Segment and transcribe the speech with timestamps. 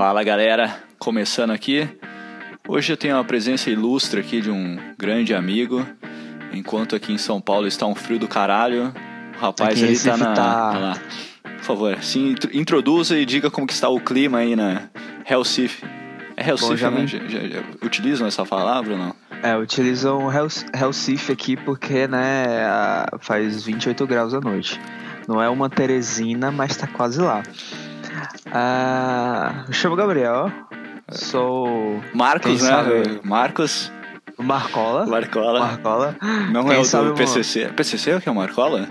[0.00, 1.88] Fala galera, começando aqui.
[2.68, 5.84] Hoje eu tenho a presença ilustre aqui de um grande amigo.
[6.52, 8.94] Enquanto aqui em São Paulo está um frio do caralho,
[9.36, 10.34] o rapaz Aqui ali tá na.
[10.34, 10.98] tá- lá.
[11.42, 14.82] Por favor, se intro- introduza e diga como que está o clima aí na
[15.24, 15.84] Recife.
[16.36, 17.04] É já né?
[17.04, 19.14] Já- já- já utilizam essa palavra ou não?
[19.42, 20.28] É, utilizam
[20.72, 22.46] Hellsif aqui porque, né,
[23.18, 24.80] faz 28 graus à noite.
[25.26, 27.42] Não é uma Teresina, mas tá quase lá.
[28.52, 30.50] Ah, me chamo Gabriel,
[31.10, 32.68] sou Marcos, né?
[32.68, 33.20] sabe?
[33.24, 33.92] Marcos
[34.38, 35.06] Marcola.
[35.06, 35.60] Marcola.
[35.60, 36.16] Marcola.
[36.52, 37.68] Não Quem é o do uma- PCC.
[37.68, 38.88] PCC é o que é o Marcola?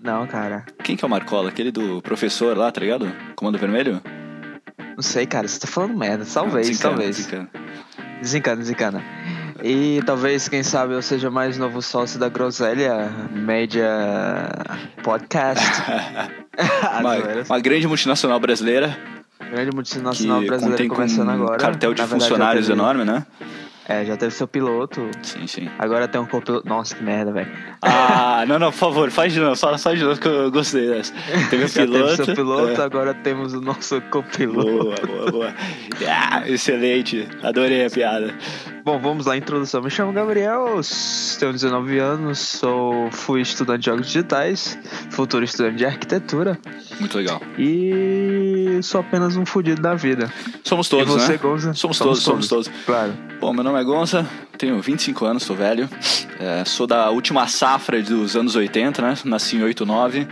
[0.00, 0.64] Não, cara.
[0.82, 1.48] Quem que é o Marcola?
[1.48, 3.10] Aquele do professor lá, tá ligado?
[3.36, 4.02] Comando Vermelho?
[4.96, 5.48] Não sei, cara.
[5.48, 6.24] Você tá falando merda.
[6.26, 7.16] Talvez, desencana, talvez.
[7.16, 7.48] desencana.
[8.20, 9.04] Desencana, desencana.
[9.62, 13.88] E talvez, quem sabe, eu seja mais novo sócio da Groselha Média
[15.02, 15.64] Podcast.
[17.00, 17.14] uma,
[17.48, 18.96] uma grande multinacional brasileira
[19.50, 21.58] Grande multinacional brasileira começando um agora.
[21.58, 23.24] cartel de verdade, funcionários enorme, né?
[23.88, 25.10] É, já teve seu piloto.
[25.22, 25.68] Sim, sim.
[25.78, 26.66] Agora tem um copiloto.
[26.66, 27.50] Nossa, que merda, velho.
[27.82, 30.88] Ah, não, não, por favor, faz de novo, fala, faz de novo que eu gostei
[30.88, 31.12] dessa.
[31.50, 32.04] Teve Já piloto.
[32.16, 32.84] teve seu piloto, é.
[32.84, 34.70] agora temos o nosso copiloto.
[34.70, 35.54] Boa, boa, boa.
[36.08, 38.34] Ah, excelente, adorei a piada.
[38.84, 39.82] Bom, vamos lá, introdução.
[39.82, 40.80] Me chamo Gabriel,
[41.38, 44.78] tenho 19 anos, sou, fui estudante de jogos digitais,
[45.10, 46.58] futuro estudante de arquitetura
[47.00, 47.40] Muito legal.
[47.58, 50.32] e sou apenas um fudido da vida.
[50.62, 51.38] Somos e todos, você, né?
[51.38, 51.74] Gonza?
[51.74, 52.70] Somos todos, somos todos.
[52.86, 53.12] Claro.
[53.40, 55.88] Bom, meu nome é Gonza, tenho 25 anos, sou velho.
[56.38, 59.14] É, sou da última safra dos anos 80, né?
[59.24, 60.26] Nasci em 89.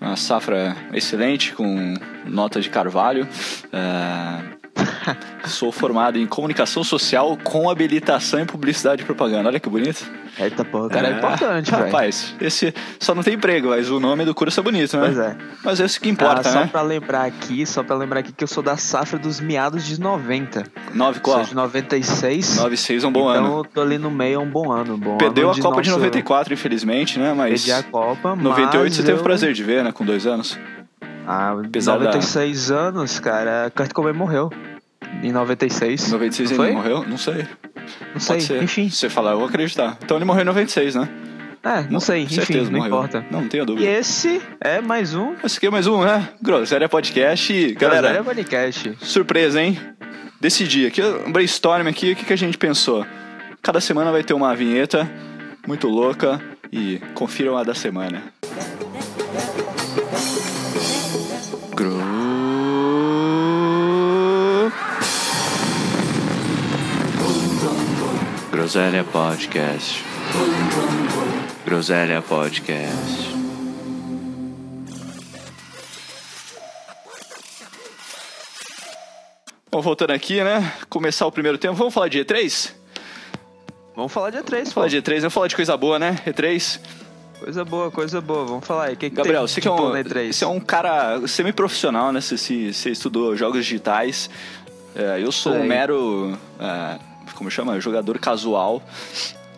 [0.00, 1.94] Uma safra excelente, com
[2.26, 3.26] nota de carvalho.
[3.72, 4.63] É,
[5.46, 9.48] sou formado em comunicação social com habilitação em publicidade e propaganda.
[9.48, 10.10] Olha que bonito.
[10.38, 11.84] Eita porra, o cara é, importante, velho.
[11.84, 15.04] Rapaz, esse só não tem emprego, mas o nome do curso é bonito, né?
[15.04, 15.36] Pois é.
[15.64, 16.68] Mas esse que importa, ah, só né?
[16.70, 20.00] pra lembrar aqui, só pra lembrar aqui que eu sou da safra dos meados de
[20.00, 20.64] 90.
[20.92, 21.36] 9 qual?
[21.38, 22.58] Sou de 96.
[22.58, 23.58] 9,6 é um bom então ano.
[23.58, 24.96] eu tô ali no meio, é um bom ano.
[24.96, 27.32] Bom Perdeu ano a Copa de nosso- 94, infelizmente, né?
[27.32, 27.64] Mas.
[27.64, 29.20] Perdi a Copa, 98 mas você teve eu...
[29.20, 29.92] o prazer de ver, né?
[29.92, 30.58] Com dois anos.
[31.26, 33.70] Ah, Apesar da- 96 anos, cara.
[33.74, 34.50] Kurt Cobain morreu.
[35.22, 36.10] Em 96.
[36.10, 36.82] 96 Não ele foi?
[36.82, 37.08] morreu?
[37.08, 37.46] Não sei.
[38.12, 38.62] Não sei, ser.
[38.62, 38.88] enfim.
[38.90, 39.96] Se você falar, eu vou acreditar.
[40.02, 41.08] Então ele morreu em 96, né?
[41.62, 42.94] É, não sei, enfim, Certeza, não morreu.
[42.94, 43.24] importa.
[43.30, 43.88] Não, não tenho E dúvida.
[43.90, 46.28] esse é mais um Esse aqui é mais um, né?
[46.42, 47.50] Groselha Podcast.
[47.52, 48.92] E, Galera Galera, Podcast.
[49.00, 49.78] surpresa, hein?
[50.40, 53.06] Decidi aqui, um brainstorm aqui, o que, que a gente pensou?
[53.62, 55.10] Cada semana vai ter uma vinheta
[55.66, 56.38] muito louca
[56.70, 58.22] e confiram a da semana.
[68.64, 70.02] Groselha Podcast.
[71.66, 73.34] Groselha Podcast.
[79.70, 80.72] Bom, voltando aqui, né?
[80.88, 81.74] Começar o primeiro tempo.
[81.74, 82.72] Vamos falar de E3?
[83.96, 84.74] Vamos falar de E3, Vamos pô.
[84.74, 86.16] falar de E3, vamos falar de coisa boa, né?
[86.26, 86.80] E3.
[87.38, 88.44] Coisa boa, coisa boa.
[88.44, 88.94] Vamos falar aí.
[88.94, 90.32] O que, que Gabriel, tem você que é um, na E3?
[90.32, 92.20] você é um cara semi-profissional, né?
[92.20, 94.30] Você, se- você estudou jogos digitais.
[94.96, 96.98] É, eu sou um mero, é,
[97.34, 97.80] como chama?
[97.80, 98.82] Jogador casual.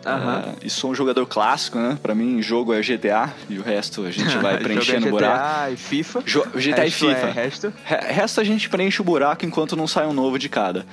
[0.05, 0.55] Aham.
[0.61, 1.97] É, e sou um jogador clássico, né?
[2.01, 5.37] Pra mim, jogo é GTA e o resto a gente vai é preenchendo o buraco.
[5.37, 6.23] GTA e FIFA.
[6.25, 7.31] Jo- GTA e Resto é FIFA.
[7.31, 7.73] resto.
[7.83, 10.85] Re- Resto a gente preenche o buraco enquanto não sai um novo de cada.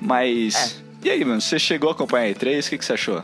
[0.00, 0.78] Mas.
[0.78, 1.08] É.
[1.08, 1.40] E aí, mano?
[1.40, 2.66] Você chegou a acompanhar a E3?
[2.66, 3.22] O que, que você achou?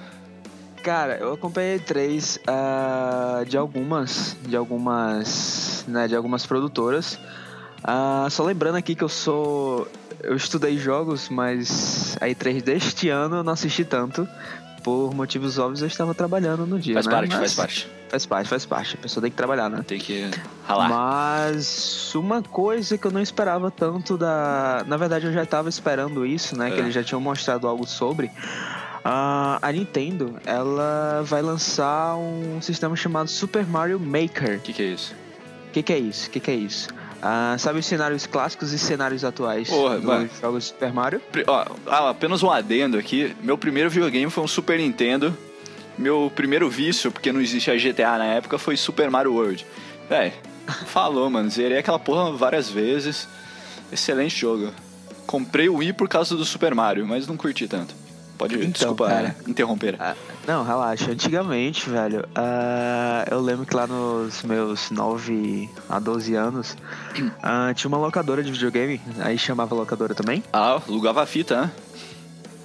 [0.82, 7.18] Cara, eu acompanhei três ah, de algumas, de algumas, né, de algumas produtoras.
[7.82, 9.86] Ah, só lembrando aqui que eu sou,
[10.22, 14.28] eu estudei jogos, mas a E3 deste ano eu não assisti tanto.
[14.82, 17.12] Por motivos óbvios, eu estava trabalhando no dia, Faz né?
[17.12, 17.88] parte, Mas faz parte.
[18.08, 18.94] Faz parte, faz parte.
[18.94, 19.84] A pessoa tem que trabalhar, né?
[19.86, 20.30] Tem que
[20.66, 20.88] ralar.
[20.88, 24.84] Mas uma coisa que eu não esperava tanto da.
[24.86, 26.68] Na verdade, eu já estava esperando isso, né?
[26.68, 26.70] É.
[26.70, 28.30] Que eles já tinham mostrado algo sobre.
[29.04, 34.58] Ah, a Nintendo, ela vai lançar um sistema chamado Super Mario Maker.
[34.58, 35.14] O que, que é isso?
[35.68, 36.28] O que, que é isso?
[36.28, 36.88] O que, que é isso?
[37.20, 41.20] Ah, sabe os cenários clássicos e cenários atuais Porra, dos jogos Super Mario?
[41.46, 43.36] Ó, ah, apenas um adendo aqui.
[43.42, 45.36] Meu primeiro videogame foi um Super Nintendo.
[45.98, 49.66] Meu primeiro vício, porque não existia GTA na época, foi Super Mario World.
[50.08, 50.32] Véi,
[50.86, 51.50] falou, mano.
[51.50, 53.26] Zerei aquela porra várias vezes.
[53.90, 54.72] Excelente jogo.
[55.26, 57.94] Comprei o Wii por causa do Super Mario, mas não curti tanto.
[58.38, 59.36] Pode, Então, desculpa cara.
[59.48, 59.96] interromper.
[59.98, 60.14] Ah,
[60.48, 61.10] não, relaxa.
[61.10, 66.74] Antigamente, velho, ah, eu lembro que lá nos meus 9 a 12 anos,
[67.42, 70.42] ah, tinha uma locadora de videogame, aí chamava locadora também.
[70.50, 71.70] Ah, alugava fita, né?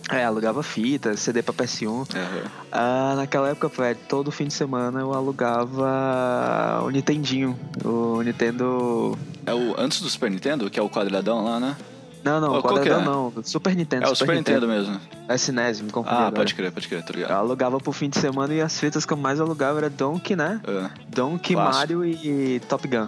[0.10, 2.08] É, alugava fita, CD pra PS1.
[2.16, 9.18] É, Ah, naquela época, velho, todo fim de semana eu alugava o Nintendinho, o Nintendo...
[9.46, 11.76] é o antes do Super Nintendo, que é o quadradão lá, né?
[12.24, 13.12] Não, não, Qual- quadradão que é?
[13.40, 13.44] não.
[13.44, 14.06] Super Nintendo.
[14.06, 15.00] É o Super Nintendo mesmo.
[15.28, 16.36] É SNES, me confundi Ah, agora.
[16.36, 17.32] pode crer, pode crer, Eu ligado.
[17.32, 20.62] alugava pro fim de semana e as fitas que eu mais alugava era Donkey, né?
[20.66, 21.78] Ah, Donkey, Clássico.
[21.80, 23.08] Mario e Top Gun.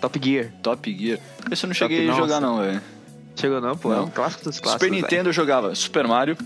[0.00, 0.50] Top Gear.
[0.62, 1.18] Top Gear.
[1.50, 2.20] Esse eu não Top- cheguei a nossa.
[2.22, 2.80] jogar não, velho.
[3.36, 3.92] Chegou não, pô?
[3.92, 4.04] É Não.
[4.04, 4.86] um clássico dos clássicos.
[4.86, 4.90] Super.
[5.00, 6.36] Nintendo eu jogava Super Mario.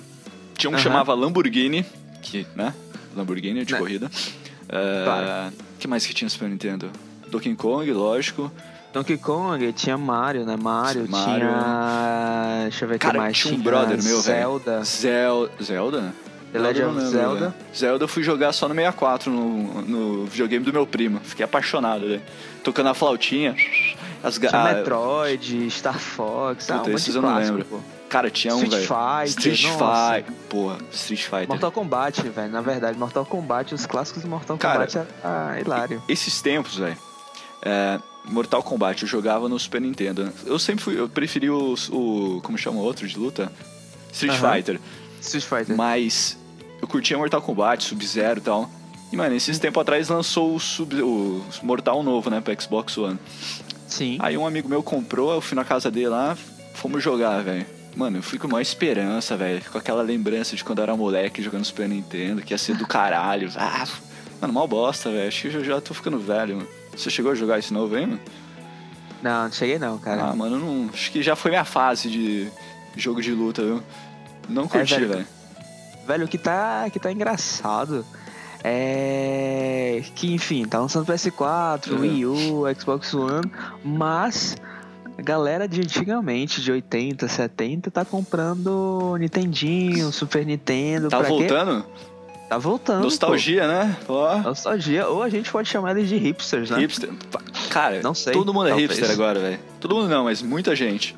[0.57, 0.83] Tinha um que Aham.
[0.83, 1.85] chamava Lamborghini,
[2.21, 2.75] que, né?
[3.17, 3.79] Lamborghini de Né.
[3.79, 4.07] corrida.
[4.07, 5.53] O Claro.
[5.79, 6.91] que mais que tinha no Super Nintendo?
[7.31, 8.51] Donkey Kong, lógico.
[8.95, 10.57] Donkey Kong, tinha Mario, né?
[10.57, 11.35] Mario, Mario.
[11.49, 12.59] tinha...
[12.63, 13.37] Deixa eu ver o que mais.
[13.37, 14.21] tinha um brother meu, velho.
[14.21, 14.85] Zelda.
[14.85, 15.51] Zel...
[15.61, 16.15] Zelda?
[16.53, 17.41] The Legend eu of não lembro, Zelda.
[17.41, 17.55] velho.
[17.77, 21.19] Zelda eu fui jogar só no 64, no, no videogame do meu primo.
[21.25, 22.23] Fiquei apaixonado, velho.
[22.63, 23.57] Tocando a flautinha.
[24.23, 27.35] As ga- Tinha ah, Metroid, Star Fox, ah, Puta, um monte esses de eu não
[27.37, 27.65] lembro.
[27.65, 27.81] pô.
[28.09, 28.87] Cara, tinha um, Street velho.
[29.27, 30.15] Fighter, Street nossa.
[30.15, 30.35] Fighter.
[30.49, 31.49] Porra, Street Fighter.
[31.49, 32.53] Mortal Kombat, velho.
[32.53, 36.01] Na verdade, Mortal Kombat, os clássicos do Mortal Cara, Kombat era hilário.
[36.09, 36.97] Esses tempos, velho.
[37.61, 40.33] é, Mortal Kombat eu jogava no Super Nintendo.
[40.47, 40.99] Eu sempre fui.
[40.99, 41.75] Eu preferi o.
[41.91, 43.53] o como chama o outro de luta?
[44.13, 44.55] Street Aham.
[44.55, 44.81] Fighter.
[45.21, 45.77] Street Fighter.
[45.77, 46.39] Mas
[46.81, 48.71] eu curtia Mortal Kombat, Sub-Zero e tal.
[49.13, 53.19] E, mano, esses tempos atrás lançou o, Sub, o Mortal novo, né, pra Xbox One.
[53.87, 54.19] Sim.
[54.21, 56.37] Aí um amigo meu comprou, eu fui na casa dele lá,
[56.75, 57.65] fomos jogar, velho.
[57.95, 59.63] Mano, eu fui com maior esperança, velho.
[59.71, 62.87] Com aquela lembrança de quando eu era moleque jogando Super Nintendo, que ia ser do
[62.87, 63.49] caralho.
[63.57, 63.87] Ah,
[64.41, 65.29] mano, mal bosta, velho.
[65.29, 66.69] Acho que eu já tô ficando velho, mano.
[66.97, 68.21] Você chegou a jogar esse novo aí, mano?
[69.23, 70.23] Não, não cheguei não, cara.
[70.31, 70.91] Ah, mano, não.
[70.93, 72.49] Acho que já foi minha fase de
[72.97, 73.83] jogo de luta, viu?
[74.49, 75.09] Não curti, velho.
[75.09, 75.27] velho.
[76.07, 78.05] Velho, o que tá, que tá engraçado
[78.63, 82.01] é que, enfim, tá lançando PS4, Uhum.
[82.01, 83.51] Wii U, Xbox One,
[83.85, 84.57] mas
[85.19, 91.09] a galera de antigamente, de 80, 70, tá comprando Nintendinho, Super Nintendo.
[91.09, 91.47] Tá pra quê?
[92.49, 93.03] Tá voltando.
[93.05, 93.97] Nostalgia, né?
[94.07, 94.37] Ó.
[94.37, 94.49] Pô.
[94.49, 95.07] Nostalgia.
[95.09, 96.79] Ou a gente pode chamar eles de hipsters, né?
[96.79, 97.11] Hipster.
[97.71, 98.91] Cara, Não sei, todo mundo é talvez.
[98.91, 99.59] hipster agora, velho.
[99.81, 101.17] Todo mundo não, mas muita gente.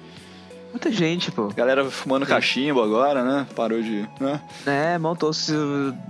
[0.76, 1.48] Muita gente, pô.
[1.56, 2.32] Galera fumando Sim.
[2.32, 3.46] cachimbo agora, né?
[3.56, 4.06] Parou de.
[4.20, 4.38] Né?
[4.66, 5.50] É, montou-se.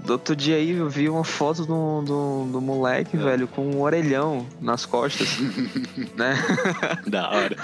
[0.08, 3.20] Outro dia aí eu vi uma foto do, do, do moleque, É.
[3.20, 5.38] velho, com um orelhão nas costas.
[6.18, 6.34] né?
[7.06, 7.56] Da hora.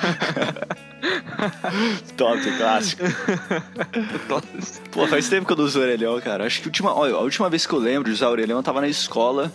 [2.17, 3.03] Top, clássico.
[4.93, 6.47] Pô, faz tempo que eu não uso orelhão, cara.
[6.47, 8.63] Acho que a última, olha, a última vez que eu lembro de usar orelhão, eu
[8.63, 9.53] tava na escola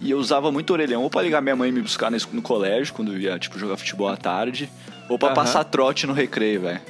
[0.00, 2.94] e eu usava muito orelhão ou pra ligar minha mãe e me buscar no colégio,
[2.94, 4.70] quando eu ia, tipo, jogar futebol à tarde,
[5.10, 5.34] ou pra Aham.
[5.34, 6.80] passar trote no recreio, velho.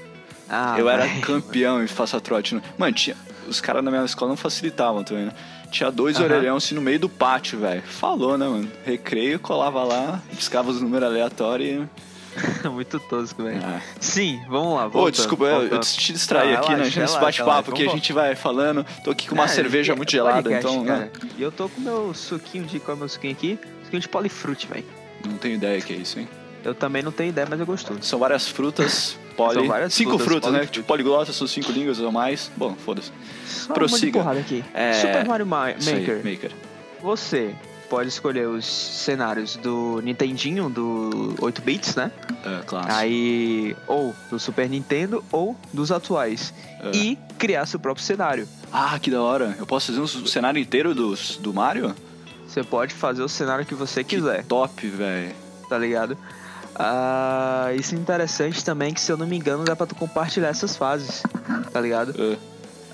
[0.49, 2.63] Ah, eu era campeão em passar trote no...
[2.79, 3.17] Mano, tinha...
[3.49, 5.33] os caras na minha escola não facilitavam também, né?
[5.71, 6.25] Tinha dois Aham.
[6.27, 7.83] orelhão assim no meio do pátio, velho.
[7.83, 8.71] Falou, né, mano?
[8.85, 12.11] Recreio, colava lá, buscava os números aleatórios e...
[12.69, 13.61] Muito tosco, velho.
[13.65, 13.81] Ah.
[14.01, 14.87] Sim, vamos lá.
[14.87, 15.81] Ô, voltando, desculpa, eu, eu voltando.
[15.83, 16.85] te distraí Ah, aqui, né?
[16.85, 18.87] Nesse bate-papo que a gente vai falando.
[19.05, 21.11] Tô aqui com uma É, cerveja é muito gelada, podcast, então, né?
[21.13, 21.29] cara.
[21.37, 22.79] E eu tô com meu suquinho de.
[22.79, 23.59] Qual é meu suquinho aqui?
[23.85, 24.85] Suquinho de polifrute, velho.
[25.27, 26.29] Não tenho ideia que é isso, hein?
[26.65, 27.97] Eu também não tenho ideia, mas eu gosto.
[28.05, 29.55] São várias frutas, poli...
[29.55, 30.67] São várias cinco frutas, frutas, né?
[30.67, 32.51] Tipo, poliglota, são cinco línguas ou mais.
[32.57, 33.11] Bom, foda-se.
[33.73, 34.19] Prossiga.
[34.19, 34.65] Um porrada aqui.
[34.75, 36.17] É, Super Mario Ma- Isso aí, Maker.
[36.25, 36.51] Maker.
[37.03, 37.55] Você
[37.89, 42.13] pode escolher os cenários do Nintendinho, do 8 bits, né?
[42.45, 42.95] É, clássico.
[42.95, 46.53] Aí, ou do Super Nintendo, ou dos atuais.
[46.83, 46.91] É.
[46.97, 48.47] E criar seu próprio cenário.
[48.73, 49.57] Ah, que da hora.
[49.59, 51.95] Eu posso fazer um cenário inteiro do, do Mario?
[52.47, 55.33] Você pode fazer o cenário que você quiser, Top, velho.
[55.69, 56.17] tá ligado?
[56.83, 60.49] Ah, isso é interessante também, que se eu não me engano, dá pra tu compartilhar
[60.49, 61.23] essas fases,
[61.73, 62.15] tá ligado?
[62.19, 62.37] É.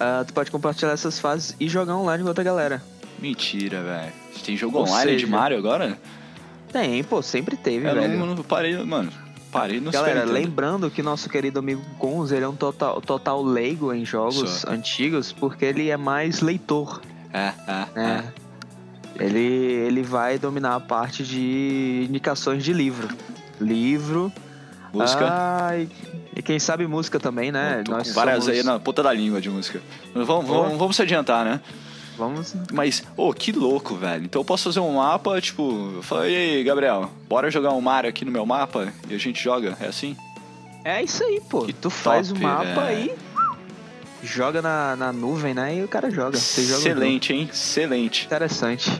[0.00, 2.82] Ah, tu pode compartilhar essas fases e jogar online com outra galera.
[3.18, 4.12] Mentira, velho.
[4.44, 5.99] Tem jogo Ou online de seja, Mario agora?
[6.72, 8.18] Tem, pô, sempre teve, Eu velho.
[8.18, 9.10] não, não parei, mano.
[9.50, 13.94] Parei no Galera, lembrando que nosso querido amigo Gonz, ele é um total, total leigo
[13.94, 14.70] em jogos Só.
[14.70, 17.00] antigos, porque ele é mais leitor,
[17.32, 18.32] É, é, né?
[19.18, 23.08] Ele, ele vai dominar a parte de indicações de livro.
[23.60, 24.32] Livro.
[24.92, 25.26] Música.
[25.30, 25.88] Ah, e,
[26.36, 27.82] e quem sabe música também, né?
[27.88, 29.80] Nós várias somos- aí na ponta da língua de música.
[30.14, 30.62] Mas vamos, Ó.
[30.62, 31.60] vamos, vamos se adiantar, né?
[32.16, 32.54] Vamos.
[32.72, 34.25] Mas, ô, que louco, velho.
[34.25, 37.80] Então eu posso fazer um mapa, tipo, eu falo, e aí, Gabriel, bora jogar um
[37.82, 39.76] Mario aqui no meu mapa e a gente joga?
[39.80, 40.16] É assim?
[40.82, 41.62] É isso aí, pô.
[41.66, 43.12] Que tu faz o top, mapa velho.
[44.22, 45.76] e joga na, na nuvem, né?
[45.76, 46.38] E o cara joga.
[46.38, 46.78] Você joga.
[46.78, 47.48] Excelente, hein?
[47.52, 48.25] Excelente.
[48.25, 48.90] Interessante.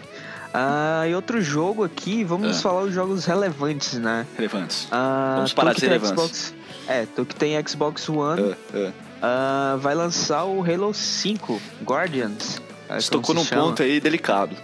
[0.58, 2.60] Ah, e outro jogo aqui, vamos Ah.
[2.62, 4.26] falar os jogos relevantes, né?
[4.36, 4.88] Relevantes.
[4.90, 6.16] Ah, Vamos parar de tem relevância.
[6.16, 6.54] Xbox,
[6.88, 9.76] é, tu que tem Xbox One, Ah, ah.
[9.78, 12.60] vai lançar o Halo 5 Guardians.
[12.88, 13.62] é Você tocou num chama.
[13.64, 14.56] ponto aí delicado.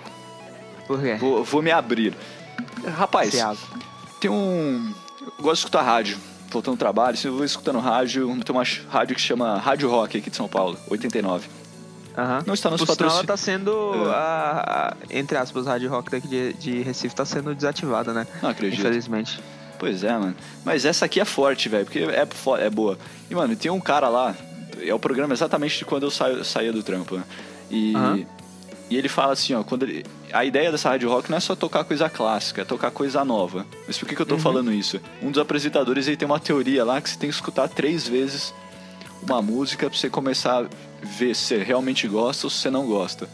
[0.86, 1.14] Por quê?
[1.20, 2.14] Vou, vou me abrir.
[2.96, 3.34] Rapaz,
[4.20, 4.92] tem um.
[5.20, 6.18] Eu gosto de escutar rádio.
[6.50, 10.18] Voltando ao trabalho, se eu vou escutando rádio, tem uma rádio que chama Rádio Rock
[10.18, 11.48] aqui de São Paulo, 89.
[12.16, 12.42] Aham.
[12.46, 13.26] Não está nos sinal, ela patrocínios.
[13.26, 14.10] tá sendo, É.
[14.10, 18.26] a, a- entre aspas, a Rádio Rock daqui de, de Recife tá sendo desativada, né?
[18.42, 18.80] Não acredito.
[18.80, 19.40] Infelizmente.
[19.78, 20.34] Pois é, mano.
[20.64, 22.26] Mas essa aqui é forte, velho, porque é,
[22.64, 22.98] é boa.
[23.30, 24.34] E, mano, tem um cara lá,
[24.80, 27.24] é o programa exatamente de quando eu saio, saía do trampo, né?
[27.70, 28.24] E, Aham.
[28.90, 31.56] e ele fala assim, ó, quando ele, a ideia dessa rádio rock não é só
[31.56, 33.66] tocar coisa clássica, é tocar coisa nova.
[33.86, 35.00] Mas por que, que eu tô falando isso?
[35.22, 38.54] Um dos apresentadores ele tem uma teoria lá que você tem que escutar três vezes
[39.22, 40.66] uma música pra você começar
[41.02, 43.28] ver se você realmente gosta ou se você não gosta.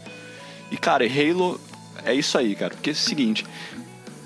[0.71, 1.59] E, cara, Halo
[2.05, 2.73] é isso aí, cara.
[2.73, 3.45] Porque é o seguinte,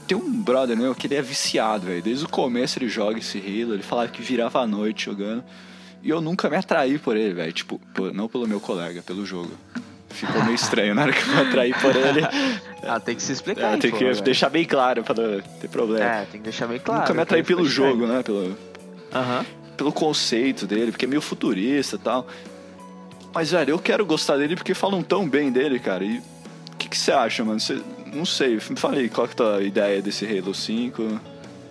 [0.07, 2.01] tem um brother meu que ele é viciado, velho.
[2.01, 5.43] Desde o começo ele joga esse Halo, ele falava que virava a noite jogando.
[6.01, 7.53] E eu nunca me atraí por ele, velho.
[7.53, 7.79] Tipo,
[8.13, 9.51] não pelo meu colega, pelo jogo.
[10.09, 12.21] Ficou meio estranho na hora que eu me atraí por ele.
[12.85, 13.75] Ah, tem que se explicar.
[13.75, 14.21] É, tem pô, que velho.
[14.21, 16.03] deixar bem claro pra não ter problema.
[16.03, 16.99] É, tem que deixar bem claro.
[16.99, 18.21] nunca me atraí pelo jogo, né?
[18.21, 18.57] Pelo,
[19.13, 19.45] Aham.
[19.77, 22.27] pelo conceito dele, porque é meio futurista e tal.
[23.33, 26.03] Mas, velho, eu quero gostar dele porque falam tão bem dele, cara.
[26.03, 26.23] E o
[26.77, 27.59] que, que você acha, mano?
[27.59, 27.81] Você,
[28.13, 31.19] não sei, me falei, qual que é a tua ideia desse Halo 5?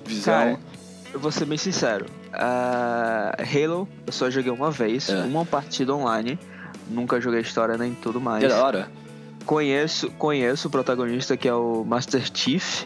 [0.04, 0.34] Visão?
[0.34, 0.58] Cara,
[1.12, 2.06] eu vou ser bem sincero.
[2.32, 5.22] Ah, Halo, eu só joguei uma vez, É.
[5.22, 6.38] uma partida online.
[6.90, 8.42] Nunca joguei história nem tudo mais.
[8.42, 8.88] é da hora.
[9.46, 12.84] Conheço, conheço o protagonista que é o Master Chief.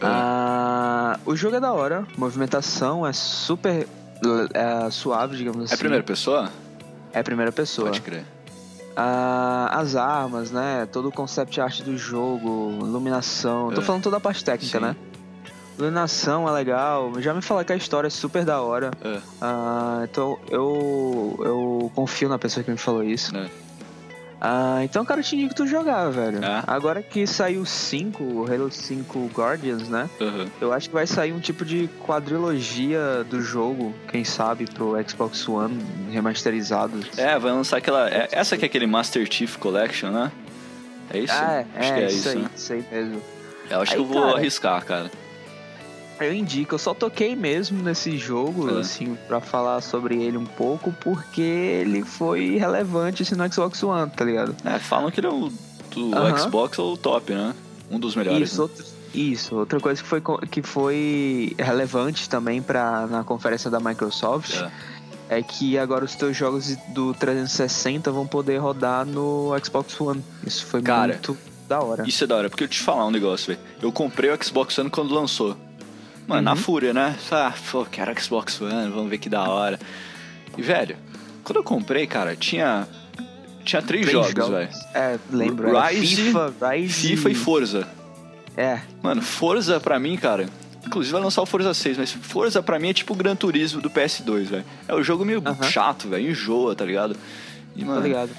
[0.00, 3.86] Ah, o jogo é da hora, movimentação é super
[4.54, 5.74] é, suave, digamos assim.
[5.74, 6.50] É primeira pessoa?
[7.12, 7.88] É primeira pessoa.
[7.88, 8.24] Pode crer.
[8.96, 10.86] Ah, as armas, né?
[10.90, 13.70] Todo o concept art do jogo, iluminação.
[13.72, 13.84] Tô É.
[13.84, 14.84] falando toda a parte técnica, Sim.
[14.84, 14.96] né?
[15.78, 17.10] Iluminação é legal.
[17.20, 18.90] Já me falaram que a história é super da hora.
[19.02, 23.32] É, Ah, então eu, eu confio na pessoa que me falou isso.
[23.34, 23.48] né?
[24.44, 26.44] Ah, então, cara, eu te indico tu jogar, velho.
[26.44, 26.64] É?
[26.66, 30.10] Agora que saiu o 5, o Halo 5 Guardians, né?
[30.20, 30.46] Aham.
[30.60, 35.48] Eu acho que vai sair um tipo de quadrilogia do jogo, quem sabe, pro Xbox
[35.48, 35.78] One
[36.10, 36.98] remasterizado.
[37.16, 38.10] É, vai lançar aquela.
[38.10, 40.32] é- essa que é aquele Master Chief Collection, né?
[41.10, 41.32] É isso?
[41.36, 42.50] Ah, é, Acho é, que é isso, isso, aí, né?
[42.56, 43.22] isso aí mesmo.
[43.70, 45.10] Eu acho Aí, que eu vou cara, arriscar, cara.
[46.20, 48.80] Eu indico, eu só toquei mesmo nesse jogo, É.
[48.80, 54.10] assim, pra falar sobre ele um pouco, porque ele foi relevante assim, no Xbox One,
[54.10, 54.54] tá ligado?
[54.64, 55.50] É, falam que ele é o
[55.90, 56.38] do.
[56.38, 57.54] Xbox ou o top, né?
[57.90, 58.50] Um dos melhores.
[58.50, 58.62] Isso, né?
[58.62, 64.54] outro- isso, outra coisa que foi, que foi relevante também pra, na conferência da Microsoft
[65.28, 65.38] É.
[65.38, 65.42] é.
[65.42, 70.22] que agora os teus jogos do 360 vão poder rodar no Xbox One.
[70.46, 71.36] Isso foi Cara, muito
[71.68, 72.04] da hora.
[72.06, 73.60] Isso é da hora, porque eu te falar um negócio, velho.
[73.82, 75.56] Eu comprei o Xbox One quando lançou.
[76.26, 76.56] Mano, na Uhum.
[76.56, 77.16] fúria, né?
[77.30, 79.78] Ah, pô, quero Xbox One, vamos ver que da hora.
[80.56, 80.96] E, velho,
[81.42, 82.86] quando eu comprei, cara, tinha.
[83.64, 84.68] Tinha três, Três jogos, velho.
[84.94, 85.70] É, lembro.
[85.80, 87.88] Rise, FIFA, Rise, FIFA e Forza.
[88.56, 90.48] É, Mano, Forza pra mim, cara.
[90.84, 93.80] Inclusive vai lançar o Forza 6, mas Forza pra mim é tipo o Gran Turismo
[93.80, 94.64] do PS2, velho.
[94.88, 96.28] É um jogo meio chato, velho.
[96.30, 97.16] Enjoa, tá ligado?
[97.76, 98.30] E, tá mano, ligado.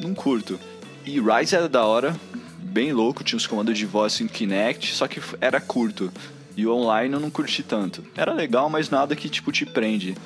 [0.00, 0.58] não curto.
[1.04, 2.16] E Rise era da hora,
[2.58, 6.10] bem louco, tinha os comandos de voz em Kinect, só que era curto.
[6.56, 8.04] E o online eu não curti tanto.
[8.16, 10.16] Era legal, mas nada que, tipo, te prende.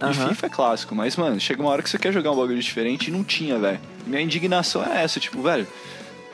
[0.00, 0.28] E Aham.
[0.28, 3.08] FIFA é clássico, mas, mano, chega uma hora que você quer jogar um bagulho diferente
[3.08, 3.80] e não tinha, velho.
[4.06, 5.66] Minha indignação é essa, tipo, velho,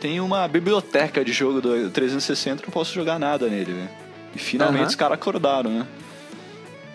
[0.00, 3.88] tem uma biblioteca de jogo do 360, não posso jogar nada nele, velho.
[4.35, 4.88] E finalmente Aham.
[4.88, 5.87] os caras acordaram, né?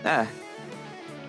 [0.04, 0.26] É.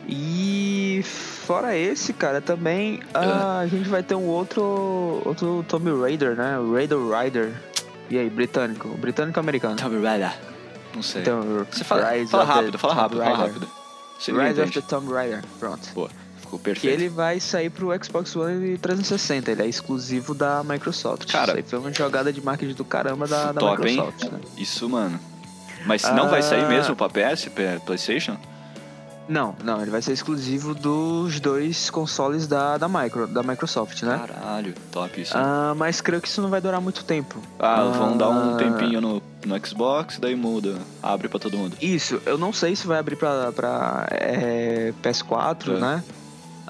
[0.07, 1.01] E
[1.45, 6.57] fora esse, cara, também ah, a gente vai ter um outro outro Tomb Raider, né?
[6.73, 7.53] Raider Rider.
[8.09, 8.89] E aí, britânico?
[8.89, 9.75] Britânico ou americano?
[9.77, 10.31] Tomb Raider.
[10.95, 11.21] Não sei.
[11.21, 13.67] Então, você fala, fala rápido, fala rápido, fala rápido.
[14.17, 14.81] Você Rise of the.
[14.81, 15.89] Tomb Raider, pronto.
[15.93, 16.09] Boa,
[16.39, 16.93] ficou Que perfeito.
[16.93, 21.29] ele vai sair pro Xbox One e 360, ele é exclusivo da Microsoft.
[21.31, 23.95] Cara, Isso aí foi uma jogada de marketing do caramba da, da top, hein?
[23.97, 24.39] Microsoft, né?
[24.57, 25.19] Isso, mano.
[25.85, 26.67] Mas não vai sair Ah.
[26.69, 28.37] mesmo pra PS, pra PlayStation?
[29.27, 34.19] Não, não, ele vai ser exclusivo dos dois consoles da, da, Micro, da Microsoft, né?
[34.27, 35.33] Caralho, top isso.
[35.35, 37.39] Ah, mas creio que isso não vai durar muito tempo.
[37.57, 40.77] Ah, vão dar um Ah, tempinho no, no Xbox, daí muda.
[41.01, 41.75] Abre pra todo mundo.
[41.81, 45.79] Isso, eu não sei se vai abrir pra, pra é, PS4, É.
[45.79, 46.03] né?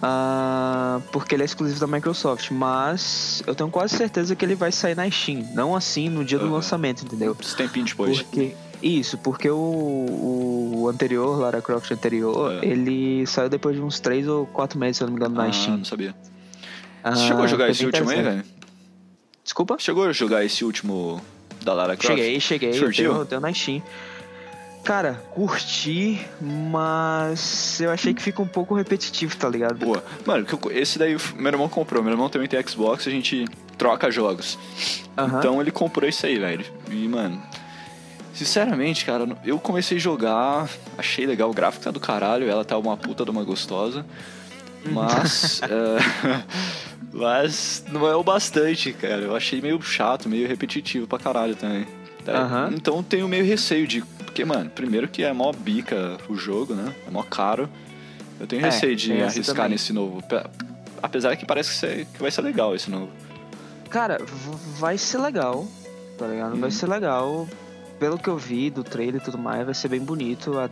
[0.02, 4.72] Ah, porque ele é exclusivo da Microsoft, mas eu tenho quase certeza que ele vai
[4.72, 5.46] sair na Steam.
[5.54, 6.56] Não assim no dia do Aham.
[6.56, 7.36] lançamento, entendeu?
[7.40, 8.22] Esse tempinho depois.
[8.22, 12.65] Porque, isso, porque o, o anterior, Lara Croft anterior, É.
[12.67, 15.46] ele saiu depois de uns 3 ou 4 meses, se eu não me engano, na
[15.46, 15.77] Ah, Steam.
[15.77, 16.15] não sabia.
[17.03, 18.44] Ah, Você chegou a jogar esse último aí, velho?
[19.44, 19.75] Desculpa?
[19.79, 21.22] Chegou a jogar esse último
[21.63, 22.15] da Lara Croft?
[22.17, 22.70] Cheguei, cheguei.
[22.72, 23.82] Eu tenho, eu tenho na Steam.
[24.84, 29.77] Cara, curti, mas eu achei que fica um pouco repetitivo, tá ligado?
[29.84, 30.03] Boa.
[30.25, 32.03] Mano, esse daí meu irmão comprou.
[32.03, 33.46] Meu irmão também tem Xbox, a gente
[33.79, 34.60] troca jogos.
[35.17, 35.39] Aham.
[35.39, 36.63] Então ele comprou isso aí, velho.
[36.91, 37.41] E, mano,
[38.36, 42.77] sinceramente, cara, eu comecei a jogar, achei legal, o gráfico tá do caralho, ela tá
[42.77, 44.06] uma puta de uma gostosa.
[44.92, 45.62] Mas.
[45.63, 46.44] é,
[47.12, 49.22] mas não é o bastante, cara.
[49.22, 51.88] Eu achei meio chato, meio repetitivo pra caralho também.
[52.27, 52.72] Aham.
[52.74, 54.01] Então tenho meio receio de.
[54.01, 56.94] Porque, mano, primeiro que é mó bica o jogo, né?
[57.08, 57.70] É mó caro.
[58.39, 59.72] Eu tenho É, receio de arriscar também.
[59.72, 60.22] nesse novo.
[60.24, 60.44] Pe-
[61.01, 63.10] Apesar que parece que, ser- que vai ser legal esse novo.
[63.89, 64.18] Cara,
[64.80, 65.65] vai ser legal,
[66.18, 66.51] tá ligado?
[66.56, 66.72] Vai Uhum.
[66.72, 67.48] ser legal.
[68.00, 70.54] Pelo que eu vi do trailer e tudo mais, vai ser bem bonito.
[70.60, 70.70] A,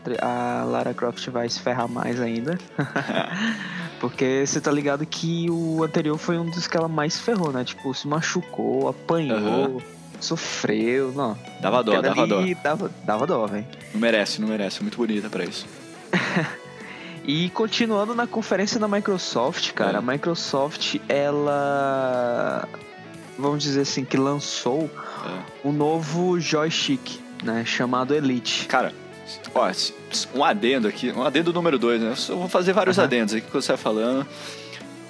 [0.61, 2.57] a Lara Croft vai se ferrar mais ainda.
[3.99, 7.63] Porque você tá ligado que o anterior foi um dos que ela mais ferrou, né?
[7.63, 9.81] Tipo, se machucou, apanhou,
[10.19, 11.13] sofreu.
[11.13, 11.37] Não.
[11.61, 12.41] Dava dó, dava dó.
[12.61, 13.65] Dava, dava dó, velho.
[13.93, 14.81] Não merece, não merece.
[14.81, 15.65] Muito bonita pra isso.
[17.25, 19.97] E continuando na conferência da Microsoft, cara, É.
[19.99, 22.67] a Microsoft, ela.
[23.39, 24.89] Vamos dizer assim, que lançou
[25.25, 25.67] É.
[25.67, 27.63] um novo joystick, né?
[27.65, 28.65] Chamado Elite.
[28.67, 28.93] Cara,
[29.55, 29.71] ó,
[30.35, 32.13] um adendo aqui, um adendo número 2, né?
[32.29, 33.05] Eu vou fazer vários Aham.
[33.05, 34.25] adendos aqui que você vai falando.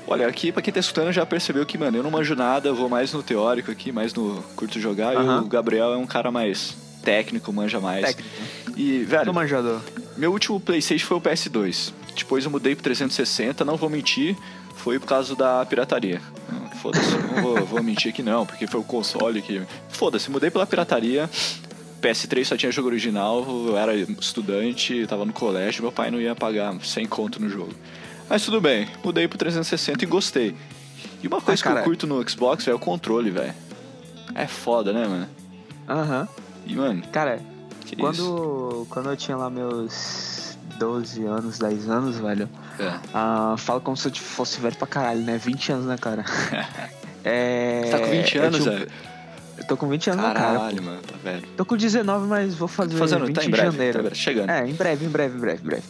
[0.05, 2.75] Olha, aqui pra quem tá escutando já percebeu que, mano, eu não manjo nada, eu
[2.75, 5.41] vou mais no teórico aqui, mais no curto jogar, e Aham.
[5.41, 8.05] o Gabriel é um cara mais técnico, manja mais.
[8.05, 8.29] Técnico.
[8.75, 9.79] E, velho, Do manjador.
[10.17, 11.93] meu último Playstation foi o PS2.
[12.15, 14.35] Depois eu mudei pro 360, não vou mentir,
[14.75, 16.21] foi por causa da pirataria.
[16.83, 19.61] Foda-se, não vou, vou mentir que não, porque foi o console que.
[19.87, 21.29] Foda-se, mudei pela pirataria.
[22.01, 26.35] PS3 só tinha jogo original, eu era estudante, tava no colégio, meu pai não ia
[26.35, 27.73] pagar 100 conto no jogo.
[28.29, 30.55] Mas tudo bem, mudei pro 360 e gostei.
[31.23, 31.79] E uma coisa que cara.
[31.79, 33.53] eu curto no Xbox é o controle, velho.
[34.35, 35.29] É foda, né, mano?
[35.87, 36.27] Aham.
[36.65, 37.39] E, mano, Cara,
[37.85, 38.01] que isso?
[38.01, 40.42] quando, quando eu tinha lá meus
[40.79, 42.49] 12 anos, 10 anos, velho,
[42.79, 42.93] É.
[43.13, 45.37] ah, falo como se eu fosse velho pra caralho, né?
[45.37, 46.23] 20 anos na cara.
[47.25, 48.87] É, Você tá com 20 eu anos, velho?
[49.57, 50.57] Eu tô com 20 anos na cara.
[50.59, 51.43] Caralho, mano, tá velho.
[51.55, 53.93] Tô com 19, mas vou fazer Fazendo, 20 tá em de breve, janeiro.
[53.93, 54.49] tá em breve, chegando.
[54.49, 55.83] É, em breve, em breve, em breve, em breve.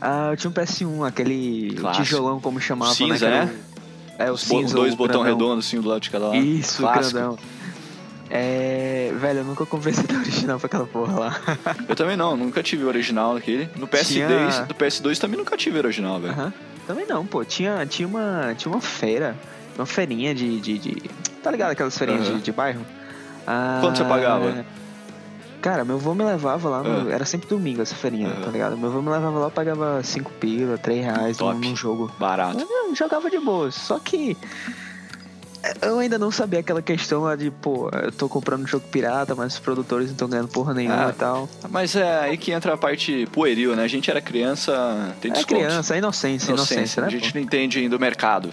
[0.00, 2.04] Ah, eu tinha um PS1, aquele Clássico.
[2.04, 3.44] tijolão, como chamava, Cinza, né?
[3.46, 3.46] né?
[3.46, 5.48] Que era o- É, o Os cinza, dois botão grandão.
[5.48, 6.36] redondos assim do lado de cada lado.
[6.36, 7.12] Isso, Clássico.
[7.18, 7.38] grandão.
[8.34, 11.40] É, velho, eu nunca comprei CD original pra aquela porra lá.
[11.86, 13.68] Eu também não, nunca tive o original naquele.
[13.76, 16.32] No PS2, Tinha- do PS2 também nunca tive o original, velho.
[16.32, 16.52] Aham.
[16.86, 17.44] Também não, pô.
[17.44, 19.36] Tinha, tinha, uma, tinha uma feira,
[19.76, 20.58] uma feirinha de.
[20.60, 21.10] de, de-
[21.42, 21.72] tá ligado?
[21.72, 22.84] Aquelas feirinhas de, de bairro?
[23.46, 24.64] Ah, Quanto você pagava?
[25.60, 27.12] Cara, meu avô me levava lá, no- Ah.
[27.12, 28.76] era sempre domingo essa feirinha, tá ligado?
[28.78, 31.54] Meu avô me levava lá, eu pagava 5 pila, 3 reais Top.
[31.60, 32.10] num jogo.
[32.18, 32.66] Barato.
[32.68, 34.36] Eu jogava de boa, só que
[35.80, 39.34] eu ainda não sabia aquela questão lá de, pô, eu tô comprando um jogo pirata,
[39.34, 41.48] mas os produtores não estão ganhando porra nenhuma Ah, e tal.
[41.70, 43.82] Mas é aí que entra a parte pueril, né?
[43.84, 45.54] A gente era criança, tem É desconto.
[45.60, 47.08] criança, é inocência, inocência, né?
[47.08, 47.16] A pô?
[47.18, 48.52] gente não entende ainda o mercado.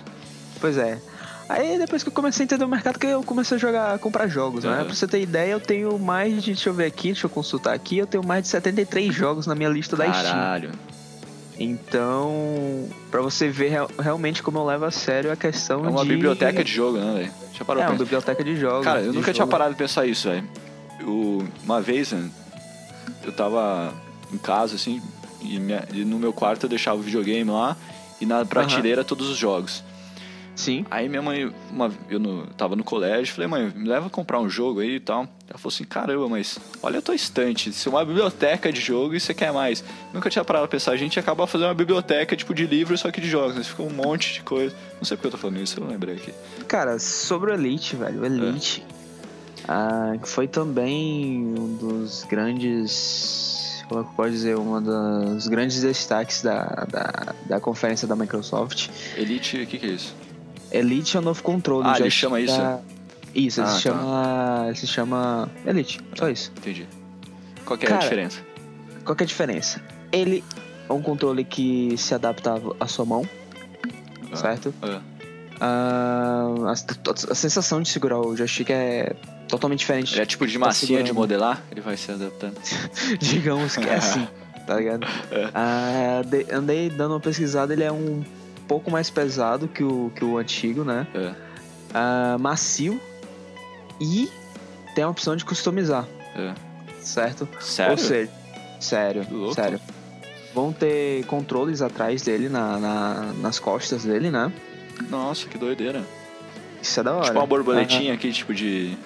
[0.59, 0.99] Pois é.
[1.47, 3.97] Aí depois que eu comecei a entender o mercado, que eu comecei a jogar, a
[3.97, 4.71] comprar jogos, né?
[4.71, 4.85] Aham.
[4.85, 7.73] Pra você ter ideia, eu tenho mais de, deixa eu ver aqui, deixa eu consultar
[7.73, 10.23] aqui, eu tenho mais de 73 jogos na minha lista da Steam.
[10.31, 10.71] Caralho.
[11.59, 16.03] Então, pra você ver real- realmente como eu levo a sério a questão É uma
[16.03, 16.09] de...
[16.09, 17.31] biblioteca de jogo, né, velho?
[17.81, 18.85] É, uma biblioteca de jogos.
[18.85, 19.51] Cara, eu de nunca tinha jogo.
[19.51, 20.47] parado de pensar isso, velho.
[21.63, 22.29] Uma vez, né,
[23.23, 23.93] eu tava
[24.33, 25.01] em casa, assim,
[25.41, 27.75] e, minha- e no meu quarto eu deixava o videogame lá
[28.21, 29.83] e na prateleira todos os jogos.
[30.59, 30.85] Sim.
[30.91, 34.41] Aí minha mãe, uma, eu no, tava no colégio, falei, mãe, me leva a comprar
[34.41, 35.21] um jogo aí e tal.
[35.47, 39.15] Ela falou assim, caramba, mas olha a tua estante, isso é uma biblioteca de jogo
[39.15, 39.81] e você quer mais.
[40.13, 43.09] Nunca tinha parado pra pensar, a gente acaba fazendo uma biblioteca tipo de livros, só
[43.09, 43.63] que de jogos, né?
[43.63, 44.75] Fica um monte de coisa.
[44.97, 46.33] Não sei porque eu tô falando isso, eu não lembrei aqui.
[46.67, 48.85] Cara, sobre o Elite, velho, o Elite
[49.65, 53.81] ah, que foi também um dos grandes.
[53.87, 54.57] Como é que pode dizer?
[54.57, 58.89] Um dos grandes destaques da, da, da conferência da Microsoft.
[59.15, 60.13] Elite, o que que é isso?
[60.71, 61.88] Elite é o novo controle.
[61.88, 62.58] Ah, já ele chama isso?
[62.58, 62.79] da-
[63.36, 63.79] Isso, ele Ah, se tá.
[63.82, 64.63] chama.
[64.67, 66.51] ele se chama Elite, só isso.
[66.58, 66.88] Entendi.
[67.65, 68.39] Qual é a Cara, diferença?
[69.05, 69.82] Qual que é a diferença?
[70.12, 70.43] Ele
[70.89, 73.27] é um controle que se adapta à sua mão,
[74.32, 74.73] Ah, certo?
[74.82, 74.99] ah,
[75.62, 76.71] Ah, a,
[77.32, 79.13] a sensação de segurar o joystick é
[79.47, 80.13] totalmente diferente.
[80.13, 81.62] Ele é tipo de Tá massinha de modelar?
[81.71, 82.55] Ele vai se adaptando.
[83.19, 84.27] Digamos que é assim,
[84.65, 85.05] tá ligado?
[85.32, 85.49] É.
[85.53, 88.23] Ah, de- andei dando uma pesquisada, ele é um
[88.69, 91.05] pouco mais pesado que o, que o antigo, né?
[91.13, 91.34] É,
[91.93, 93.01] Ah, macio
[93.99, 94.29] e
[94.95, 96.53] tem a opção de customizar, é.
[97.01, 97.47] certo?
[97.60, 97.91] Sério?
[97.91, 98.32] Ou seja,
[98.79, 99.55] sério, louco.
[99.55, 99.79] sério.
[100.53, 104.51] Vão ter controles atrás dele, na, na- nas costas dele, né?
[105.10, 106.03] Nossa, que doideira.
[106.82, 107.25] Isso é da hora.
[107.25, 108.97] Tipo uma borboletinha aqui, tipo de.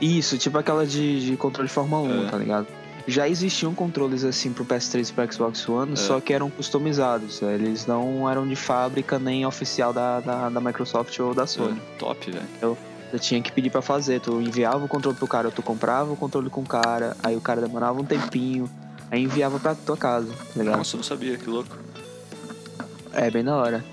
[0.00, 2.30] Isso, tipo aquela de, de controle de Fórmula 1, É.
[2.30, 2.66] tá ligado?
[3.06, 5.96] Já existiam controles assim pro PS3 e pro Xbox One, É.
[5.96, 7.42] só que eram customizados.
[7.42, 11.78] Eles não eram de fábrica nem oficial da, da, da Microsoft ou da Sony.
[11.94, 12.76] É, top, velho.
[13.12, 14.20] Eu tinha que pedir pra fazer.
[14.20, 17.36] Tu enviava o controle pro cara, ou tu comprava o controle com o cara, aí
[17.36, 18.70] o cara demorava um tempinho,
[19.10, 20.78] aí enviava pra tua casa, tá ligado?
[20.78, 21.76] Nossa, eu não sabia, que louco.
[23.12, 23.84] É bem da hora.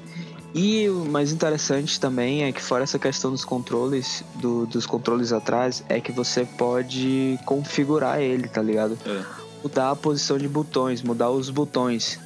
[0.53, 5.31] E o mais interessante também é que fora essa questão dos controles, do- dos controles
[5.31, 8.97] atrás, é que você pode configurar ele, tá ligado?
[9.05, 9.21] É,
[9.63, 12.17] Mudar a posição de botões, mudar os botões,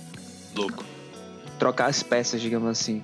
[0.56, 0.84] louco.
[1.60, 3.02] trocar as peças, digamos assim.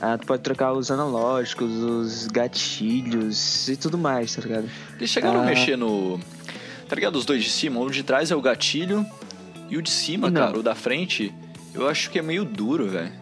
[0.00, 4.68] Ah, tu pode trocar os analógicos, os gatilhos e tudo mais, tá ligado?
[4.96, 5.46] Eles chegaram a Ah.
[5.46, 6.18] mexer no.
[6.88, 7.16] Tá ligado?
[7.16, 7.80] Os dois de cima.
[7.80, 9.04] O de trás é o gatilho.
[9.68, 10.40] E o de cima, Não.
[10.40, 11.34] cara, o da frente,
[11.72, 13.12] eu acho que é meio duro, velho.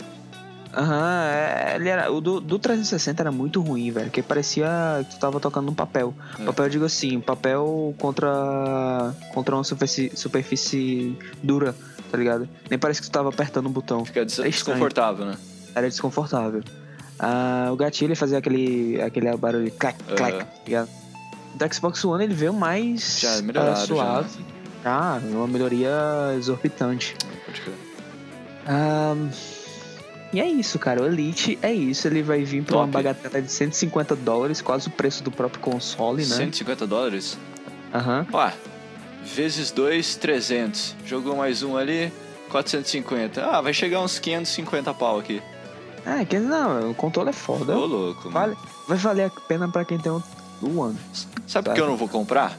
[0.75, 4.67] Aham, é, ele era, o do, do 360 era muito ruim, velho, porque parecia
[5.09, 6.15] que tu tava tocando num papel.
[6.39, 6.45] É.
[6.45, 11.75] Papel, eu digo assim, papel contra, contra uma superfície, superfície dura,
[12.11, 12.49] tá ligado?
[12.71, 14.05] Nem parece que tu tava apertando um botão.
[14.05, 15.37] Fica des- É desconfortável, né?
[15.75, 16.63] Era desconfortável.
[17.19, 20.45] Ah, o gatilho fazia aquele, aquele barulho clac, clac, Aham.
[20.45, 20.89] tá ligado?
[21.55, 23.87] Do Xbox One ele veio mais Já ah, melhoraram, já.
[23.87, 24.45] suave.
[24.85, 25.91] Ah, uma melhoria
[26.39, 27.15] exorbitante.
[27.47, 27.75] Pode crer.
[28.67, 29.15] Ah,
[30.33, 31.03] e é isso, cara.
[31.03, 32.07] O Elite é isso.
[32.09, 32.93] Ele vai vir por uma Top.
[32.93, 36.37] bagatela de 150 dólares, quase o preço do próprio console, né?
[36.37, 37.37] 150 dólares?
[37.95, 38.27] Aham.
[38.33, 38.51] Ó,
[39.25, 40.97] vezes 2, 300.
[41.05, 42.11] Jogou mais um ali,
[42.51, 43.45] 450.
[43.45, 45.43] Ah, vai chegar uns 550 pau aqui.
[46.05, 47.77] É, que não, o controle é foda.
[47.77, 48.31] Ô, louco.
[48.31, 48.55] mano.
[48.55, 48.57] Vale,
[48.89, 50.23] vai valer a pena pra quem tem um,
[50.63, 50.99] um One.
[51.47, 52.59] Sabe por que eu não vou comprar?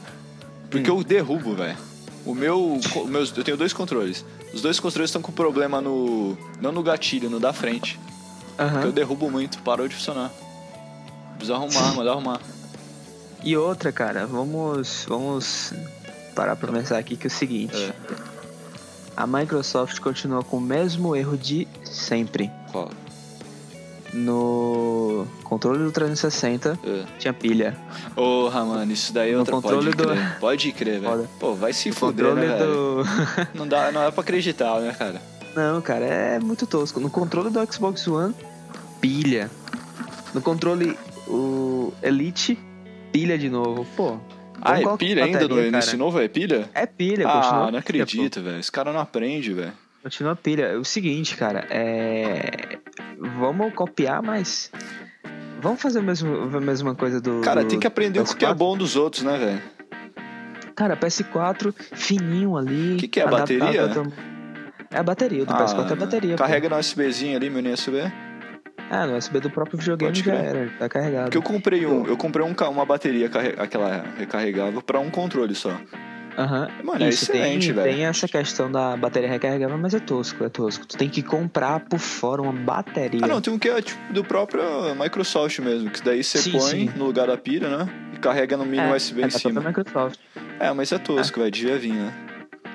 [0.70, 0.98] Porque Hum.
[0.98, 1.76] eu derrubo, velho.
[2.24, 4.24] O meu, meus, eu tenho dois controles.
[4.54, 7.98] Os dois controles estão com problema no, não no gatilho, no da frente.
[8.58, 8.80] Aham.
[8.80, 10.30] Que eu derrubo muito, parou de funcionar.
[11.36, 12.40] Precisa arrumar, mandar arrumar.
[13.42, 15.72] E outra, cara, vamos, vamos
[16.34, 17.76] parar pra pensar aqui que é o seguinte.
[17.76, 17.94] É.
[19.16, 22.50] A Microsoft continua com o mesmo erro de sempre.
[22.70, 22.90] Qual?
[24.14, 27.04] No controle do 360 É.
[27.18, 27.76] tinha pilha.
[28.14, 30.38] Porra, mano, isso daí é outra controle pode do- crer.
[30.38, 31.28] Pode crer, velho.
[31.40, 33.02] Pô, vai se fuder, controle né, do.
[33.58, 35.20] Não dá, não é pra acreditar, né, cara?
[35.54, 37.00] Não, cara, é muito tosco.
[37.00, 38.34] No controle do Xbox One,
[39.00, 39.50] pilha.
[40.32, 40.96] No controle
[41.28, 42.58] o Elite,
[43.12, 43.86] pilha de novo.
[43.96, 44.16] Pô.
[44.60, 46.18] Ah, é pilha ainda no, bateria, nesse novo?
[46.20, 46.68] É pilha?
[46.72, 48.58] É pilha, continua Ah, não acredito, velho.
[48.60, 49.72] Esse cara não aprende, velho.
[50.02, 50.64] Continua pilha.
[50.66, 52.78] É o seguinte, cara, é.
[53.18, 54.70] Vamos copiar, mas.
[55.60, 57.40] Vamos fazer a mesma, a mesma coisa do.
[57.40, 58.54] Cara, tem que aprender o que é PS4?
[58.54, 59.62] bom dos outros, né, velho?
[60.74, 62.96] Cara, PS4 fininho ali.
[62.96, 63.90] Que que é, bateria?
[64.90, 66.36] É a bateria, o do PS4 é a bateria.
[66.36, 66.42] pô.
[66.42, 67.98] Carrega no USBzinho ali, meu USB.
[68.90, 71.24] Ah, no USB do próprio videogame já era, tá carregado.
[71.24, 75.72] Porque eu comprei um, eu comprei um, uma bateria aquela recarregável pra um controle só.
[76.36, 76.68] Aham.
[76.82, 77.96] Mano, é Isso, excelente, tem, velho.
[77.96, 80.84] tem essa questão da bateria recarregável, mas é tosco, é tosco.
[80.86, 83.20] Tu tem que comprar por fora uma bateria.
[83.22, 84.62] Ah, não, tem um que é tipo do próprio
[85.00, 86.90] Microsoft mesmo, que daí você Sim, põe sim.
[86.96, 87.88] no lugar da pilha, né?
[88.14, 89.60] E carrega no mini é, USB é em cima.
[89.60, 90.18] Microsoft.
[90.58, 91.50] É, mas é tosco, velho.
[91.52, 92.12] Devia vir, né?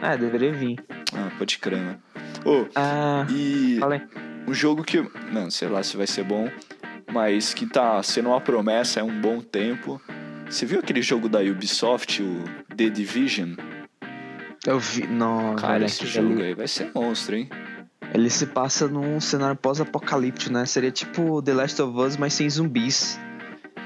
[0.02, 0.80] É, deveria vir.
[1.14, 1.98] Ah, pode crer, né?
[2.46, 4.02] Ô, Ah, e falei.
[4.48, 6.50] um jogo que, não, sei lá se vai ser bom,
[7.12, 10.00] mas que tá sendo uma promessa há um bom tempo.
[10.50, 12.44] Você viu aquele jogo da Ubisoft, o
[12.76, 13.54] The Division?
[14.66, 15.06] Eu vi.
[15.06, 17.50] Não, Cara, velho, esse jogo aí vai ser monstro, hein?
[18.14, 20.66] Ele se passa num cenário pós-apocalíptico, né?
[20.66, 23.20] Seria tipo The Last of Us, mas sem zumbis.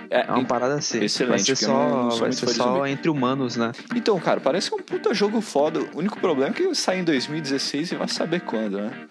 [0.10, 1.04] É uma parada assim.
[1.04, 3.72] Excelente, Vai ser só, vai ser só entre humanos, né?
[3.96, 5.82] Então, cara, parece um puta jogo foda.
[5.94, 9.08] O único problema é que sai em 2016 e vai saber quando, né?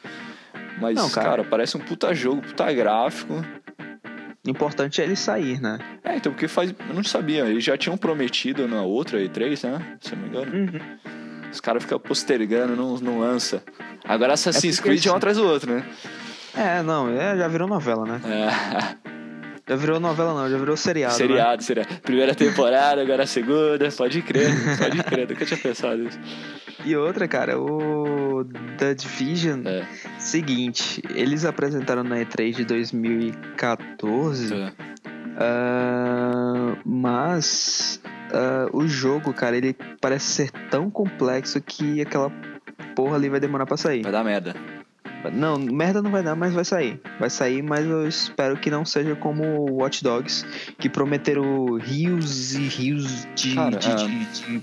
[0.81, 1.29] Mas, Não, cara.
[1.29, 1.45] cara.
[1.45, 3.45] parece um puta jogo, puta gráfico.
[4.44, 5.78] O importante é ele sair, né?
[6.02, 6.74] É, então, porque faz.
[6.88, 9.96] Eu não sabia, eles já tinham prometido na outra E3, né?
[10.00, 10.52] Se eu não me engano.
[10.57, 11.50] Uhum.
[11.50, 13.62] Os caras ficam postergando, não, não lança.
[14.05, 15.85] Agora Assassin's porque Creed é um atrás do outro, né?
[16.55, 18.20] É, não, é, já virou novela, né?
[18.24, 19.12] É.
[19.68, 21.12] Já virou novela não, já virou seriado.
[21.12, 21.18] Né?
[21.18, 22.01] seriado, seriado.
[22.01, 23.90] Primeira temporada, agora a segunda.
[23.90, 25.29] Pode crer, pode crer.
[25.29, 26.18] Nunca tinha pensado isso.
[26.85, 28.44] E outra, cara, o
[28.77, 29.87] The Division, É.
[30.18, 34.72] seguinte, eles apresentaram na E3 de 2014, é.
[35.38, 38.01] ah, mas
[38.33, 42.33] ah, o jogo, cara, ele parece ser tão complexo que aquela
[42.96, 44.03] porra ali vai demorar pra sair.
[44.03, 44.55] Vai dar merda.
[45.30, 47.00] Não, merda não vai dar, mas vai sair.
[47.18, 50.44] Vai sair, mas eu espero que não seja como o Watch Dogs,
[50.78, 53.94] que prometeram rios e rios de, Cara, de, é.
[53.94, 54.62] de, de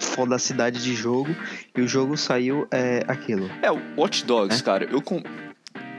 [0.00, 1.34] fodacidade de jogo,
[1.76, 3.50] e o jogo saiu é, aquilo.
[3.62, 4.64] É, o Watch Dogs, É?
[4.64, 5.22] cara, eu com...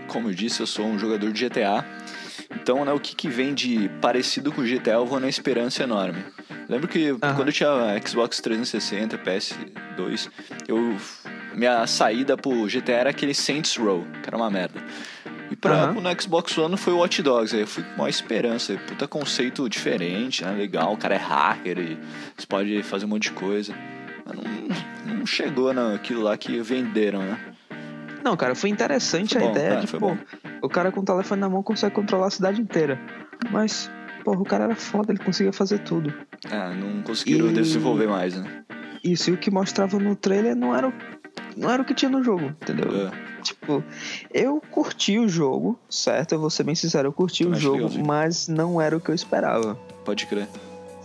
[0.07, 1.85] como eu disse, eu sou um jogador de GTA.
[2.55, 5.83] Então, né, o que, que vem de parecido com o GTA, eu vou na esperança
[5.83, 6.23] enorme.
[6.69, 7.35] Lembro que Aham.
[7.35, 7.69] quando eu tinha
[8.05, 10.29] Xbox 360, PS2,
[10.67, 10.97] eu
[11.53, 14.81] minha saída pro GTA era aquele Saints Row, que era uma merda.
[15.51, 16.01] E pra, Aham.
[16.01, 18.75] no Xbox One foi o Watch Dogs, aí eu fui com maior esperança.
[18.87, 20.51] Puta conceito diferente, né?
[20.51, 21.97] Legal, o cara é hacker e
[22.35, 23.75] você pode fazer um monte de coisa.
[24.25, 27.52] Mas não, não chegou naquilo lá que venderam, né?
[28.23, 30.17] Não, cara, foi interessante Foi a bom, ideia é, de, pô, bom.
[30.61, 32.99] O cara com o telefone na mão consegue controlar a cidade inteira.
[33.51, 33.89] Mas,
[34.23, 36.13] porra, o cara era foda, ele conseguia fazer tudo.
[36.49, 38.63] Ah, não conseguiram E- desenvolver mais, né?
[39.03, 40.93] Isso, e o que mostrava no trailer não era o,
[41.57, 43.07] não era o que tinha no jogo, entendeu?
[43.07, 43.11] É.
[43.41, 43.83] Tipo,
[44.33, 46.31] eu curti o jogo, certo?
[46.31, 48.07] Eu vou ser bem sincero, eu curti o Também acho jogo, legalzinho.
[48.07, 50.47] mas não era o que eu esperava, Pode crer.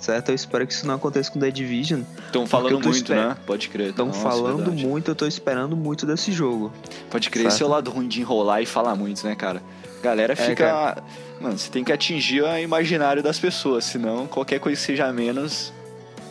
[0.01, 0.29] Certo?
[0.31, 2.03] Eu espero que isso não aconteça com The Division.
[2.27, 3.37] Estão falando muito, esper- né?
[3.47, 3.91] Pode crer.
[3.91, 4.87] Estão falando verdade.
[4.87, 6.73] muito, eu tô esperando muito desse jogo.
[7.11, 7.43] Pode crer.
[7.43, 7.55] Certo.
[7.55, 9.63] Esse é o lado ruim de enrolar e falar muito, né, cara?
[10.03, 11.03] Galera É, fica.
[11.41, 15.73] Mano, você tem que atingir o imaginário das pessoas, senão qualquer coisa que seja menos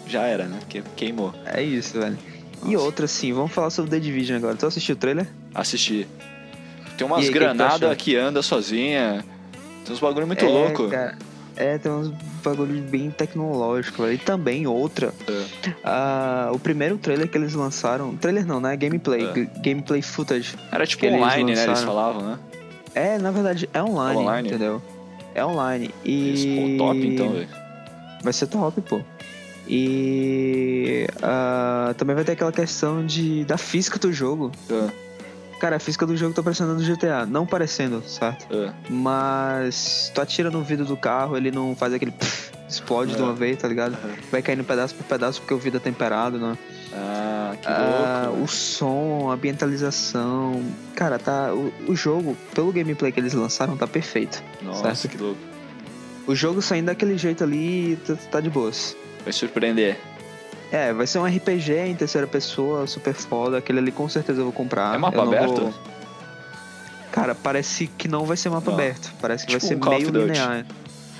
[0.05, 0.57] já era, né?
[0.59, 1.33] Porque queimou.
[1.45, 2.17] É isso, velho.
[2.65, 2.85] E Nossa.
[2.85, 4.55] outra, assim, vamos falar sobre The Division agora.
[4.55, 5.27] Tu assistiu o trailer?
[5.53, 6.07] Assistir.
[6.97, 7.95] Tem E umas que que granadas achou?
[7.95, 9.23] que anda sozinha.
[9.85, 10.87] Tem uns bagulho muito é, louco.
[10.89, 11.17] Cara,
[11.57, 12.09] é, tem uns
[12.43, 14.13] bagulho bem tecnológico, velho.
[14.13, 15.13] E também outra.
[15.27, 15.73] É.
[15.83, 18.15] ah, o primeiro trailer que eles lançaram.
[18.15, 18.75] Trailer não, né?
[18.75, 19.25] Gameplay.
[19.25, 19.59] É.
[19.59, 20.55] Gameplay footage.
[20.71, 21.63] Era tipo que eles online, né?
[21.63, 22.39] Eles falavam, né?
[22.93, 24.47] É, na verdade, é online, online?
[24.47, 24.81] entendeu?
[25.35, 25.91] É online.
[26.05, 26.29] E.
[26.29, 27.49] Eles, pô, top então, velho.
[28.23, 29.01] Vai ser top, pô.
[29.67, 34.51] E ah, também vai ter aquela questão de da física do jogo.
[34.69, 35.06] É,
[35.59, 37.25] Cara, a física do jogo tá parecendo do GTA.
[37.25, 38.45] Não parecendo, certo?
[38.55, 38.71] é.
[38.89, 43.23] Mas tu atira no vidro do carro, ele não faz aquele pff, explode de É.
[43.23, 43.93] uma vez, tá ligado?
[43.95, 44.13] Aham.
[44.31, 46.55] Vai caindo pedaço por pedaço porque o vidro é temperado, né?
[46.93, 48.43] Ah, que Ah, louco.
[48.43, 50.61] o som, a ambientalização.
[50.95, 51.51] Cara, tá.
[51.53, 54.43] O, o jogo, pelo gameplay que eles lançaram, tá perfeito.
[54.61, 55.15] Nossa, certo.
[55.17, 55.39] que louco.
[56.27, 58.95] O jogo saindo daquele jeito ali, tá, tá de boas.
[59.23, 59.97] Vai surpreender.
[60.71, 63.57] É, vai ser um RPG em terceira pessoa, super foda.
[63.57, 64.93] Aquele ali com certeza eu vou comprar.
[64.95, 65.61] É mapa Eu aberto?
[65.61, 65.73] vou-
[67.11, 68.77] Cara, parece que não vai ser mapa Não.
[68.77, 69.11] aberto.
[69.21, 70.65] Parece que Tipo vai ser um Call meio linear.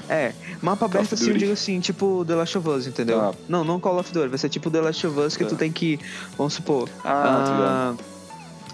[0.09, 0.31] É,
[0.61, 3.19] mapa of aberto assim, eu digo assim, tipo The Last of Us, entendeu?
[3.19, 3.33] Tá.
[3.49, 5.71] Não, não Call of Duty, vai ser tipo The Last of Us que tu tem
[5.71, 5.99] que,
[6.37, 8.03] vamos supor, Ah, ah,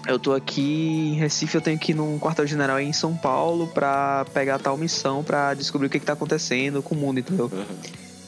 [0.06, 0.62] eu tô aqui
[1.12, 5.24] em Recife, eu tenho que ir num quartel-general em São Paulo pra pegar tal missão
[5.24, 7.50] pra descobrir o que que tá acontecendo com o mundo, entendeu?
[7.52, 7.64] Aham.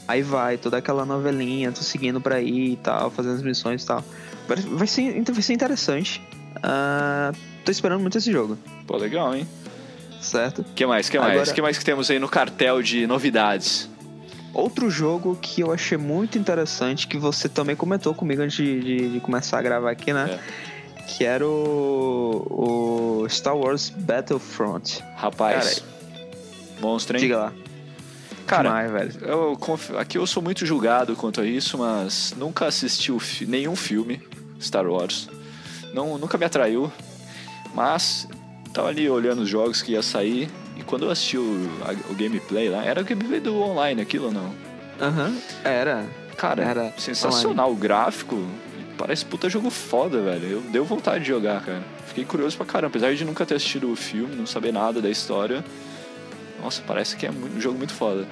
[0.08, 3.86] Aí vai, toda aquela novelinha, tu seguindo pra aí e tal, fazendo as missões e
[3.86, 4.04] tal.
[4.48, 6.22] Vai, ser, vai ser interessante.
[6.62, 7.32] Ah,
[7.64, 9.46] tô esperando muito esse jogo, Pô, legal, hein?
[10.20, 10.64] certo?
[10.74, 11.08] que mais?
[11.08, 11.32] que mais?
[11.32, 13.88] Agora- que mais que temos aí no cartel de novidades?
[14.54, 19.08] Outro jogo que eu achei muito interessante, que você também comentou comigo antes de, de-
[19.14, 20.38] de começar a gravar aqui, né?
[21.08, 25.02] Que era o, o Star Wars Battlefront.
[25.16, 25.84] Rapaz.
[26.80, 27.20] monstro, hein?
[27.22, 27.52] Diga lá.
[28.46, 29.26] Cara, Demais, velho.
[29.26, 29.58] eu
[29.98, 34.20] aqui eu sou muito julgado quanto a isso, mas nunca assisti fi- nenhum filme
[34.60, 35.28] Star Wars.
[35.92, 36.90] Não, nunca me atraiu.
[37.74, 38.28] Mas
[38.72, 40.48] tava ali olhando os jogos que ia sair.
[40.76, 44.26] E quando eu assisti o, a- o gameplay lá, era o gameplay do online aquilo
[44.26, 44.54] ou não?
[45.00, 46.06] Aham, era.
[46.36, 48.38] Cara, Era sensacional o gráfico.
[48.98, 50.46] Parece puta jogo foda, velho.
[50.48, 51.82] Eu deu vontade de jogar, cara.
[52.06, 52.88] Fiquei curioso pra caramba.
[52.88, 55.64] Apesar de nunca ter assistido o filme, não saber nada da história.
[56.66, 58.26] Nossa, parece que é um jogo muito foda.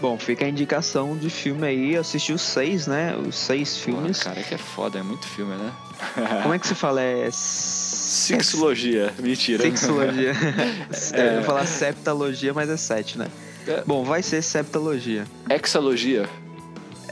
[0.00, 1.94] Bom, fica a indicação de filme aí.
[1.94, 3.14] Eu assisti os seis, né?
[3.14, 4.16] Os seis filmes.
[4.20, 5.70] Porra, cara, é que é foda, é muito filme, né?
[6.42, 7.02] Como é que se fala?
[7.02, 7.28] É.
[7.30, 9.62] Sexologia, mentira.
[9.62, 10.32] Sexologia.
[11.12, 11.20] É.
[11.20, 13.26] Eu ia falar septalogia, mas é sete, né?
[13.68, 13.82] É.
[13.86, 15.26] Bom, vai ser septalogia.
[15.50, 16.26] Exalogia.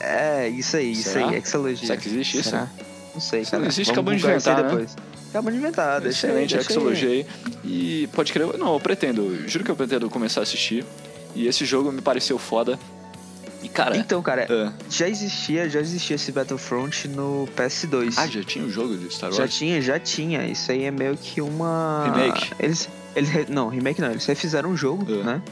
[0.00, 1.28] É, isso aí, isso Será?
[1.28, 1.86] aí, exologia.
[1.88, 2.48] Será que existe isso?
[2.48, 2.70] Será?
[3.12, 3.60] Não sei, Se cara.
[3.60, 4.70] não existe, acabamos de isso inventar, né?
[4.70, 4.96] depois.
[5.28, 6.60] Acabamos de inventar, deixa Excelente, aí.
[6.60, 7.26] Exalogia aí.
[7.64, 10.84] E pode crer, não, eu pretendo, juro que eu pretendo começar a assistir.
[11.34, 12.78] E esse jogo me pareceu foda.
[13.62, 13.96] E cara.
[13.96, 18.14] Então, cara, ah, já existia, já existia esse Battlefront no PS2.
[18.16, 19.36] ah, já tinha o jogo de Star Wars?
[19.36, 20.46] Já tinha, já tinha.
[20.46, 22.04] Isso aí é meio que uma.
[22.04, 22.52] Remake?
[22.60, 22.88] Eles.
[23.16, 24.10] eles não, remake não.
[24.12, 25.24] Eles refizeram um jogo, É.
[25.24, 25.42] né?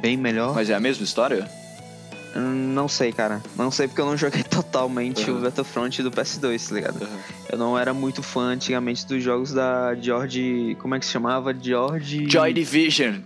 [0.00, 0.54] Bem melhor.
[0.54, 1.48] Mas é a mesma história?
[2.38, 3.40] Não sei, cara.
[3.56, 5.38] Não sei porque eu não joguei totalmente Uhum.
[5.38, 7.02] o Battlefront do PS2, tá ligado?
[7.02, 7.18] Aham.
[7.50, 10.76] Eu não era muito fã antigamente dos jogos da George.
[10.80, 11.54] Como é que se chamava?
[11.58, 12.26] George.
[12.28, 13.20] Joy Division.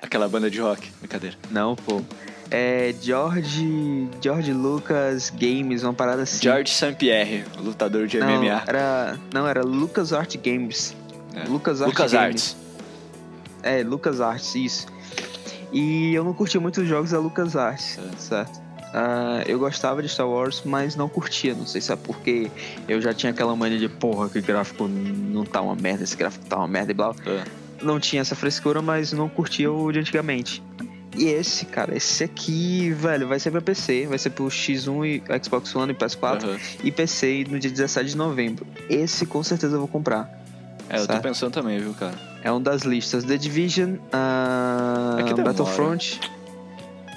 [0.00, 0.90] Aquela banda de rock.
[1.00, 1.36] Brincadeira.
[1.50, 2.02] Não, pô.
[2.50, 4.08] É George.
[4.20, 6.42] George Lucas Games, uma parada assim.
[6.42, 6.94] George St.
[6.98, 8.62] Pierre, lutador de não, MMA.
[8.66, 10.94] Era, não, era Lucas Art Games.
[11.34, 11.48] É.
[11.48, 12.26] Lucas Art Lucas Games.
[12.26, 12.56] Arts.
[13.62, 14.86] É, Lucas Arts, isso.
[15.72, 18.16] E eu não curtia muito os jogos da Lucas Arts, É.
[18.18, 18.60] certo?
[18.94, 21.54] Ah, eu gostava de Star Wars, mas não curtia.
[21.54, 22.50] Não sei se é porque
[22.86, 26.44] eu já tinha aquela mania de porra, que gráfico não tá uma merda, esse gráfico
[26.44, 27.14] tá uma merda e blá.
[27.24, 27.42] É.
[27.82, 30.62] Não tinha essa frescura, mas não curtia o de antigamente.
[31.16, 35.44] E esse, cara, esse aqui, velho, vai ser pra PC, vai ser pro X1 e
[35.44, 36.56] Xbox One e PS4 Aham.
[36.84, 38.66] e PC no dia 17 de novembro.
[38.90, 40.41] Esse com certeza eu vou comprar.
[40.88, 42.14] É, eu tô pensando também, viu, cara?
[42.42, 43.24] É um das listas.
[43.24, 45.34] The Division, ah, É.
[45.42, 46.20] Battlefront.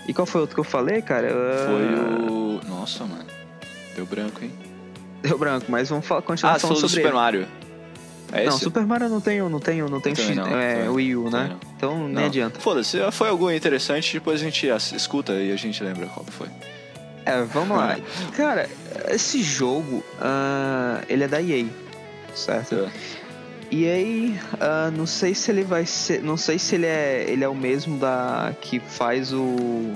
[0.07, 1.29] E qual foi o outro que eu falei, cara?
[1.31, 2.61] Ah, Foi o.
[2.67, 3.25] Nossa, mano.
[3.95, 4.51] Deu branco, hein?
[5.23, 7.13] Deu branco, mas vamos falar, continuar Ah, falando sobre Super ele.
[7.15, 7.47] Mario.
[8.31, 8.51] É Não?
[8.51, 11.49] Super Mario não tem, não tem, não tem X- não, é, também- Wii U, né?
[11.51, 11.59] não.
[11.77, 12.25] Então nem Não.
[12.25, 12.59] adianta.
[12.59, 16.47] Foda-se, foi algo interessante, depois a gente escuta e a gente lembra qual foi.
[17.25, 17.97] É, vamos lá.
[18.35, 18.69] Cara,
[19.09, 21.65] esse jogo, ah, ele é da EA,
[22.35, 22.75] certo?
[22.75, 22.89] É.
[23.71, 27.47] EA, ah, não sei se ele vai ser, não sei se ele é, ele é
[27.47, 29.93] o mesmo da que faz o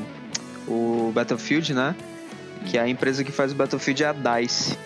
[0.67, 1.95] o Battlefield, né?
[2.65, 4.77] Que é a empresa que faz o Battlefield é a DICE.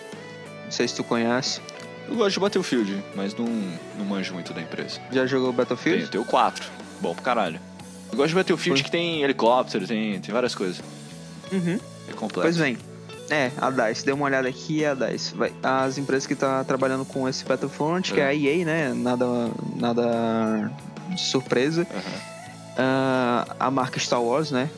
[0.65, 1.59] Não sei se tu conhece.
[2.07, 3.45] Eu gosto de Battlefield, mas não,
[3.97, 4.99] não manjo muito da empresa.
[5.11, 6.09] Já jogou Battlefield?
[6.09, 6.65] tem o 4.
[7.01, 7.59] Bom pra caralho.
[8.11, 8.85] Eu gosto de Battlefield Foi.
[8.85, 10.81] que tem helicóptero, tem, tem várias coisas.
[11.51, 11.79] Uhum.
[12.07, 12.41] É completo.
[12.41, 12.77] Pois bem.
[13.33, 15.33] É, a DICE, dê uma olhada aqui, é a DICE.
[15.33, 18.93] Vai- as empresas que tá trabalhando com esse Battlefront, que é a EA, né?
[18.93, 19.25] Nada,
[19.75, 20.71] nada
[21.09, 21.81] de surpresa.
[21.89, 22.01] Aham.
[22.77, 24.69] Ah, a marca Star Wars, né?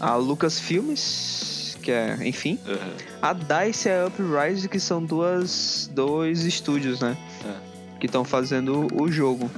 [0.00, 2.58] A Lucasfilmes, que é, enfim.
[2.66, 2.78] aham.
[3.22, 7.16] A DICE e a Uprise, que são duas, dois estúdios, né?
[7.44, 7.52] É.
[8.00, 9.48] Que estão fazendo o jogo.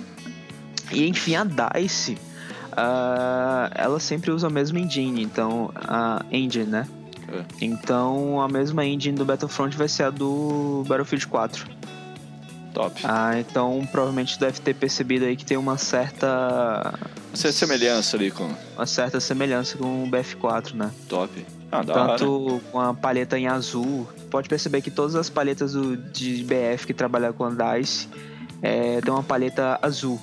[0.92, 2.18] E enfim, a DICE,
[2.72, 6.86] ah, ela sempre usa a mesma engine, então a engine, né?
[7.32, 7.44] É.
[7.60, 11.66] Então a mesma engine do Battlefront vai ser a do Battlefield 4.
[12.72, 13.00] Top.
[13.04, 16.92] Ah, então provavelmente deve ter percebido aí que tem uma certa
[17.32, 20.90] Essa semelhança ali com uma certa semelhança com o BF4, né?
[21.08, 21.46] top.
[21.72, 21.82] Ah.
[21.84, 24.06] Tanto com a palheta em azul.
[24.30, 28.08] Pode perceber que todas as palhetas do, de BF que trabalham com a DICE
[28.62, 30.20] é, tem uma palheta azul.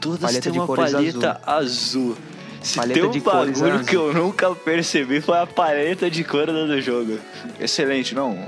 [0.00, 2.16] Todas paleta têm de uma cores paleta azul.
[2.62, 3.86] Se Paleta tem um de cores bagulho azul.
[3.86, 7.18] que eu nunca percebi foi a paleta de cor do jogo.
[7.60, 8.38] Excelente, não.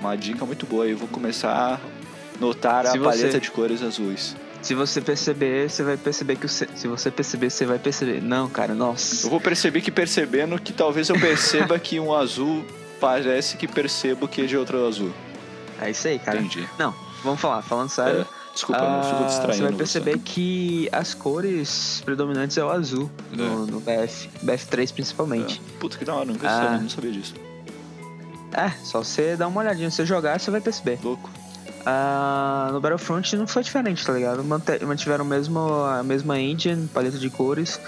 [0.00, 0.86] Uma dica muito boa.
[0.86, 4.34] Eu vou começar a notar Se a você- paleta de cores azuis.
[4.62, 8.22] Se você perceber, você vai perceber que o se você perceber, você vai perceber.
[8.22, 9.28] Não, cara, Eu nossa.
[9.28, 12.64] vou perceber que percebendo que talvez eu perceba que um azul
[13.00, 15.12] parece que percebo que é de outro azul.
[15.80, 16.38] É isso aí, cara.
[16.38, 16.64] Entendi.
[16.78, 18.20] Não, vamos falar, falando sério.
[18.20, 19.56] É, desculpa, não fico Ah, distraindo.
[19.56, 25.60] Você vai perceber que as cores predominantes é o azul no, no BF, BF3 principalmente.
[25.76, 25.78] É.
[25.78, 26.62] Puta que da hora, nunca Ah.
[26.62, 27.34] sabia, não sabia disso.
[28.52, 30.98] É, só você dar uma olhadinha, se você jogar, você vai perceber.
[31.02, 31.30] Louco.
[31.86, 34.44] Ah, no Battlefront não foi diferente, tá ligado?
[34.44, 37.80] Mantiveram mesmo, a mesma engine, paleta de cores.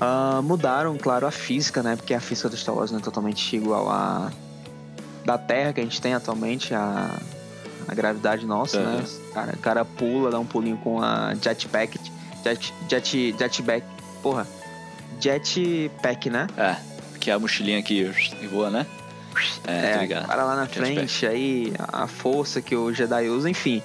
[0.00, 1.96] Ah, mudaram, claro, a física, né?
[1.96, 4.30] Porque a física do Star Wars não é totalmente igual à
[5.24, 7.10] da Terra que a gente tem atualmente, a,
[7.88, 8.82] a gravidade nossa, É.
[8.84, 9.04] né?
[9.34, 11.98] Cara, o cara pula, dá um pulinho com a jetpack.
[12.44, 13.86] Jet, jet, jetpack.
[14.22, 14.46] Porra.
[15.20, 16.46] Jetpack, né?
[16.56, 16.76] É,
[17.20, 18.04] que é a mochilinha que
[18.50, 18.86] voa, né?
[19.66, 23.82] É, tá para lá na frente, aí a força que o Jedi usa, enfim.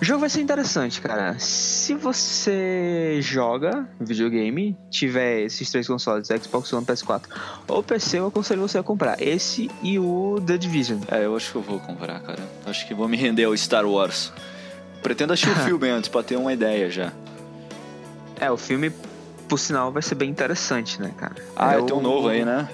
[0.00, 1.36] O jogo vai ser interessante, cara.
[1.38, 7.22] Se você joga videogame, tiver esses três consoles, Xbox One, PS4
[7.68, 11.00] ou PC, eu aconselho você a comprar esse e o The Division.
[11.10, 12.42] É, eu acho que eu vou comprar, cara.
[12.66, 14.32] Acho que vou me render ao Star Wars.
[15.02, 17.12] Pretendo assistir o filme antes, pra ter uma ideia já.
[18.38, 18.90] É, o filme,
[19.48, 21.36] por sinal, vai ser bem interessante, né, cara?
[21.56, 22.68] Ah, é tem um novo aí, né?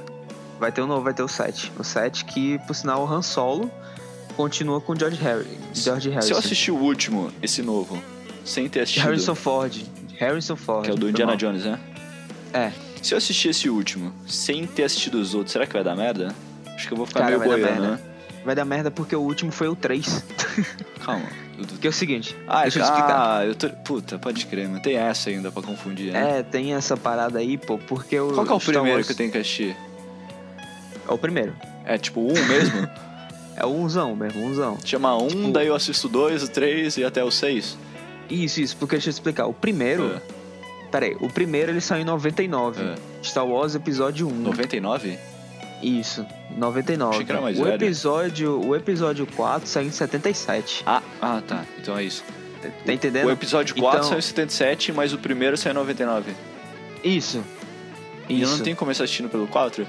[0.59, 1.73] Vai ter um novo, vai ter o 7.
[1.79, 3.71] O 7 que, por sinal, o Han Solo
[4.37, 6.27] continua com o George, Harry, George Harrison.
[6.29, 8.01] Se eu assistir o último, esse novo,
[8.45, 9.77] sem ter assistido, Harrison Ford.
[10.19, 10.85] Harrison Ford.
[10.85, 11.37] que é o do Indiana.
[11.37, 11.79] Jones, né?
[12.53, 12.73] É.
[13.03, 16.35] Se eu assistir esse último, sem ter assistido os outros, será que vai dar merda?
[16.75, 17.89] Acho que eu vou ficar Cara, meio vai dar boiando, né?
[17.91, 18.09] merda.
[18.45, 20.25] Vai dar merda porque o último foi o 3.
[21.05, 21.27] Calma.
[21.81, 23.39] Que é o seguinte, Ah, deixa eu explicar.
[23.39, 23.69] ah, eu tô...
[23.69, 26.39] Puta, pode crer, mas tem essa ainda pra confundir, né?
[26.39, 28.33] É, tem essa parada aí, pô, porque o.
[28.33, 29.77] Qual que é o Star primeiro Wars- que eu tenho que assistir?
[31.09, 31.55] É o primeiro.
[31.85, 32.89] É tipo um mesmo?
[33.61, 34.79] É o unzão mesmo, unzão.
[34.85, 37.77] Chama um, Tipo- daí eu assisto o dois, o três e até o seis.
[38.31, 39.47] Isso, isso, porque deixa eu explicar.
[39.47, 40.15] O primeiro.
[40.15, 40.21] É.
[40.93, 42.81] Pera aí, o primeiro ele saiu em 99.
[42.81, 42.95] É.
[43.21, 44.31] Star Wars Episódio 1.
[44.31, 45.19] 99?
[45.83, 46.25] Isso,
[46.57, 47.11] 99.
[47.15, 47.75] Achei que era mais o velho.
[47.75, 50.85] episódio, o episódio 4 saiu em 77.
[50.87, 51.65] Ah, ah, tá.
[51.81, 52.23] Então é isso.
[52.87, 53.27] Tá entendendo?
[53.27, 56.31] O episódio 4 Então- saiu em 77, mas o primeiro saiu em 99.
[57.03, 57.43] Isso.
[58.29, 58.57] E eu Isso.
[58.59, 59.85] não tenho que começar assistindo pelo 4?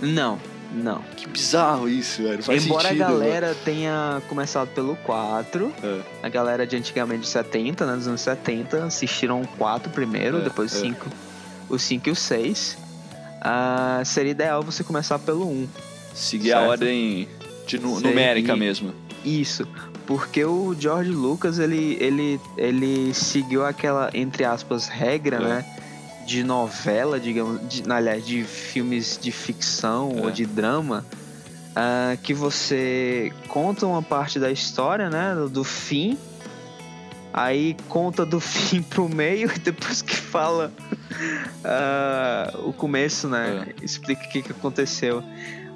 [0.00, 0.38] Não,
[0.72, 1.02] não.
[1.16, 2.42] Que bizarro isso, velho.
[2.42, 6.04] Faz Embora sentido, a galera tenha começado pelo 4, mano.
[6.22, 10.40] a galera de antigamente de 70, né, dos anos 70, assistiram o 4 primeiro, É,
[10.42, 10.80] depois o é.
[10.80, 11.06] 5,
[11.68, 12.78] o 5 e o 6.
[13.42, 15.64] Ah, seria ideal você começar pelo 1.
[15.64, 15.66] É.
[16.14, 16.70] Seguir a Certo.
[16.70, 17.28] ordem
[17.66, 18.08] de nu- Sei.
[18.10, 18.92] numérica mesmo.
[19.24, 19.66] Isso,
[20.06, 25.40] porque o George Lucas, ele, ele, ele seguiu aquela, entre aspas, regra, É.
[25.40, 25.64] né?
[26.26, 30.20] De novela, digamos, de, aliás, de filmes de ficção É.
[30.22, 31.04] ou de drama,
[31.74, 35.34] ah, que você conta uma parte da história, né?
[35.34, 36.18] Do, do fim,
[37.32, 40.72] aí conta do fim pro meio e depois que fala
[41.64, 43.68] ah, o começo, né?
[43.82, 45.22] Explica o que, que aconteceu.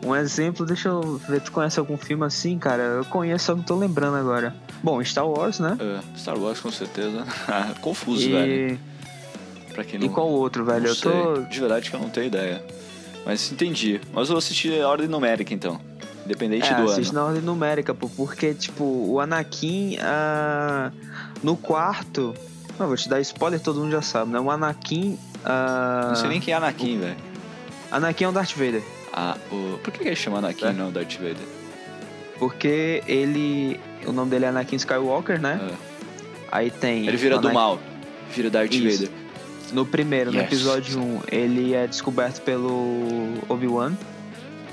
[0.04, 2.82] Um exemplo, deixa eu ver, tu conhece algum filme assim, cara?
[2.82, 4.54] Eu conheço, só não tô lembrando agora.
[4.82, 5.78] Bom, Star Wars, né?
[5.80, 7.24] É, Star Wars com certeza.
[7.80, 8.32] Confuso, e...
[8.32, 8.80] velho.
[9.74, 10.86] Pra quem não, E qual outro, velho?
[10.86, 11.10] Eu sei.
[11.12, 11.34] tô.
[11.42, 12.62] De verdade que eu não tenho ideia.
[13.26, 14.00] Mas entendi.
[14.12, 15.80] Mas eu vou assistir a ordem numérica então.
[16.24, 17.18] Independente É, do assiste ano.
[17.20, 20.90] na ordem numérica, pô, porque, tipo, o Anakin, ah,
[21.42, 22.34] no quarto.
[22.78, 24.40] Não, vou te dar spoiler, todo mundo já sabe, né?
[24.40, 25.18] O Anakin.
[25.44, 27.16] ah, Não sei nem quem é Anakin, velho.
[27.90, 28.82] Anakin é o Darth Vader.
[29.12, 29.78] Ah, o...
[29.78, 30.70] Por que ele chama Anakin É.
[30.70, 31.36] e não Darth Vader?
[32.38, 33.78] Porque ele.
[34.06, 35.60] O nome dele é Anakin Skywalker, né?
[35.70, 35.74] É.
[36.50, 37.06] Aí tem.
[37.06, 37.80] Ele vira o do Anakin- mal.
[38.34, 39.04] Vira Darth Isso.
[39.06, 39.23] Vader.
[39.72, 40.46] No primeiro, no Yes.
[40.46, 43.92] episódio 1, ele é descoberto pelo Obi-Wan.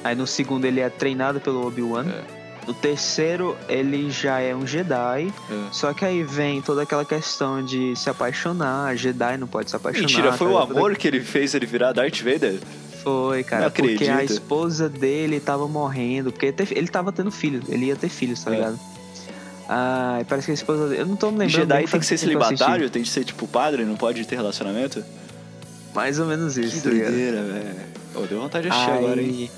[0.04, 2.06] Aí no segundo ele é treinado pelo Obi-Wan.
[2.08, 2.42] É.
[2.68, 5.34] No terceiro, ele já é um Jedi.
[5.50, 5.64] É.
[5.72, 8.96] Só que aí vem toda aquela questão de se apaixonar.
[8.96, 10.08] Jedi não pode se apaixonar.
[10.08, 12.60] Mentira, foi o amor que ele fez ele virar Darth Vader?
[13.02, 13.64] Foi, cara.
[13.64, 14.34] Não porque a acredito.
[14.34, 16.32] esposa dele tava morrendo.
[16.32, 17.64] Porque ele tava tendo filho.
[17.68, 18.56] Ele ia ter filhos, tá É.
[18.56, 18.80] ligado?
[19.74, 21.01] Ah, parece que a esposa dele.
[21.01, 21.49] Eu não tô me lembrando.
[21.61, 25.01] Jedi tem que ser celibatário, tem que ser tipo padre, não pode ter relacionamento?
[25.95, 27.76] Mais ou menos isso, Que tá doideira, velho.
[28.13, 29.30] Oh, deu vontade de assistir agora, hein?
[29.30, 29.51] Aí,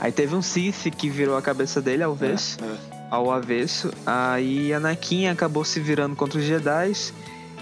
[0.00, 2.56] aí teve um Sith que virou a cabeça dele ao avesso.
[2.62, 2.76] É,
[3.10, 3.90] Ao avesso.
[4.06, 6.92] Aí Anakin acabou se virando contra os Jedi.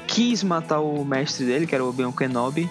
[0.06, 2.70] Quis matar o mestre dele, que era o Obi-Wan Kenobi.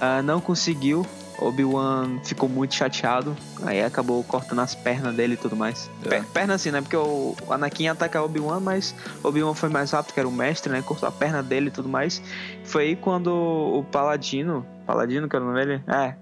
[0.00, 1.04] Ah, não conseguiu.
[1.40, 3.36] Obi-Wan ficou muito chateado.
[3.62, 5.90] Aí acabou cortando as pernas dele e tudo mais.
[6.04, 6.08] É.
[6.08, 6.80] Per- Perna assim, né?
[6.80, 10.82] Porque o Anakin o Obi-Wan, mas Obi-Wan foi mais rápido, que era o mestre, né?
[10.82, 12.22] Cortou a perna dele e tudo mais.
[12.64, 14.64] Foi aí quando o Paladino.
[14.86, 15.82] Paladino, que era o nome dele?
[15.88, 16.14] É.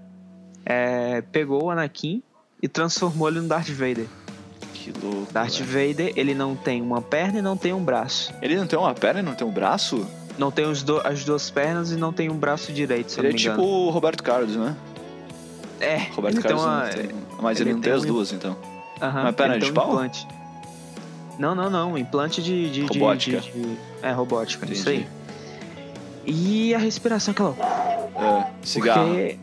[0.65, 2.21] é, pegou o Anakin
[2.61, 4.05] e transformou ele no Darth Vader.
[4.73, 5.31] Que louco.
[5.31, 5.89] Darth velho.
[5.93, 8.33] Vader, ele não tem uma perna e não tem um braço.
[8.41, 10.05] Ele não tem uma perna e não tem um braço?
[10.37, 13.29] Não tem do- as duas pernas e não tem um braço direito, se Ele é
[13.31, 13.67] não me tipo engano.
[13.67, 14.73] o Roberto Carlos, né?
[15.79, 17.09] É, Roberto tem Carlos não tem.
[17.41, 18.57] Mas ele, ele não tem tem as um- duas, então.
[19.01, 19.87] Aham, Uma perna ele de um pau?
[19.93, 20.27] implante.
[21.37, 21.97] Não, não, não.
[21.97, 22.69] Implante de.
[22.69, 23.39] de, Robótica.
[23.39, 25.07] de- de- É, robótica, isso Entendi.
[26.25, 26.31] aí.
[26.33, 27.55] E a respiração, aquela.
[28.15, 29.07] É, cigarro.
[29.07, 29.39] Porque...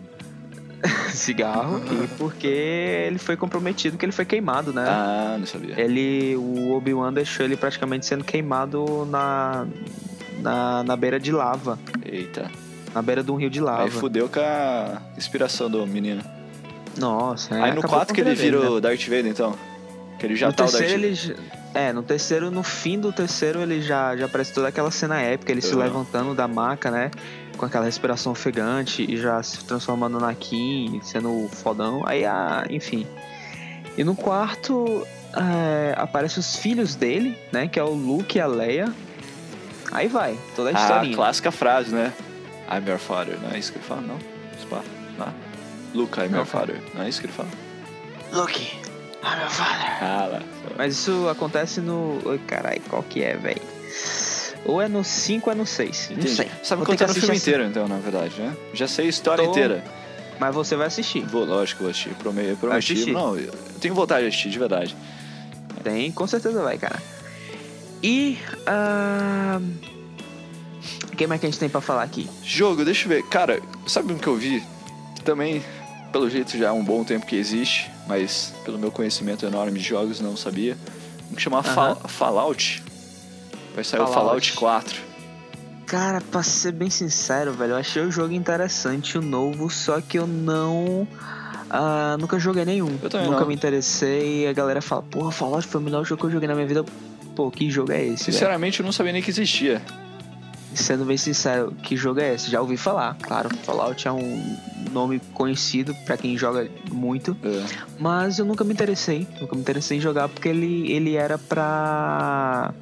[1.11, 1.81] Cigarro.
[2.05, 4.85] e porque ele foi comprometido, que ele foi queimado, né?
[4.87, 5.81] Ah, não sabia.
[5.81, 6.37] Ele.
[6.37, 9.67] O Obi-Wan deixou ele praticamente sendo queimado na.
[10.41, 11.79] Na, na beira de lava.
[12.05, 12.51] Eita.
[12.97, 13.83] Na beira de um rio de lava.
[13.83, 16.23] Aí fudeu com a inspiração do menino.
[16.97, 18.69] Nossa, é, Aí no acabou 4 com que a ele vira né?
[18.71, 19.55] o Darth Vader, então.
[20.19, 20.95] Que ele já no tá o Darth Vader.
[20.95, 21.37] ele
[21.75, 25.53] é no terceiro no fim do terceiro ele já já aparece toda aquela cena épica
[25.53, 25.81] ele se Uhum.
[25.81, 27.11] levantando da maca né
[27.59, 33.07] com aquela respiração ofegante e já se transformando na Kim sendo fodão aí ah, enfim
[33.99, 38.47] e no quarto é, aparecem os filhos dele né que é o Luke e a
[38.47, 38.91] Leia
[39.93, 42.11] aí vai toda a Ah, historinha clássica frase, né?
[42.71, 43.39] I'm your father.
[43.41, 44.19] Não é isso que ele fala, não?
[44.61, 44.83] Spa.
[45.19, 45.33] Não.
[45.95, 46.81] Luke, I'm Não, your father.
[46.95, 47.49] Não é isso que ele fala?
[48.33, 48.61] Luke
[49.23, 50.43] I'm your father Ah, lá.
[50.77, 53.63] mas isso acontece no Oi, carai qual que é velho
[54.65, 57.15] ou é no 5 ou é no 6 não sei Sabe Vou que contando o
[57.15, 58.55] filme assistir inteiro, então, na verdade, né?
[58.75, 59.83] Já sei a história Tô- inteira.
[60.41, 61.23] Mas você vai assistir.
[61.25, 62.11] Vou, lógico, vou assistir.
[62.17, 62.93] Prome- Eu prometi.
[62.93, 63.13] assistir?
[63.13, 63.51] Não, eu
[63.81, 64.95] tenho vontade de assistir, de verdade.
[65.83, 67.01] Tem, com certeza vai, cara.
[68.03, 68.37] E.
[68.67, 69.61] ah,
[71.17, 72.29] O que mais que a gente tem pra falar aqui?
[72.45, 73.23] Jogo, deixa eu ver.
[73.23, 74.63] Cara, sabe um que eu vi?
[75.25, 75.65] Também,
[76.13, 79.85] pelo jeito, já há um bom tempo que existe, mas pelo meu conhecimento enorme de
[79.89, 80.77] jogos, não sabia.
[81.33, 81.75] Um que chama Aham.
[81.75, 82.83] Fall- Fallout.
[83.75, 84.53] Vai sair o Fallout.
[84.53, 85.01] Fallout 4.
[85.87, 90.19] Cara, pra ser bem sincero, velho, eu achei o jogo interessante, o novo, só que
[90.19, 91.09] eu não.
[91.71, 92.99] ah, nunca joguei nenhum.
[93.03, 93.49] Eu também nunca não.
[93.49, 94.43] me interessei.
[94.45, 96.67] E a galera fala, porra, Fallout foi o melhor jogo que eu joguei na minha
[96.67, 96.85] vida.
[97.35, 98.25] Pô, que jogo é esse?
[98.25, 98.33] velho?
[98.35, 99.81] Sinceramente, eu não sabia nem que existia.
[100.77, 102.51] Sendo bem sincero, que jogo é esse?
[102.51, 103.17] Já ouvi falar.
[103.23, 104.57] Claro, Fallout é um
[104.93, 107.37] nome conhecido pra quem joga muito.
[107.43, 107.65] É.
[107.99, 109.27] Mas eu nunca me interessei.
[109.41, 112.73] Nunca me interessei em jogar porque ele, ele era pra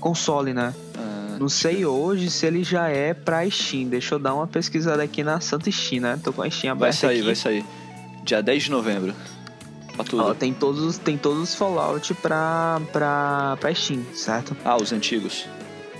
[0.00, 0.72] console, né?
[0.96, 3.88] Ah, Não sei hoje se ele já é pra Steam.
[3.88, 6.18] Deixa eu dar uma pesquisada aqui na Santa Steam, né?
[6.22, 7.26] Tô com a Steam vai aberta sair, aqui.
[7.26, 7.64] vai sair.
[8.24, 9.12] Dia 10 de novembro.
[10.14, 14.56] Ó, tem todos, os- tem todos os Fallout pra, pra, pra Steam, certo?
[14.64, 15.44] Ah, os antigos.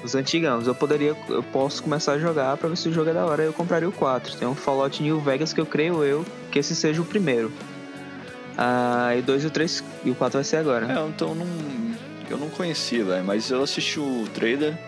[0.03, 0.67] Os antigãos.
[0.67, 3.43] Eu poderia, eu posso começar a jogar pra ver se o jogo é da hora.
[3.43, 4.37] Eu compraria o 4.
[4.37, 7.53] Tem um Fallout New Vegas que eu creio eu que esse seja o primeiro.
[8.57, 10.87] Ah, e 2 e o 3 e o 4 vai ser agora.
[10.91, 11.47] É, então não.
[12.29, 13.25] Eu não conhecia, velho.
[13.25, 14.79] Mas eu assisti o trailer.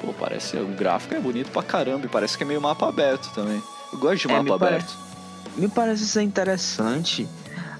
[0.00, 0.56] Pô, parece.
[0.56, 2.06] O gráfico é bonito pra caramba.
[2.06, 3.62] E parece que é meio mapa aberto também.
[3.92, 4.94] Eu gosto de É, mapa me pare- aberto.
[5.56, 7.28] Me parece ser interessante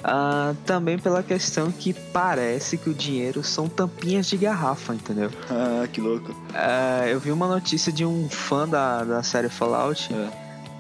[0.05, 5.31] ah, também pela questão que parece que o dinheiro são tampinhas de garrafa, entendeu?
[5.51, 6.35] Ah, que louco.
[6.55, 10.29] Ah, eu vi uma notícia de um fã da, da série Fallout É.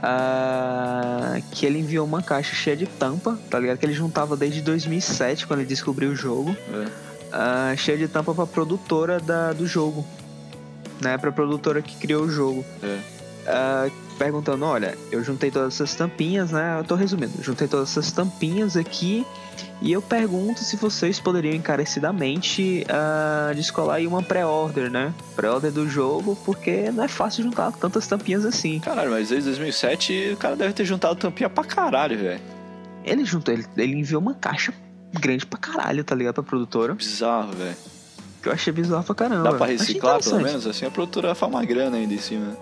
[0.02, 3.78] ah, que ele enviou uma caixa cheia de tampa, tá ligado?
[3.78, 6.56] Que ele juntava desde 2007, quando ele descobriu o jogo.
[7.32, 7.76] É.
[7.76, 10.04] cheia de tampa pra produtora da, do jogo.
[11.00, 11.16] Né?
[11.18, 12.64] Pra produtora que criou o jogo.
[12.82, 12.98] É.
[13.46, 13.88] Ah,
[14.18, 16.78] perguntando, olha, eu juntei todas essas tampinhas, né?
[16.78, 19.26] Eu tô resumindo, juntei todas essas tampinhas aqui
[19.80, 25.12] e eu pergunto se vocês poderiam encarecidamente ah, descolar aí uma pré-order, né?
[25.34, 28.78] Pré-order do jogo, porque não é fácil juntar tantas tampinhas assim.
[28.80, 32.40] Caralho, mas desde 2007 o cara deve ter juntado tampinha pra caralho, velho.
[33.04, 34.72] Ele juntou, ele, ele enviou uma caixa
[35.12, 36.34] grande pra caralho, tá ligado?
[36.34, 36.94] Pra produtora.
[36.94, 37.76] Bizarro, velho.
[38.40, 39.50] Que eu achei bizarro pra caramba.
[39.50, 40.66] Dá pra reciclar pelo menos?
[40.66, 42.56] Assim a produtora faz uma grana ainda em cima.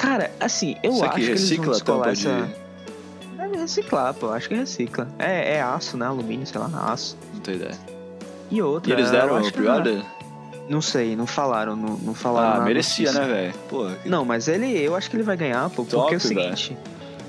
[0.00, 2.46] Cara, assim, eu Isso acho que eles vão recicla descolar tampa essa...
[2.46, 3.52] de.
[3.56, 4.30] É reciclar, pô.
[4.30, 5.06] Acho que recicla.
[5.18, 6.06] É, é aço, né?
[6.06, 7.18] Alumínio, sei lá, aço.
[7.34, 7.78] Não tenho ideia.
[8.50, 8.90] E outra.
[8.90, 10.02] E eles deram o que pre-order?
[10.70, 12.62] Não sei, não falaram, não, não falaram.
[12.62, 13.26] Ah, merecia, notícia.
[13.26, 13.98] né, velho?
[14.02, 16.20] Que- Não, mas ele, eu acho que ele vai ganhar, pô, porque Top, é o
[16.20, 16.78] seguinte,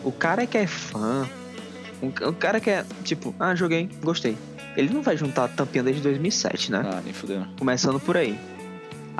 [0.03, 1.28] o cara que é fã,
[2.01, 4.38] o, o cara que é, tipo, ah, joguei, gostei.
[4.78, 6.84] Ele não vai juntar a tampinha desde 2007, né?
[6.86, 7.43] Ah, nem fudeu.
[7.57, 8.39] Começando por aí.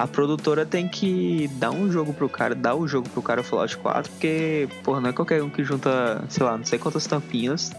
[0.02, 3.78] A produtora tem que dar um jogo pro cara, dar o jogo pro cara Fallout
[3.78, 7.72] 4, porque, porra, não é qualquer um que junta, sei lá, não sei quantas tampinhas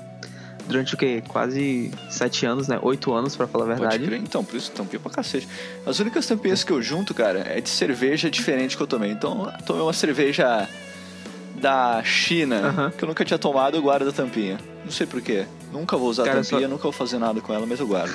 [0.69, 1.21] durante o quê?
[1.27, 2.79] Quase sete anos, né?
[2.81, 4.15] Oito anos, pra falar a verdade.
[4.23, 5.49] Então, por isso tampinha pra cacete.
[5.85, 9.11] As únicas tampinhas que eu junto, cara, é de cerveja diferente que eu tomei.
[9.11, 10.69] Então, eu tomei uma cerveja
[11.61, 12.91] da China, Aham.
[12.97, 14.59] que eu nunca tinha tomado, eu guardo a tampinha.
[14.85, 15.45] Não sei porquê.
[15.73, 17.87] Nunca vou usar a Cara, tampinha, só- nunca vou fazer nada com ela, mas eu
[17.89, 18.15] guardo.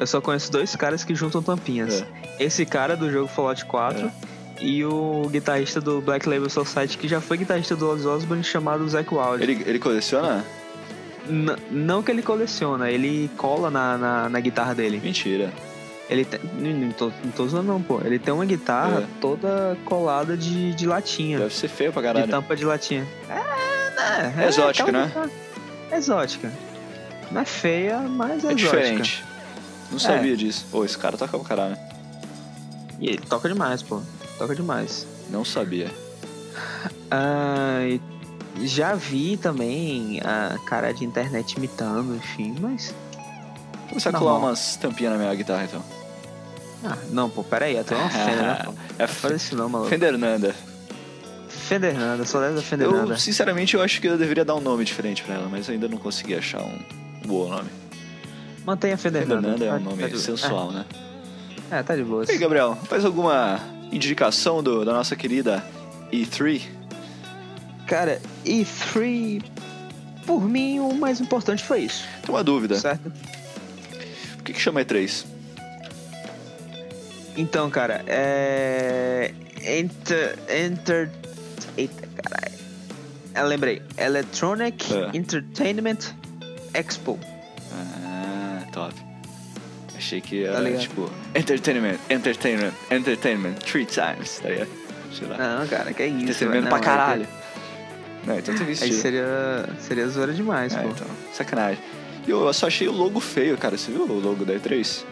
[0.00, 2.02] Eu só conheço dois caras que juntam tampinhas.
[2.38, 2.44] É.
[2.44, 4.10] Esse cara do jogo Fallout 4
[4.60, 8.88] e o guitarrista do Black Label Society, que já foi guitarrista do Ozzy Osbourne, chamado
[8.88, 9.42] Zack Wild.
[9.42, 10.44] Ele, ele coleciona?
[11.28, 14.98] N- não que ele coleciona, ele cola na, na, na guitarra dele.
[15.04, 15.52] Mentira.
[16.08, 16.40] Ele tem.
[16.58, 18.00] Não, tô, não tô usando não, pô.
[18.02, 19.06] Ele tem uma guitarra É.
[19.20, 21.38] toda colada de, de latinha.
[21.38, 22.28] Deve ser feio pra de caralho.
[22.28, 23.06] tampa de latinha.
[23.28, 23.34] É,
[23.94, 24.34] né?
[24.44, 25.04] É exótica, né?
[25.06, 25.30] guitarra-
[25.92, 26.50] É exótica.
[27.30, 28.56] Não é feia, mas é, É exótica.
[28.80, 29.24] diferente.
[29.90, 30.66] Não sabia disso.
[30.70, 31.76] Pô, esse cara toca pra caralho.
[32.98, 34.00] E ele toca demais, pô.
[34.38, 35.06] Toca demais.
[35.30, 35.90] Não sabia.
[37.12, 37.80] Ah,
[38.62, 42.94] já vi também a cara de internet imitando, enfim, mas.
[43.74, 45.82] Vou começar a colar umas tampinhas na minha guitarra, então.
[46.84, 48.62] Ah, não, pô, peraí, até uma Fender, né?
[48.64, 48.74] pô?
[48.96, 49.90] É faz isso não, maluco.
[49.90, 50.54] Fender Nanda.
[51.48, 53.14] Fender Nanda, só deve da Fender Nanda.
[53.14, 55.88] Eu, sinceramente, eu acho que eu deveria dar um nome diferente pra ela, mas ainda
[55.88, 56.78] não consegui achar um
[57.26, 57.68] bom nome.
[58.70, 59.48] Mantenha a Fender, Fender Nanda.
[59.50, 60.84] Nanda é tá- um nome tá sensual, né?
[61.72, 62.24] É, é, tá de boa.
[62.28, 63.60] E aí, Gabriel, faz alguma
[63.90, 65.64] indicação do, da nossa querida
[66.12, 66.62] E3?
[67.88, 69.42] Cara, E3,
[70.24, 72.76] por mim, o mais importante foi isso, Tem uma dúvida.
[72.78, 73.10] certo?
[74.36, 75.24] Por que, que chama E3?
[77.36, 79.32] Então, cara, é.
[79.62, 80.38] Enter.
[80.48, 81.10] Enter.
[81.76, 82.54] Eita, caralho.
[83.34, 83.82] Eu lembrei.
[83.96, 85.16] Electronic É.
[85.16, 85.98] Entertainment
[86.74, 87.18] Expo.
[87.72, 88.09] Ah,
[88.88, 88.94] top.
[89.96, 94.68] Achei que era, Tá tipo, entertainment, entertainment, entertainment, three times, tá ligado?
[95.12, 95.36] Sei lá.
[95.36, 96.22] Não, cara, que é isso.
[96.24, 96.68] Entretenimento velho.
[96.68, 97.28] pra Não, caralho.
[98.26, 99.68] Não, então tem que Aí, seria.
[99.78, 100.88] Seria zoeira demais, É, pô.
[100.88, 101.82] então, sacanagem.
[102.26, 103.76] E eu só achei o logo feio, cara.
[103.76, 105.04] Você viu o logo da E3?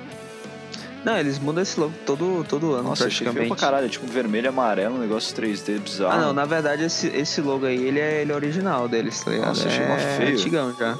[1.04, 3.48] Não, eles mudam esse logo todo, todo ano, Nossa, achei feio praticamente.
[3.60, 3.88] pra caralho.
[3.88, 6.12] Tipo, vermelho amarelo, um negócio 3D bizarro.
[6.12, 9.30] Ah, não, na verdade esse, esse logo aí, ele é, ele é original deles, tá
[9.30, 9.48] ligado?
[9.48, 10.32] Nossa, achei é feio.
[10.38, 10.98] antigão já.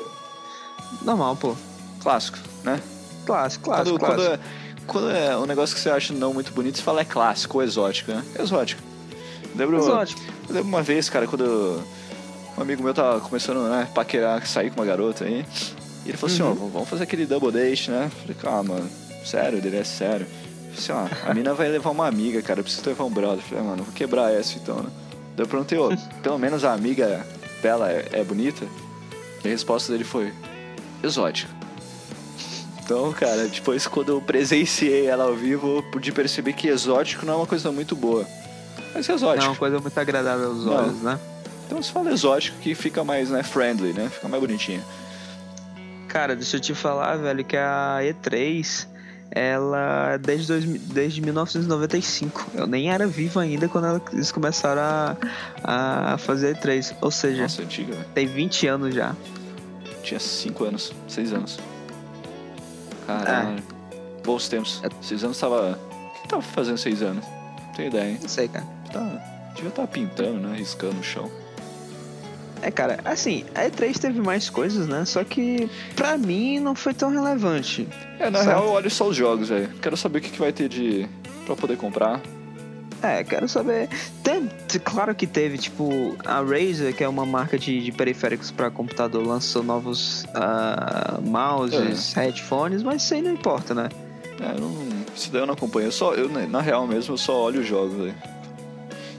[1.02, 1.54] Normal, pô.
[2.00, 2.80] Clássico, né?
[3.26, 4.44] Clássico, clássico, quando, quando, clássico.
[4.44, 7.58] é, quando é um negócio que você acha não muito bonito, você fala é clássico
[7.58, 8.24] ou exótico, né?
[8.38, 8.82] Exótico.
[9.54, 10.20] Lembro, Exótico.
[10.48, 11.82] Eu lembro uma vez, cara, quando
[12.56, 15.44] um amigo meu tava começando, né, paquerar, sair com uma garota aí.
[16.04, 16.70] E ele falou assim, ó, Uhum.
[16.70, 18.10] vamos fazer aquele double date, né?
[18.20, 18.90] Falei, calma, mano,
[19.24, 20.26] sério, ele é sério.
[20.74, 20.92] Falei assim,
[21.26, 23.42] ó, a mina vai levar uma amiga, cara, eu preciso levar um brother.
[23.42, 24.90] Falei, ah, mano, vou quebrar essa então, né?
[25.36, 25.90] Daí eu perguntei, ó,
[26.22, 27.26] pelo menos a amiga
[27.62, 28.64] dela é, é bonita?
[29.44, 30.32] E a resposta dele foi,
[31.02, 31.52] exótica.
[32.88, 37.34] Então, cara, depois quando eu presenciei ela ao vivo, eu pude perceber que exótico não
[37.34, 38.24] é uma coisa muito boa.
[38.94, 39.44] Mas é Não é exótico.
[39.46, 40.72] uma coisa muito agradável aos Não.
[40.72, 41.18] olhos, né?
[41.66, 44.08] Então se fala exótico que fica mais, né, friendly, né?
[44.08, 44.82] Fica mais bonitinho.
[46.08, 48.86] Cara, deixa eu te falar, velho, que a E3,
[49.32, 52.46] ela é desde, 2000 desde 1995.
[52.54, 54.80] Eu nem era vivo ainda quando ela- eles começaram
[55.62, 56.94] a, a fazer E3.
[57.02, 59.14] Ou seja, Nossa, antiga, tem 20 anos já.
[60.02, 61.58] Tinha 5 anos, 6 anos.
[63.08, 63.62] Caralho.
[64.22, 64.82] Bons tempos.
[65.00, 65.78] 6 anos tava.
[65.80, 67.24] O que tava fazendo 6 anos?
[67.24, 68.18] Não tenho ideia, hein?
[68.20, 68.66] Não sei, cara.
[68.92, 69.00] Tá...
[69.54, 70.56] Devia estar pintando, né?
[70.56, 71.30] Riscando no chão.
[72.60, 75.04] É, cara, assim, a E3 teve mais coisas, né?
[75.04, 77.88] Só que pra mim não foi tão relevante.
[78.18, 79.68] É, na real eu olho só os jogos, velho.
[79.80, 81.08] Quero saber o que, que vai ter de.
[81.46, 82.20] pra poder comprar.
[83.02, 83.88] É, quero saber.
[84.22, 84.48] Tem,
[84.82, 89.24] claro que teve, tipo, a Razer, que é uma marca de, de periféricos para computador,
[89.24, 92.22] lançou novos uh, mouses, é.
[92.22, 93.88] headphones, mas isso aí não importa, né?
[94.40, 94.76] É, não,
[95.14, 95.86] isso daí eu não acompanho.
[95.86, 98.14] Eu só, eu, na real mesmo, eu só olho os jogos, velho.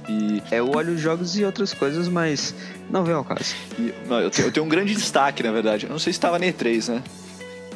[0.09, 0.43] E...
[0.51, 2.53] É, eu olho os jogos e outras coisas, mas
[2.89, 3.55] não vem ao caso.
[3.77, 5.85] E, não, eu, tenho, eu, tenho, um grande destaque, na verdade.
[5.85, 7.03] Eu não sei se estava na E3, né?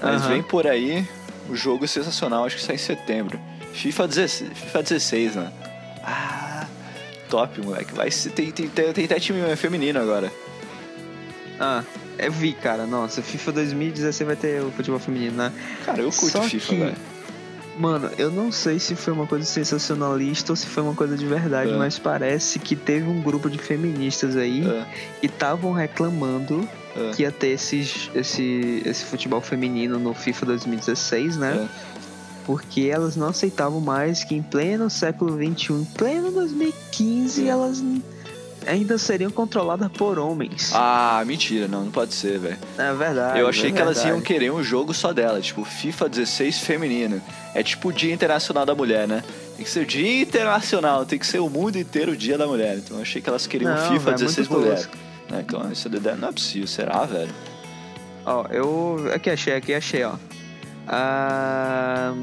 [0.01, 1.07] Mas vem por aí
[1.49, 3.39] o jogo sensacional, acho que sai em setembro.
[3.73, 5.51] FIFA 16, FIFA 16 né?
[6.03, 6.67] Ah,
[7.29, 7.93] top, moleque.
[7.93, 10.31] Vai ser, tem, tem, tem, tem até time feminino agora.
[11.59, 11.83] Ah,
[12.17, 12.85] eu vi, cara.
[12.85, 15.51] Nossa, FIFA 2016 vai ter o futebol feminino, né?
[15.85, 16.79] Cara, eu curto Só FIFA, que...
[16.79, 16.95] velho.
[17.77, 21.25] Mano, eu não sei se foi uma coisa sensacionalista ou se foi uma coisa de
[21.25, 21.75] verdade, é.
[21.75, 24.85] mas parece que teve um grupo de feministas aí é.
[25.19, 27.11] que estavam reclamando é.
[27.15, 31.67] que ia ter esses, esse, esse futebol feminino no FIFA 2016, né?
[31.67, 31.92] É.
[32.45, 37.81] Porque elas não aceitavam mais que em pleno século XXI, em pleno 2015, elas
[38.67, 40.71] ainda seriam controladas por homens.
[40.73, 42.57] Ah, mentira, não, não pode ser, velho.
[42.77, 43.39] É verdade.
[43.39, 43.99] Eu achei é que verdade.
[43.99, 47.21] elas iam querer um jogo só dela, tipo FIFA 16 feminino.
[47.53, 49.23] É tipo o Dia Internacional da Mulher, né?
[49.55, 52.47] Tem que ser o Dia Internacional, tem que ser o mundo inteiro o Dia da
[52.47, 52.77] Mulher.
[52.77, 54.89] Então eu achei que elas queriam não, FIFA véio, 16 mulher.
[55.31, 57.33] É, então isso não é possível, será, velho?
[58.25, 59.11] Ó, eu.
[59.13, 60.13] Aqui achei, aqui achei, ó.
[60.87, 62.13] Ah...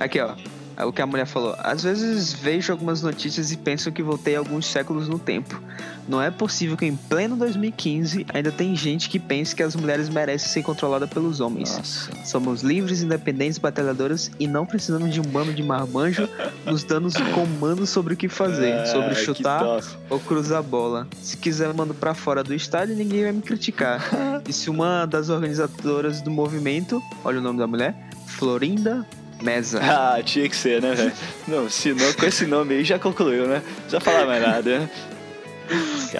[0.00, 0.34] Aqui, ó.
[0.82, 1.54] É o que a mulher falou.
[1.60, 5.62] Às vezes vejo algumas notícias e penso que voltei alguns séculos no tempo.
[6.08, 10.08] Não é possível que em pleno 2015 ainda tem gente que pense que as mulheres
[10.08, 11.76] merecem ser controladas pelos homens.
[11.76, 12.10] Nossa.
[12.24, 16.28] Somos livres, independentes, batalhadoras e não precisamos de um bando de marmanjo
[16.66, 19.64] nos dando comandos sobre o que fazer, é, sobre chutar
[20.10, 21.06] ou cruzar a bola.
[21.22, 24.02] Se quiser, mando para fora do estádio, ninguém vai me criticar.
[24.48, 29.06] e se uma das organizadoras do movimento, olha o nome da mulher, Florinda
[29.42, 29.80] Mesa.
[29.82, 31.12] Ah, tinha que ser, né, velho?
[31.46, 33.62] Não, se não, com esse nome aí já concluiu, né?
[33.76, 34.90] Precisa falar mais nada, né?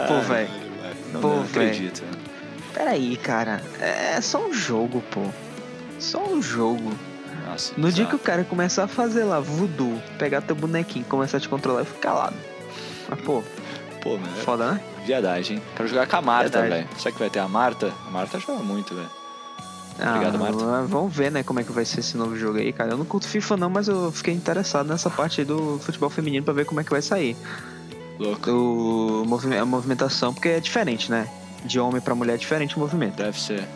[0.09, 0.49] Pô, velho.
[1.13, 2.03] Não, pô, não acredito.
[2.73, 3.63] Peraí, cara.
[3.81, 5.23] É só um jogo, pô.
[5.99, 6.93] Só um jogo.
[7.47, 11.37] Nossa, no dia que o cara começar a fazer lá voodoo, pegar teu bonequinho, começar
[11.37, 12.37] a te controlar, eu fico calado.
[13.09, 13.43] Mas, pô.
[14.01, 14.37] Pô, mano.
[14.39, 14.81] Foda, né?
[15.05, 15.61] Viadagem?
[15.77, 16.89] Quero jogar com a Marta, velho.
[16.97, 17.93] Será que vai ter a Marta?
[18.07, 19.11] A Marta joga muito, velho.
[19.95, 20.87] Obrigado, ah, Marta.
[20.89, 22.93] Vamos ver, né, como é que vai ser esse novo jogo aí, cara.
[22.93, 26.45] Eu não curto FIFA não, mas eu fiquei interessado nessa parte aí do futebol feminino
[26.45, 27.37] pra ver como é que vai sair.
[28.19, 28.51] Louco.
[28.51, 29.25] O,
[29.61, 31.29] a movimentação, porque é diferente, né?
[31.65, 33.17] De homem pra mulher é diferente o movimento.
[33.17, 33.67] Deve ser.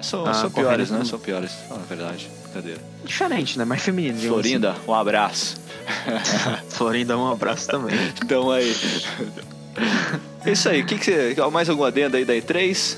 [0.00, 1.04] São, ah, são piores, né?
[1.04, 1.52] São piores.
[1.68, 2.30] Fala a verdade.
[2.52, 2.74] Cadê?
[3.04, 3.64] Diferente, né?
[3.64, 4.18] Mais feminino.
[4.18, 4.80] Florinda, assim.
[4.88, 5.56] um abraço.
[6.68, 7.96] Florinda, um abraço também.
[8.22, 8.74] Então aí.
[10.46, 11.36] Isso aí, o que, que você.
[11.50, 12.96] Mais alguma adenda aí da E3?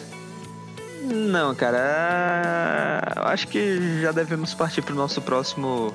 [1.09, 3.02] Não, cara.
[3.16, 5.94] Eu acho que já devemos partir pro nosso próximo.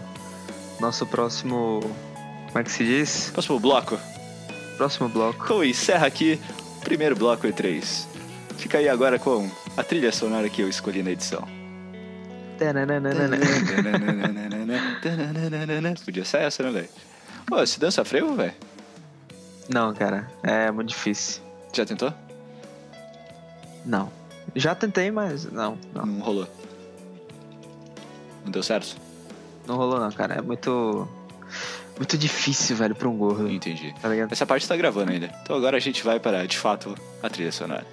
[0.80, 1.82] Nosso próximo.
[2.48, 3.30] Como é que se diz?
[3.32, 3.98] Próximo bloco.
[4.78, 5.44] Próximo bloco.
[5.46, 6.40] Então encerra aqui
[6.78, 8.08] o primeiro bloco E3.
[8.58, 11.48] Fica aí agora com a trilha sonora que eu escolhi na edição.
[16.06, 16.90] Podia ser essa, né, velho?
[17.46, 18.54] Pô, você dança frevo, velho?
[19.70, 20.28] Não, cara.
[20.42, 21.42] É muito difícil.
[21.74, 22.14] Já tentou?
[23.86, 24.23] Não.
[24.56, 26.06] Já tentei, mas não, não.
[26.06, 26.48] Não rolou.
[28.44, 28.96] Não deu certo?
[29.66, 30.36] Não rolou não, cara.
[30.36, 31.08] É muito.
[31.98, 33.50] Muito difícil, velho, pra um gordo.
[33.50, 33.94] Entendi.
[34.02, 35.30] Tá Essa parte tá gravando ainda.
[35.44, 37.86] Então agora a gente vai para, de fato, a trilha sonora.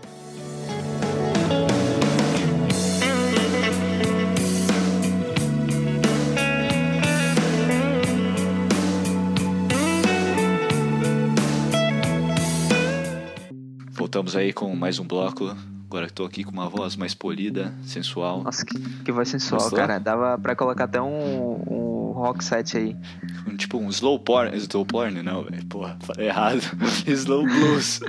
[13.92, 15.54] Voltamos aí com mais um bloco
[15.90, 18.44] Agora que tô aqui com uma voz mais polida, sensual.
[18.44, 19.76] Nossa, que, que voz sensual, Gostou?
[19.76, 19.98] cara.
[19.98, 22.96] Dava pra colocar até um, um rock set aí.
[23.44, 24.56] Um, tipo um slow porn.
[24.56, 25.66] Slow porn, não, velho.
[25.66, 26.62] Porra, falei errado.
[27.08, 28.00] slow blues.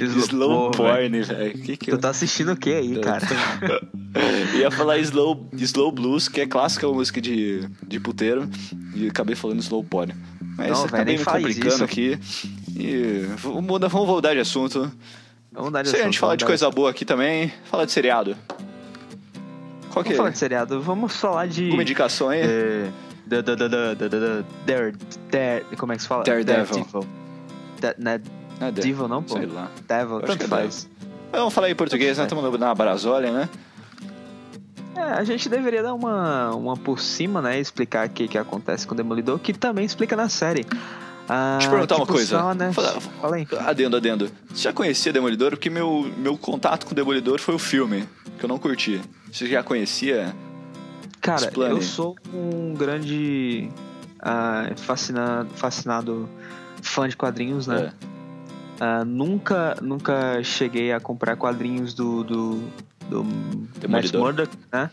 [0.00, 1.60] slow, slow porn, velho.
[1.60, 1.98] Que que tu eu...
[1.98, 3.26] tá assistindo o que aí, eu cara?
[3.26, 4.54] Tô...
[4.56, 8.48] Ia falar slow, slow blues, que é clássica música de, de puteiro.
[8.94, 10.14] E acabei falando slow porn.
[10.56, 11.82] Mas não, acabei me complicando isso.
[11.82, 12.16] aqui.
[12.68, 14.92] E vamos, vamos voltar de assunto.
[15.52, 18.36] Vamos dar Se a gente falar de coisa boa aqui também, fala de seriado.
[19.90, 20.16] Qual que Vamos é?
[20.16, 20.80] falar de seriado.
[20.80, 21.70] Vamos falar de.
[21.70, 22.40] Uma indicação aí?
[22.40, 22.90] É,
[23.26, 24.94] da, da, da, da, da, da, Dare,
[25.30, 26.22] Dare, como é que se fala?
[26.24, 26.86] Daredevil.
[27.80, 29.36] Da, não é, Devil não, pô?
[29.38, 29.70] Sei lá.
[29.88, 30.88] Devil, tanto é faz.
[31.32, 32.24] Vamos falar em português, né?
[32.24, 33.48] Estamos na Brasólia, né?
[34.94, 37.58] É, a gente deveria dar uma, uma por cima, né?
[37.58, 40.66] Explicar o que, que acontece com o Demolidor, que também explica na série.
[41.32, 42.38] Ah, Deixa eu perguntar tipo uma coisa.
[42.38, 42.72] Só, né?
[42.72, 43.46] Fala, Fala aí.
[43.60, 44.30] Adendo, adendo.
[44.52, 45.50] Você já conhecia Demolidor?
[45.50, 48.04] Porque meu, meu contato com Demolidor foi o filme,
[48.36, 49.00] que eu não curti.
[49.30, 50.34] Você já conhecia?
[51.20, 51.70] Cara, Explane.
[51.74, 53.68] eu sou um grande
[54.20, 56.28] ah, fascinado, fascinado
[56.82, 57.92] fã de quadrinhos, né?
[57.92, 58.06] É.
[58.80, 62.62] Ah, nunca, nunca cheguei a comprar quadrinhos do, do,
[63.08, 63.24] do
[63.88, 64.12] Matt.
[64.14, 64.90] Murdock, né?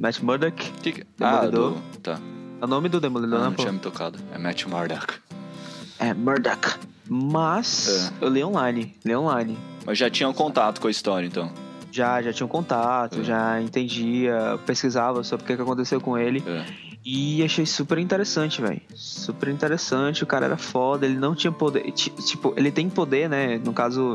[0.00, 0.70] Matt Murdock.
[0.82, 1.76] Que que- Ah, do...
[2.02, 2.18] Tá.
[2.60, 3.62] É o nome do Demolidor, Não, né, não pô?
[3.62, 4.18] tinha me tocado.
[4.34, 5.14] É Matt Murdock.
[6.02, 6.74] É, Murdock.
[7.08, 9.58] Mas eu li online, li online.
[9.84, 11.50] Mas já tinha um contato com a história, então.
[11.90, 13.24] Já, já tinha um contato, É.
[13.24, 16.42] já entendia, pesquisava sobre o que, que aconteceu com ele.
[16.46, 16.64] É.
[17.04, 18.80] E achei super interessante, velho.
[18.94, 21.90] Super interessante, o cara era foda, ele não tinha poder.
[21.92, 23.58] ti- Tipo, ele tem poder, né?
[23.62, 24.14] No caso,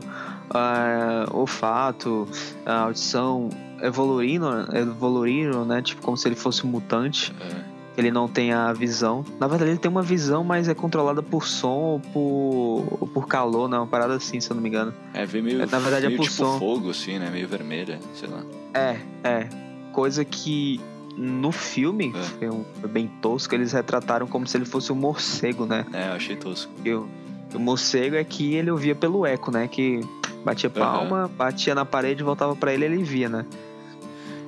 [0.49, 2.27] ah, olfato,
[2.65, 3.49] a audição
[3.81, 5.81] evoluindo, evoluindo, né?
[5.81, 7.33] Tipo, como se ele fosse um mutante.
[7.41, 7.76] É.
[7.97, 9.25] Ele não tem a visão.
[9.39, 13.27] Na verdade, ele tem uma visão, mas é controlada por som ou por, ou por
[13.27, 13.75] calor, né?
[13.77, 14.93] Uma parada assim, se eu não me engano.
[15.15, 16.59] É, veio meio, Na verdade, é meio por tipo som.
[16.59, 17.29] fogo, assim, né?
[17.31, 18.43] Meio vermelha, sei lá.
[18.73, 19.49] É, é.
[19.91, 20.79] Coisa que
[21.17, 22.21] no filme É.
[22.21, 25.83] foi, um- bem tosco, eles retrataram como se ele fosse um morcego, né?
[25.91, 26.71] É, eu achei tosco.
[26.85, 27.07] E o,
[27.55, 29.67] o morcego é que ele ouvia pelo eco, né?
[29.67, 30.01] Que
[30.45, 33.43] batia palma, batia na parede, voltava pra ele ele via, né?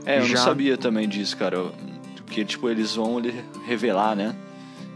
[0.05, 1.55] É, eu Já- não sabia também disso, cara.
[1.55, 1.71] Eu-
[2.29, 4.35] Porque, tipo, eles vão ele revelar, né?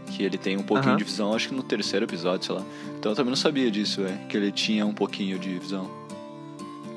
[0.06, 2.62] Que ele tem um pouquinho de visão, acho que no terceiro episódio, sei lá.
[2.96, 4.12] Então eu também não sabia disso, é.
[4.28, 5.90] Que ele tinha um pouquinho de visão.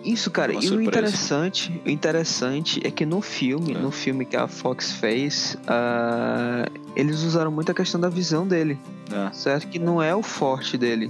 [0.06, 0.90] Isso, cara, Uma e o surpresa.
[0.90, 3.78] interessante, o interessante é que no filme, É.
[3.80, 6.66] no filme que a Fox fez, ah,
[6.96, 8.80] eles usaram muito a questão da visão dele.
[9.12, 9.32] É.
[9.34, 9.68] certo?
[9.68, 11.10] Que não é o forte dele.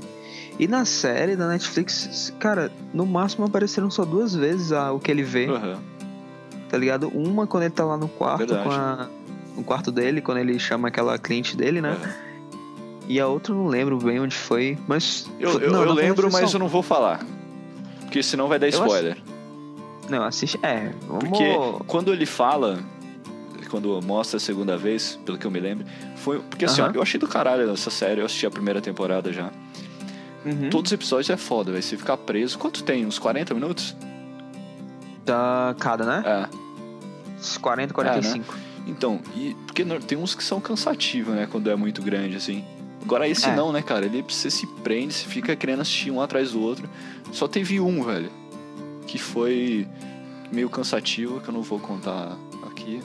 [0.60, 5.10] E na série da Netflix, cara, no máximo apareceram só duas vezes a- o que
[5.12, 5.80] ele vê, Aham.
[6.70, 7.08] tá ligado?
[7.10, 8.64] Uma quando ele tá lá no quarto Verdade.
[8.64, 9.10] com a.
[9.58, 11.98] No quarto dele, quando ele chama aquela cliente dele, né?
[12.24, 12.28] É.
[13.08, 15.30] E a outra eu não lembro bem onde foi, mas.
[15.40, 17.26] Eu, eu, não, eu lembro, mas eu não vou falar.
[18.02, 19.18] Porque senão vai dar spoiler.
[20.10, 20.60] Não, assiste.
[20.62, 21.24] É, vamos.
[21.24, 21.56] Porque
[21.88, 22.80] quando ele fala,
[23.70, 25.86] quando mostra a segunda vez, pelo que eu me lembro,
[26.18, 26.40] foi.
[26.40, 26.92] Porque assim, Aham.
[26.92, 29.52] ó, eu achei do caralho essa série, eu assisti a primeira temporada já.
[30.46, 30.70] Uhum.
[30.70, 32.58] Todos os episódios é foda, vai Se ficar preso.
[32.58, 33.06] Quanto tem?
[33.06, 33.96] Uns 40 minutos?
[35.26, 36.24] Da cada, né?
[36.26, 37.40] É.
[37.40, 38.67] Uns 40, 45.
[38.88, 41.48] Então, e porque tem uns que são cansativos, né?
[41.52, 42.64] Quando é muito grande, assim.
[43.04, 43.56] Agora esse É.
[43.56, 44.06] não, né, cara?
[44.06, 46.90] Ele você se prende, você fica querendo assistir um atrás do outro.
[47.32, 48.30] Só teve um, velho.
[49.06, 49.88] Que foi
[50.52, 53.02] meio cansativo, que eu não vou contar aqui.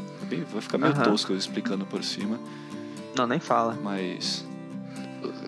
[0.50, 2.38] Vai ficar meio tosco eu explicando por cima.
[3.16, 3.78] Não, nem fala.
[3.82, 4.44] Mas.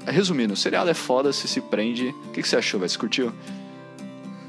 [0.07, 2.09] Resumindo, o seriado é foda, você se prende.
[2.27, 2.91] O que, que você achou, velho?
[2.91, 3.33] Você curtiu?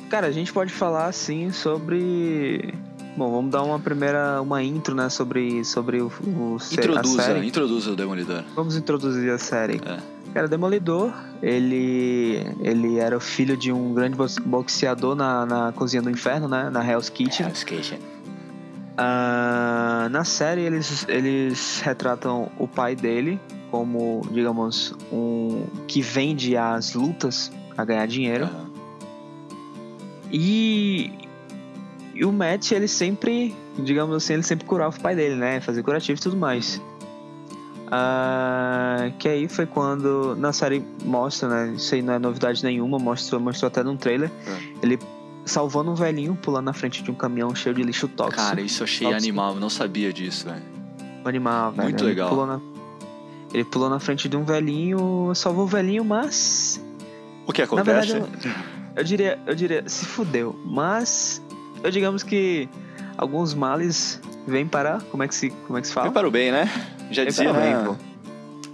[0.09, 2.73] Cara, a gente pode falar assim sobre.
[3.18, 6.07] Bom, vamos dar uma primeira, uma intro, né, sobre, sobre o,
[6.38, 7.47] o se- a Introduza, série.
[7.47, 8.43] introduza o Demolidor.
[8.53, 9.80] Vamos introduzir a série.
[9.86, 9.97] É.
[10.34, 16.01] Cara, Demolidor, ele, ele era o filho de um grande box- boxeador na, na cozinha
[16.01, 17.47] do inferno, né, na Hell's Kitchen.
[18.97, 23.39] Ah, na série, eles, eles retratam o pai dele
[23.72, 28.45] como, digamos, um que vende as lutas a ganhar dinheiro.
[28.45, 28.66] Aham.
[30.32, 31.11] E,
[32.16, 35.59] e o Matt, ele sempre, digamos assim, ele sempre curava o pai dele, né?
[35.61, 36.82] Fazia curativo e tudo mais.
[37.91, 41.74] Ah, que aí foi quando na série mostra, né?
[41.76, 44.32] Isso aí não é novidade nenhuma, mostrou, mostrou até num trailer.
[44.47, 44.57] É.
[44.82, 44.99] Ele
[45.45, 48.41] salvando um velhinho pulando na frente de um caminhão cheio de lixo tóxico.
[48.41, 49.24] Cara, isso eu achei Tóxico.
[49.24, 50.63] animal, eu não sabia disso, velho.
[51.24, 51.84] Animal, velho.
[51.84, 52.30] Muito Ele legal.
[52.30, 52.59] Pulou na...
[53.53, 56.82] Ele pulou na frente de um velhinho, salvou o velhinho, mas
[57.45, 58.13] O que Na acontece?
[58.13, 58.55] verdade,
[58.95, 60.59] eu diria, eu diria, se fudeu.
[60.66, 61.41] Mas
[61.86, 62.67] eu digamos que
[63.17, 64.99] alguns males vêm para.
[65.11, 66.05] Como é que se, como é que se fala?
[66.07, 66.65] Vem para o bem, né?
[67.11, 67.83] Já Vem dizia bem, né?
[67.86, 67.95] pô.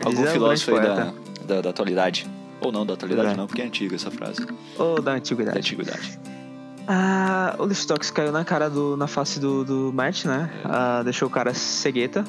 [0.07, 1.13] algum filósofo aí da,
[1.45, 2.27] da, da atualidade.
[2.61, 3.35] Ou não da atualidade, É.
[3.35, 4.45] não, porque é antiga essa frase.
[4.77, 5.57] Ou da Da antiguidade.
[5.57, 6.19] antiguidade.
[6.87, 8.95] Ah, o tóxico caiu na cara do.
[8.97, 10.49] na face do, do Matt, né?
[10.63, 10.67] É.
[10.67, 12.23] Ah, deixou o cara cegueta.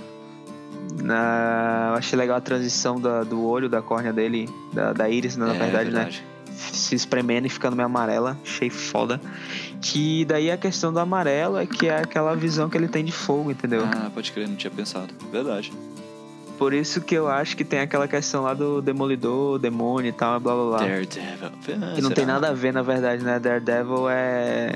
[1.09, 5.37] Ah, eu achei legal a transição da- do olho, da córnea dele, da, da íris,
[5.37, 6.01] né, na É, verdade, né?
[6.05, 6.25] verdade.
[6.55, 8.37] se espremendo e ficando meio amarela.
[8.45, 9.21] Achei foda.
[9.83, 13.11] Que daí a questão do amarelo é que é aquela visão que ele tem de
[13.13, 13.85] fogo, entendeu?
[13.85, 15.13] Ah, pode crer, não tinha pensado.
[15.31, 15.73] Verdade.
[16.57, 20.39] Por isso que eu acho que tem aquela questão lá do demolidor, demônio e tal,
[20.39, 20.79] blá blá blá.
[20.79, 21.49] Daredevil.
[21.49, 22.15] Ah, Que não será?
[22.15, 23.41] tem nada a ver, na verdade, né?
[23.41, 24.71] Daredevil é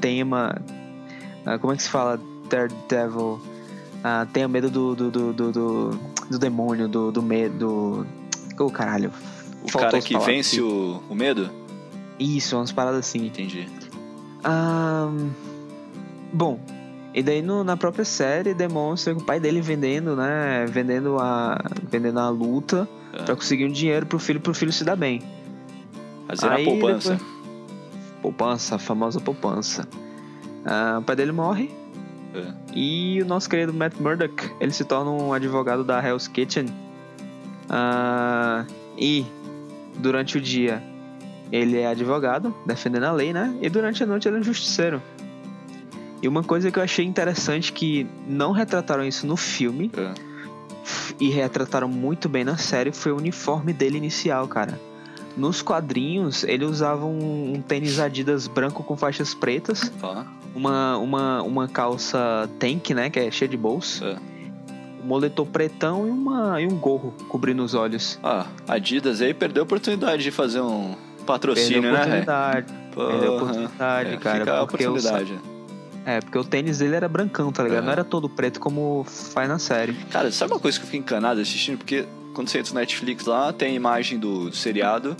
[0.00, 0.54] tema.
[1.44, 2.20] ah, Como é que se fala?
[2.48, 3.40] Daredevil.
[4.04, 5.90] Ah, tenha medo do, do, do, do, do,
[6.30, 8.06] do demônio, do, do medo.
[8.56, 9.10] Ô, caralho.
[9.64, 10.62] O Faltou cara que vence aqui.
[10.64, 11.50] o, o medo?
[12.20, 13.26] Isso, umas paradas assim.
[13.26, 13.66] Entendi.
[14.44, 15.30] Ahn,
[16.32, 16.60] bom,
[17.14, 20.66] e daí no- na própria série demonstra que o pai dele vendendo, né?
[20.68, 21.58] Vendendo a,
[21.90, 23.22] vendendo a luta É.
[23.22, 25.22] pra conseguir um dinheiro pro filho, pro filho se dar bem.
[26.28, 27.12] Fazer Aí poupança.
[27.14, 27.34] depois-
[28.22, 29.86] Poupança, a famosa poupança.
[30.64, 31.70] Ah, o pai dele morre
[32.34, 32.52] É.
[32.74, 36.66] e o nosso querido Matt Murdock, ele se torna um advogado da Hell's Kitchen.
[37.68, 38.64] Ah,
[38.98, 39.24] e
[39.98, 40.82] durante o dia
[41.52, 43.54] ele é advogado, defendendo a lei, né?
[43.60, 45.00] E durante a noite ele é um justiceiro.
[46.22, 50.14] E uma coisa que eu achei interessante que não retrataram isso no filme É.
[51.20, 54.80] e retrataram muito bem na série foi o uniforme dele inicial, cara.
[55.36, 60.26] Nos quadrinhos, ele usava um, um tênis Adidas branco com faixas pretas, Fala.
[60.54, 64.16] uma, uma, uma calça tank, né, que é cheia de bolso, É.
[65.02, 68.18] um moletom pretão e, uma, e um gorro cobrindo os olhos.
[68.22, 70.94] Ah, Adidas aí perdeu a oportunidade de fazer um
[71.24, 72.66] patrocínio, Perdeu a né, oportunidade.
[72.94, 74.38] Perdeu a oportunidade, É, cara.
[74.40, 75.40] Fica a porque o, oportunidade.
[76.06, 77.82] é, porque o tênis dele era brancão, tá ligado?
[77.82, 77.86] É.
[77.86, 79.94] Não era todo preto como faz na série.
[80.10, 81.78] Cara, sabe uma coisa que eu fico encanado assistindo?
[81.78, 85.16] Porque quando você entra no Netflix lá, tem a imagem do, do seriado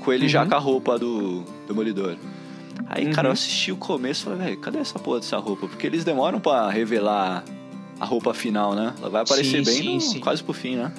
[0.00, 0.48] com ele já Uhum.
[0.48, 2.16] com a roupa do Demolidor.
[2.86, 3.32] Aí, cara, eu Uhum.
[3.34, 5.66] assisti o começo e falei, velho, cadê essa porra dessa roupa?
[5.68, 7.44] Porque eles demoram pra revelar
[8.00, 8.92] a roupa final, né?
[9.00, 10.20] Ela vai aparecer Sim, bem sim, no- sim.
[10.20, 10.92] quase pro fim, né?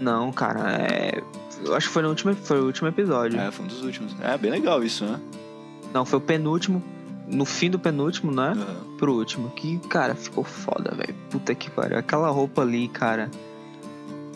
[0.00, 1.20] Não, cara, é.
[1.64, 3.38] Eu acho que foi no último, foi o último episódio.
[3.40, 4.14] É, foi um dos últimos.
[4.22, 5.20] É, bem legal isso, né?
[5.92, 6.82] Não, foi o penúltimo.
[7.26, 8.52] No fim do penúltimo, né?
[8.52, 8.96] Uhum.
[8.96, 9.50] Pro último.
[9.50, 11.14] Que, cara, ficou foda, velho.
[11.30, 11.98] Puta que pariu.
[11.98, 13.30] Aquela roupa ali, cara.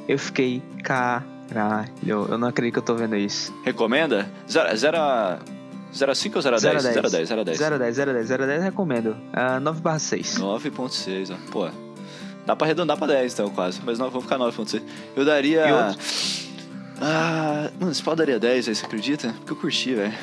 [0.07, 0.63] Eu fiquei.
[0.83, 1.91] Caralho.
[2.07, 3.55] Eu não acredito que eu tô vendo isso.
[3.65, 4.29] Recomenda?
[4.47, 4.69] 0
[4.99, 5.39] a
[6.15, 6.83] 5 ou 0 a 10?
[6.83, 7.59] 0 a 10, 0 a 10.
[7.59, 9.17] 0 a 10, 0 a 10, 0 a 10 recomendo.
[9.33, 10.39] Ah, 9 barra 6.
[10.39, 11.51] 9.6, ó.
[11.51, 11.69] Pô,
[12.45, 13.81] dá pra arredondar pra 10 então, quase.
[13.85, 14.83] Mas não, vamos ficar 9.6.
[15.17, 15.69] Eu daria...
[15.69, 15.99] E outro?
[17.05, 19.35] Ah, mano, esse pau daria 10 aí, você acredita?
[19.39, 20.15] Porque eu curti, velho.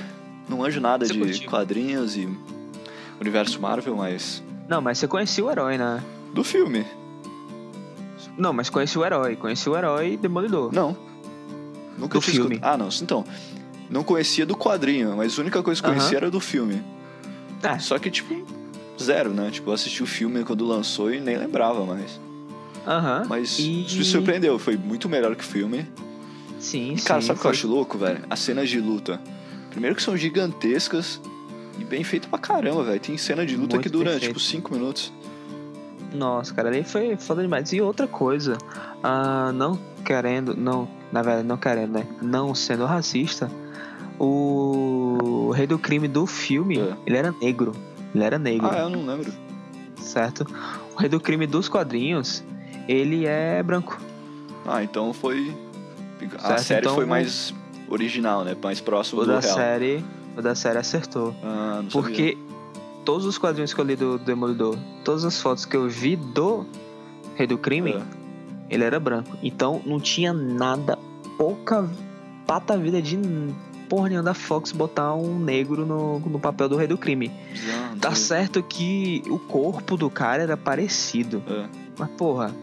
[0.48, 1.50] Não anjo nada Você de curtiu?
[1.50, 2.28] quadrinhos e
[3.20, 4.42] universo Marvel, mas...
[4.68, 6.02] Não, mas você conhecia o herói, né?
[6.34, 6.86] Do filme.
[8.38, 9.36] Não, mas conhecia o herói.
[9.36, 10.72] Conhecia o herói Demolidor.
[10.74, 10.96] Não.
[11.98, 12.60] Nunca Do filme.
[12.62, 12.88] Ah, não.
[13.02, 13.26] Então,
[13.90, 16.82] não conhecia do quadrinho, mas a única coisa que eu conhecia era do filme.
[17.62, 18.46] É, Só que, tipo,
[19.02, 19.50] zero, né?
[19.52, 22.20] Tipo, eu assisti o filme quando lançou e nem lembrava mais.
[22.88, 23.26] aham.
[23.28, 25.86] Mas E- isso me surpreendeu, foi muito melhor que o filme.
[26.60, 27.28] Sim, E, cara, sim.
[27.28, 28.20] sabe o que eu acho louco, velho?
[28.30, 29.20] As cenas de luta.
[29.70, 31.22] Primeiro que são gigantescas
[31.80, 33.00] e bem feito pra caramba, velho.
[33.00, 35.12] Tem cena de luta Muito que dura, bem tipo, 5 minutos.
[36.14, 37.72] Nossa, cara, ali foi foda demais.
[37.72, 38.58] E outra coisa,
[39.04, 42.08] ah, não querendo, não, na verdade, não querendo, né?
[42.22, 43.50] Não sendo racista,
[44.18, 46.94] o rei do crime do filme, É.
[47.06, 47.74] ele era negro.
[48.14, 49.32] Ele era negro, Ah, eu não lembro.
[50.02, 50.46] certo?
[50.96, 52.44] O rei do crime dos quadrinhos,
[52.88, 54.00] ele é branco.
[54.66, 55.56] Ah, então foi.
[56.38, 57.54] A Certo, série então foi mais
[57.88, 58.56] original, né?
[58.62, 59.56] Mais próximo O do da real.
[59.56, 60.04] série,
[60.38, 61.34] o da série acertou.
[61.44, 61.92] Ah, não sabia.
[61.92, 62.38] Porque
[63.06, 66.66] todos os quadrinhos que eu li do Demolidor, todas as fotos que eu vi do
[67.36, 68.02] Rei do Crime, É.
[68.70, 69.38] ele era branco.
[69.42, 70.98] Então não tinha nada,
[71.38, 71.90] pouca
[72.46, 73.18] pata vida de
[73.88, 77.32] porra nenhuma da Fox botar um negro no, no papel do Rei do Crime.
[77.92, 78.16] Não Tá sabia.
[78.16, 81.66] certo que o corpo do cara era parecido, É.
[81.98, 82.54] mas porra.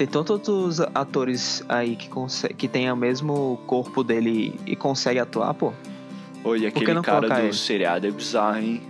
[0.00, 2.08] Tem tantos outros atores aí que,
[2.56, 5.74] que tem o mesmo corpo dele e consegue atuar, pô.
[6.42, 7.52] Oi, e que aquele cara do ele?
[7.52, 8.80] seriado é bizarro, hein?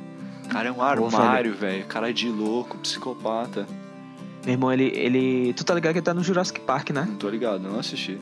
[0.45, 1.85] O cara é um armário, velho.
[1.87, 3.67] Cara de louco, psicopata.
[4.45, 5.53] Meu irmão, ele, ele.
[5.53, 7.05] Tu tá ligado que ele tá no Jurassic Park, né?
[7.09, 8.17] Não tô ligado, não assisti.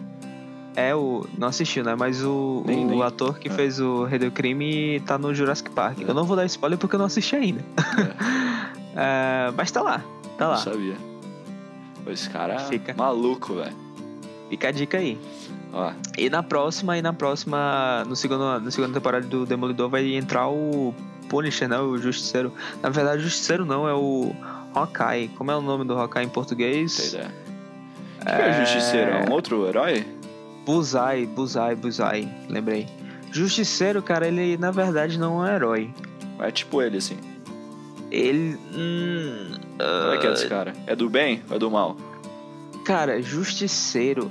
[0.74, 1.26] É o.
[1.36, 1.94] Não assistiu, né?
[1.94, 3.02] Mas o, Nem- o nem.
[3.02, 3.50] ator que É.
[3.50, 6.00] fez o Rei do Crime tá no Jurassic Park.
[6.00, 6.04] É.
[6.10, 7.62] Eu não vou dar spoiler porque eu não assisti ainda.
[8.96, 10.02] É, mas tá lá.
[10.38, 10.56] Tá Não lá.
[10.56, 10.94] sabia.
[12.06, 12.94] Esse cara é Fica.
[12.94, 13.76] maluco, velho.
[14.48, 15.18] Fica a dica aí.
[15.72, 18.04] Ó, E na próxima, e na próxima.
[18.08, 20.94] No segundo, na segunda temporada do Demolidor vai entrar o
[21.28, 21.78] Punisher, né?
[21.78, 22.52] O Justiceiro.
[22.82, 24.32] Na verdade, o Justiceiro não, é o
[24.74, 25.28] Hawkeye.
[25.36, 27.12] Como é o nome do Hawkeye em português?
[27.12, 27.30] ideia.
[28.20, 29.10] O que é o Justiceiro?
[29.10, 30.06] É um outro herói?
[30.64, 32.28] Bullseye, Bullseye, Bullseye.
[32.48, 32.86] Lembrei.
[33.30, 35.90] Justiceiro, cara, ele na verdade não é um herói.
[36.40, 37.18] É tipo ele, assim.
[38.10, 38.58] Ele.
[38.74, 40.72] Hum, Como é que é esse ah, cara?
[40.86, 41.96] É do bem ou é do mal?
[42.84, 44.30] Cara, Justiceiro.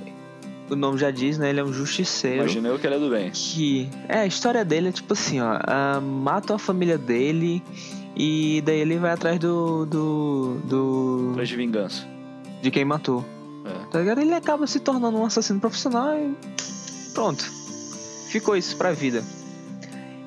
[0.70, 1.48] O nome já diz, né?
[1.48, 2.42] Ele é um justiceiro.
[2.42, 3.30] Imaginei que ele é do bem.
[3.30, 3.88] Que.
[4.06, 5.58] É, a história dele é tipo assim, ó.
[5.62, 7.62] ah, matam a família dele.
[8.14, 9.86] E daí ele vai atrás do.
[9.86, 10.58] do.
[10.64, 12.06] do Atrás de vingança.
[12.60, 13.24] de quem matou.
[13.64, 13.90] É.
[13.90, 14.20] Tá ligado?
[14.20, 16.34] Ele acaba se tornando um assassino profissional e.
[17.14, 17.42] Pronto.
[18.28, 19.24] Ficou isso pra vida.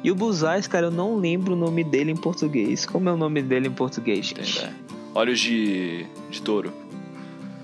[0.04, 2.86] E o Bullseye, cara, eu não lembro o nome dele em português.
[2.88, 4.58] Como é o nome dele em português, gente?
[4.58, 4.91] ideia.
[5.14, 6.72] Olhos de, de touro.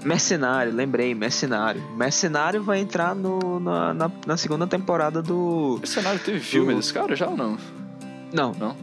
[0.03, 1.81] Mercenário, lembrei, Mercenário.
[1.97, 5.79] Mercenário vai entrar no, na, na, na segunda temporada do.
[5.83, 7.57] Esse cenário teve filme Do- desse cara já ou não?
[8.31, 8.51] Não.
[8.53, 8.75] Não?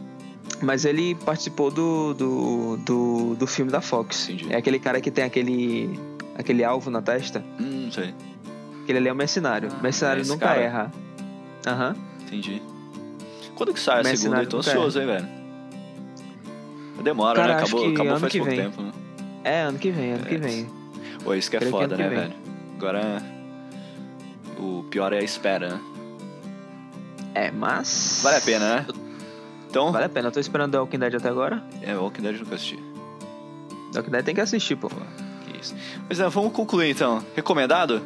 [0.61, 4.29] Mas ele participou do, do, do, do filme da Fox.
[4.29, 4.53] Entendi.
[4.53, 5.99] É aquele cara que tem aquele.
[6.37, 7.43] aquele alvo na testa.
[7.59, 8.13] Hum, não sei.
[8.83, 9.69] Aquele ali é o mercenário.
[9.81, 10.61] mercenário esse nunca cara.
[10.61, 10.91] erra.
[11.65, 11.95] Aham.
[12.23, 12.61] Entendi.
[13.55, 14.09] Quando que sai a segunda?
[14.09, 15.27] Mercenário Eu tô ansioso, hein, velho?
[17.03, 17.59] Demora, Cara, né?
[17.61, 18.61] Acabou, que acabou faz que pouco vem.
[18.63, 18.91] tempo, né?
[19.43, 20.67] É, ano que vem, ano que É, vem.
[21.23, 22.19] Pô, isso que é Creio que foda, né, que vem.
[22.19, 22.33] velho?
[22.77, 23.23] Agora.
[24.59, 25.79] o pior é a espera, né?
[27.33, 28.21] É, mas.
[28.23, 28.85] Vale a pena, né?
[29.69, 30.29] Então, Vale a pena.
[30.29, 31.61] Eu tô esperando The Walking Dead até agora.
[31.81, 32.77] é o Walking Dead eu nunca assisti.
[33.91, 34.87] The Walking Dead tem que assistir, pô.
[34.89, 34.95] Pô,
[35.45, 35.75] que isso.
[36.07, 37.21] Mas é, vamos concluir então.
[37.35, 38.01] Recomendado?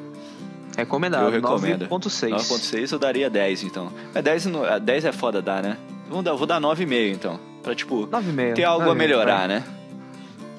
[0.75, 1.25] Recomendado.
[1.25, 1.87] Eu recomendo.
[1.87, 2.29] 9.6.
[2.31, 3.91] 9.6 eu daria 10, então.
[4.13, 5.77] Mas 10, não- ah, 10 é foda dar, né?
[6.09, 7.39] Vamos dar, vou dar 9,5 então.
[7.63, 8.53] Pra, tipo, 9,5.
[8.55, 9.63] ter algo a 9,5, melhorar, né?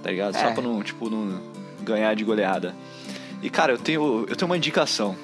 [0.02, 0.34] Tá ligado?
[0.34, 0.52] Só É.
[0.52, 1.40] pra não, tipo, não
[1.82, 2.74] ganhar de goleada.
[3.42, 5.16] E, cara, eu tenho, eu tenho uma indicação.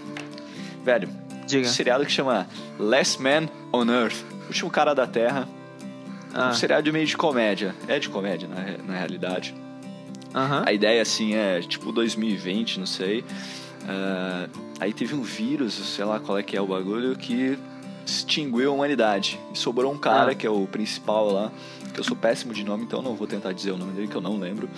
[0.85, 1.09] Velho,
[1.47, 1.67] Diga.
[1.67, 2.47] um seriado que chama
[2.79, 4.17] Last Man on Earth.
[4.49, 5.49] Último cara da Terra.
[6.33, 7.75] Ah, Um seriado meio de comédia.
[7.89, 9.55] É de comédia, na, na realidade.
[10.35, 10.65] Aham.
[10.67, 13.25] A ideia, assim, é tipo 2020, não sei.
[13.89, 14.49] Ah,
[14.81, 17.59] aí teve um vírus, sei lá qual é que é o bagulho, que
[18.07, 19.39] extinguiu a humanidade.
[19.53, 20.35] E sobrou um cara, Ah.
[20.35, 21.53] que é o principal lá,
[21.93, 24.17] que eu sou péssimo de nome, então não vou tentar dizer o nome dele, que
[24.17, 24.69] eu não lembro.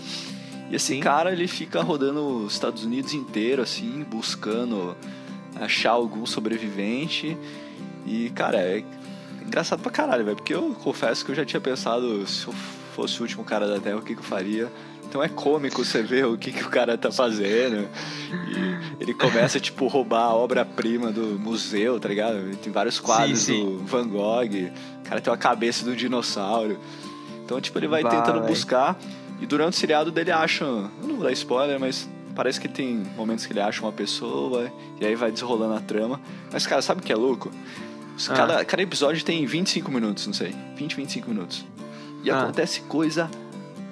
[0.71, 1.01] E esse Sim.
[1.01, 4.97] cara, ele fica rodando os Estados Unidos inteiro, assim, buscando
[5.61, 7.37] achar algum sobrevivente.
[8.07, 8.85] E, cara, é
[9.43, 10.37] engraçado pra caralho, velho.
[10.37, 12.53] Porque eu confesso que eu já tinha pensado, se eu
[12.95, 14.71] fosse o último cara da Terra, o que, que eu faria.
[15.07, 17.89] Então é cômico você ver o que, que o cara tá fazendo.
[18.31, 22.55] E ele começa, tipo, roubar a obra-prima do museu, tá ligado?
[22.57, 23.65] Tem vários quadros sim.
[23.65, 24.71] do Van Gogh.
[25.01, 26.79] O cara tem uma cabeça do dinossauro.
[27.45, 28.99] Então, tipo, ele vai Bah, tentando buscar.
[29.41, 30.65] E durante o seriado dele acha.
[30.65, 34.71] Eu não vou dar spoiler, mas parece que tem momentos que ele acha uma pessoa.
[35.01, 36.21] E aí vai desenrolando a trama.
[36.53, 37.51] Mas, cara, sabe o que é louco?
[38.29, 38.35] Ah.
[38.35, 40.55] Cada, cada episódio tem 25 minutos, não sei.
[40.77, 41.65] 20, 25 minutos.
[42.23, 42.43] E Ah.
[42.43, 43.31] acontece coisa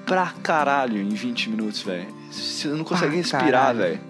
[0.06, 2.06] pra caralho em 20 minutos, velho.
[2.30, 4.00] Você não consegue Pra respirar, velho.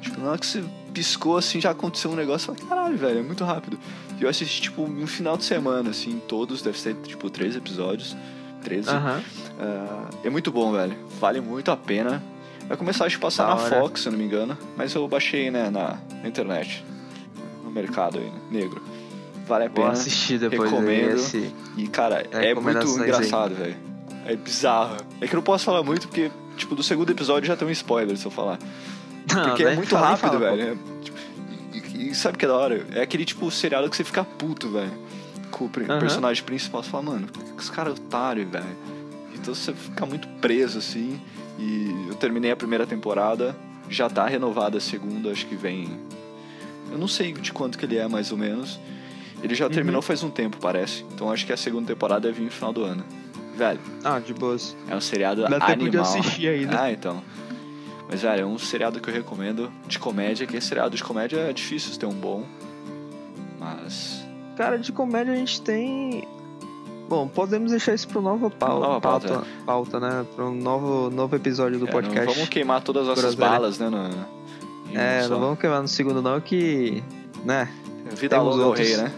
[0.00, 2.54] Tipo, na hora que você piscou, assim, já aconteceu um negócio.
[2.54, 3.78] Fala, caralho, velho, é muito rápido.
[4.20, 6.62] E eu assisti, tipo, um final de semana, assim, todos.
[6.62, 8.16] Deve ser, tipo, três episódios.
[8.62, 8.88] 13.
[8.90, 9.22] Aham.
[9.58, 10.96] Ah, é muito bom, velho.
[11.20, 12.22] Vale muito a pena.
[12.68, 13.56] Vai começar a passar na.
[13.56, 14.56] Fox, se eu não me engano.
[14.76, 16.84] Mas eu baixei, né, na, na internet.
[17.64, 18.82] No mercado aí, né, negro.
[19.46, 19.90] Vale a Vou pena.
[19.92, 21.14] assistir depois recomendo.
[21.14, 21.52] esse.
[21.76, 23.76] E, cara, é muito engraçado, velho.
[24.26, 24.96] É bizarro.
[25.20, 27.70] É que eu não posso falar muito porque, tipo, do segundo episódio já tem um
[27.70, 28.58] spoiler se eu falar.
[29.32, 29.72] Não, Porque né?
[29.72, 30.62] é muito Fala, rápido, fala, velho.
[30.72, 31.18] É, tipo,
[31.96, 32.86] e, e sabe o que é da hora?
[32.92, 34.92] É aquele, tipo, seriado que você fica puto, velho.
[35.50, 36.82] Com o personagem principal.
[36.82, 38.64] Você fala, mano, por que que esse cara é otário, velho?
[39.34, 41.20] Então você fica muito preso, assim.
[41.58, 43.56] E eu terminei a primeira temporada.
[43.88, 45.88] Já tá renovada a segunda, acho que vem...
[46.90, 48.78] Eu não sei de quanto que ele é, mais ou menos.
[49.42, 49.70] Ele já Uhum.
[49.72, 51.04] terminou faz um tempo, parece.
[51.14, 53.04] Então acho que a segunda temporada deve vir no final do ano.
[53.56, 54.76] Velho, Ah, de boas.
[54.88, 55.68] é um seriado Dá animal.
[55.68, 56.82] tempo de assistir ainda.
[56.82, 57.22] Ah, então.
[58.08, 61.52] Mas, velho, é um seriado que eu recomendo de comédia, que seriado de comédia é
[61.52, 62.44] difícil ter um bom.
[63.58, 64.24] Mas.
[64.56, 66.26] Cara, de comédia a gente tem.
[67.08, 68.80] Bom, podemos deixar isso pro novo pau...
[68.80, 70.26] Nova pauta, pauta, pauta, né?
[70.38, 72.34] Um novo, novo episódio do é, não podcast.
[72.34, 73.88] vamos queimar todas as nossas balas, né?
[73.88, 74.10] No,
[74.92, 75.28] É, só.
[75.30, 77.02] não vamos queimar no segundo não, que...
[77.44, 77.68] Né?
[78.16, 79.12] Vida longa ao rei, né?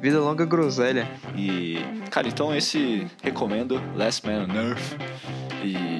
[0.00, 1.08] Vida longa groselha.
[1.36, 1.78] E.
[2.10, 4.96] Cara, então esse recomendo Last Man on Earth.
[5.64, 5.98] E.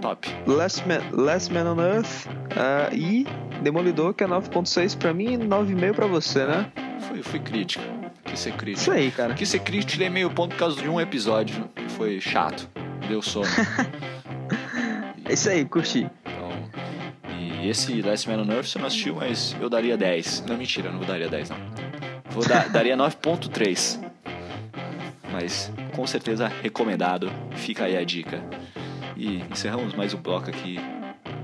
[0.00, 0.28] Top.
[0.46, 3.26] Last Man, Last Man on Earth ah, e
[3.62, 6.70] Demolidor, que é 9.6 pra mim e 9,5 pra você, né?
[7.00, 7.84] Fui, fui crítico.
[8.24, 8.82] Quis ser crítico.
[8.82, 9.34] Isso aí, cara.
[9.34, 11.68] Quis ser crítico, tirei meio ponto por causa de um episódio.
[11.88, 12.68] Foi chato.
[13.08, 13.46] Deu sono.
[15.24, 16.08] É isso aí, curti.
[16.24, 16.52] Então,
[17.36, 20.44] e esse Last Man on Earth você não assistiu, mas eu daria 10.
[20.46, 21.56] Não, mentira, eu não daria 10, não.
[22.38, 23.98] Vou dar, daria 9.3.
[25.32, 27.28] Mas com certeza recomendado.
[27.56, 28.40] Fica aí a dica.
[29.16, 30.78] E encerramos mais um bloco aqui.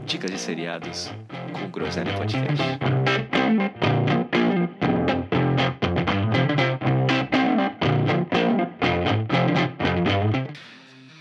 [0.07, 1.11] Dicas de seriados
[1.53, 2.63] com o Groselha Podcast.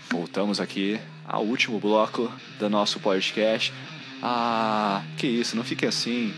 [0.08, 3.72] Voltamos aqui ao último bloco do nosso podcast.
[4.22, 6.32] Ah, que isso, não fique assim.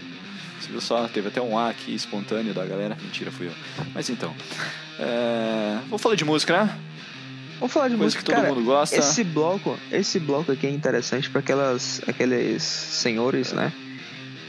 [0.61, 2.97] Você viu só, teve até um A aqui espontâneo da galera.
[3.01, 3.53] Mentira, fui eu.
[3.95, 4.35] Mas então.
[4.99, 5.79] É...
[5.89, 6.79] Vou falar de música, né?
[7.59, 8.49] Vamos falar de Coisa música, que todo cara.
[8.55, 8.97] mundo gosta.
[8.97, 13.73] Esse bloco, esse bloco aqui é interessante para aquelas, aqueles senhores, né?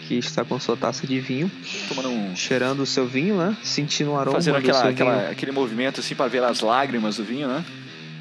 [0.08, 1.52] Que está com sua taça de vinho,
[1.90, 2.36] Tomando um.
[2.36, 3.56] cheirando o seu vinho, né?
[3.64, 7.24] Sentindo o aroma Fazendo do aquela, aquela, aquele movimento assim pra ver as lágrimas do
[7.24, 7.64] vinho, né?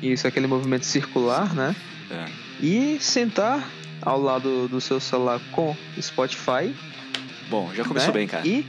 [0.03, 1.75] Isso, aquele movimento circular, né?
[2.11, 2.27] É.
[2.61, 3.69] E sentar
[4.03, 6.73] ao lado do seu celular com Spotify
[7.49, 8.19] Bom, já começou né?
[8.21, 8.47] bem, cara.
[8.47, 8.65] E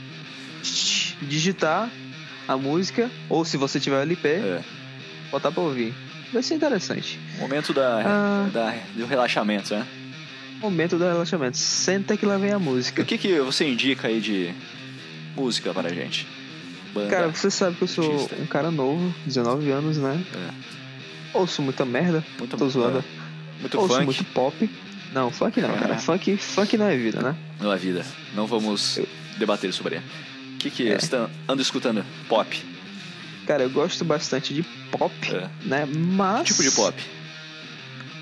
[1.22, 1.90] digitar
[2.46, 4.60] a música, ou se você tiver LP, É.
[5.30, 5.94] botar pra ouvir.
[6.32, 7.18] Vai ser interessante.
[7.38, 8.50] Momento da, Ah.
[8.52, 9.86] da, do relaxamento, né?
[10.60, 11.56] Momento do relaxamento.
[11.56, 13.02] Senta que lá vem a música.
[13.02, 14.52] o que, que você indica aí de
[15.36, 16.26] música para a gente?
[16.92, 17.08] Banda.
[17.10, 18.36] Cara, você sabe que eu sou artista.
[18.42, 20.20] um cara novo, 19 anos, né?
[20.34, 21.38] É.
[21.38, 22.98] Ouço muita merda, muito, tô zoando.
[22.98, 24.70] é, muito ouço funk muito pop.
[25.18, 25.96] Não, funk não, cara.
[25.98, 27.34] Funk, funk não é vida, né?
[27.60, 28.06] não é vida.
[28.36, 29.00] Não vamos
[29.36, 29.96] debater sobre.
[29.96, 30.98] O que, que É.
[30.98, 32.04] você tá, anda escutando?
[32.28, 32.64] Pop.
[33.46, 34.62] Cara, eu gosto bastante de
[34.92, 35.48] pop, É.
[35.64, 35.86] né?
[35.86, 36.46] Mas.
[36.46, 37.02] Tipo de pop.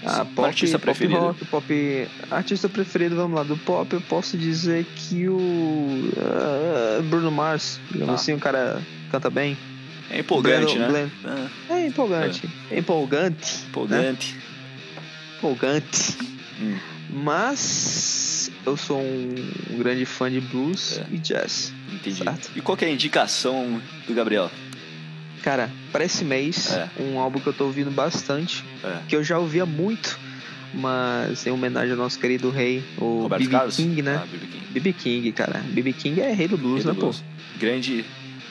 [0.07, 1.19] Ah, pop, Artista pop preferido?
[1.21, 2.09] rock, pop.
[2.31, 6.11] Artista preferido, vamos lá, do pop eu posso dizer que o.
[6.19, 8.15] ah, Bruno Mars, digamos Ah.
[8.15, 8.81] assim, o cara
[9.11, 9.55] canta bem.
[10.11, 11.11] É empolgante, Breno- né?
[11.25, 12.49] Glenn- Ah, É empolgante.
[12.71, 13.65] É empolgante.
[13.69, 14.37] empolgante.
[15.39, 16.36] Empolgante.
[16.61, 16.77] Hum.
[17.11, 19.35] Mas eu sou um
[19.79, 21.07] grande fã de blues É.
[21.15, 21.73] e jazz.
[21.93, 22.17] Entendi.
[22.25, 22.51] Certo.
[22.57, 24.51] E qual que é a indicação do Gabriel?
[25.43, 26.89] Cara, para esse mês, É.
[27.01, 28.99] um álbum que eu tô ouvindo bastante, É.
[29.09, 30.19] que eu já ouvia muito,
[30.75, 33.47] mas em homenagem ao nosso querido rei, o B.B.
[33.71, 34.21] King, né?
[34.23, 34.47] Ah, B.B.
[34.47, 34.67] King.
[34.73, 34.93] B.B.
[34.93, 35.61] King, cara.
[35.69, 35.93] B.B.
[35.93, 37.23] King é rei do blues, Rei do né, blues.
[37.59, 38.05] Grande,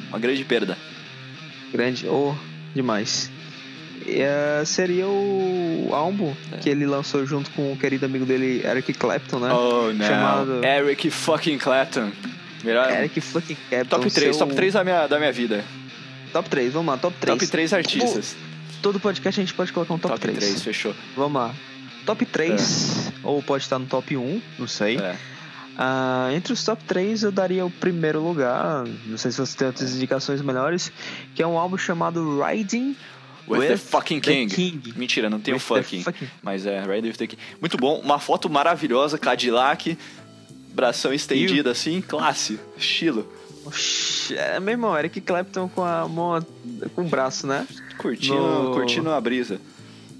[0.10, 0.76] uma grande perda.
[0.76, 1.78] pô?
[1.78, 2.08] Grande.
[2.08, 2.34] Oh,
[2.74, 3.30] demais.
[4.08, 6.58] Eh, seria o álbum É.
[6.58, 9.52] que ele lançou junto com o querido amigo dele, Eric Clapton, né?
[9.54, 10.06] Oh, não.
[10.06, 12.12] Chamado- Eric fucking Clapton.
[12.64, 12.90] Melhor...
[12.92, 13.90] Eric fucking Clapton.
[13.90, 15.64] Top 3, seu- top 3 da minha, da minha vida.
[16.34, 17.38] Top 3, vamos lá, top 3.
[17.40, 18.36] Top 3 artistas.
[18.82, 20.62] Todo podcast a gente pode colocar um top, 3.
[20.62, 20.94] fechou.
[21.16, 21.54] Vamos lá.
[22.06, 24.98] Top 3, ou pode estar no top 1, não sei.
[24.98, 25.16] É.
[25.78, 29.68] Ah, entre os top 3 eu daria o primeiro lugar, não sei se você tem
[29.68, 30.92] outras indicações melhores,
[31.34, 32.96] que é um álbum chamado Riding
[33.48, 34.48] With, the With fucking the King.
[34.54, 34.94] King.
[34.96, 36.04] Mentira, não tem o With the fucking.
[36.04, 37.42] fucking- Mas é, Ride with the King.
[37.62, 38.00] Muito bom.
[38.00, 39.98] Uma foto maravilhosa, Cadillac,
[40.74, 43.32] bração estendida assim, classe, estilo.
[43.66, 46.46] Oxi, É mesmo, Eric Clapton com a mão,
[46.94, 47.68] com o braço, né?
[47.98, 49.60] Curtindo, No- curtindo a brisa.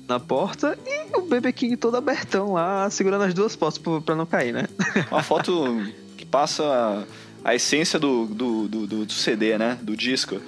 [0.08, 4.26] Na porta e o BB King todo abertão lá, segurando as duas portas pra não
[4.26, 4.68] cair, né?
[5.12, 5.82] Uma foto
[6.16, 7.06] que passa
[7.44, 9.78] a, essência do, do, do- do CD, né?
[9.82, 10.40] Do disco.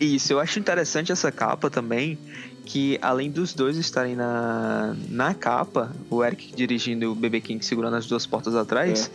[0.00, 2.18] Isso, eu acho interessante essa capa também,
[2.64, 7.64] que além dos dois estarem na, na capa, o Eric dirigindo e o BB King
[7.64, 9.10] segurando as duas portas atrás,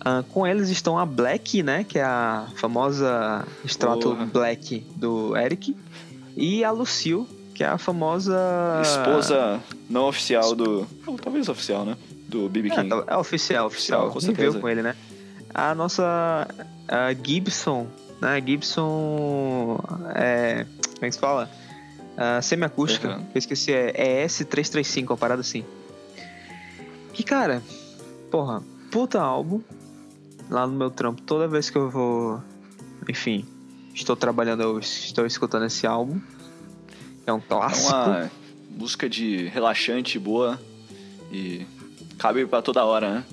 [0.00, 4.26] ah, com eles estão a Black, né, que é a famosa extrato Porra.
[4.26, 5.76] Black do Eric,
[6.36, 8.36] e a Lucille, que é a famosa...
[8.82, 10.86] Esposa não oficial do.
[11.06, 11.96] Ou talvez oficial, né?
[12.28, 12.88] Do BB É, King.
[12.90, 14.10] tá- é oficial, oficial.
[14.10, 14.58] com Viveu certeza.
[14.58, 14.94] com ele, né?
[15.54, 16.46] A nossa
[16.88, 17.86] a Gibson,
[18.20, 18.42] né?
[18.44, 19.78] Gibson
[20.14, 20.64] é.
[20.94, 21.50] Como é que se fala?
[22.16, 23.16] A semiacústica.
[23.16, 23.26] Uhum.
[23.34, 25.64] Eu esqueci, é ES335, uma parada assim.
[27.12, 27.62] Que cara,
[28.30, 29.60] porra, puta álbum.
[30.48, 32.40] Lá no meu trampo, toda vez que eu vou.
[33.08, 33.44] Enfim,
[33.94, 36.20] estou trabalhando, eu estou escutando esse álbum.
[37.26, 37.92] É um É clássico.
[37.92, 38.30] uma
[38.70, 40.60] música de relaxante boa
[41.32, 41.66] e
[42.18, 43.24] cabe pra toda hora, né?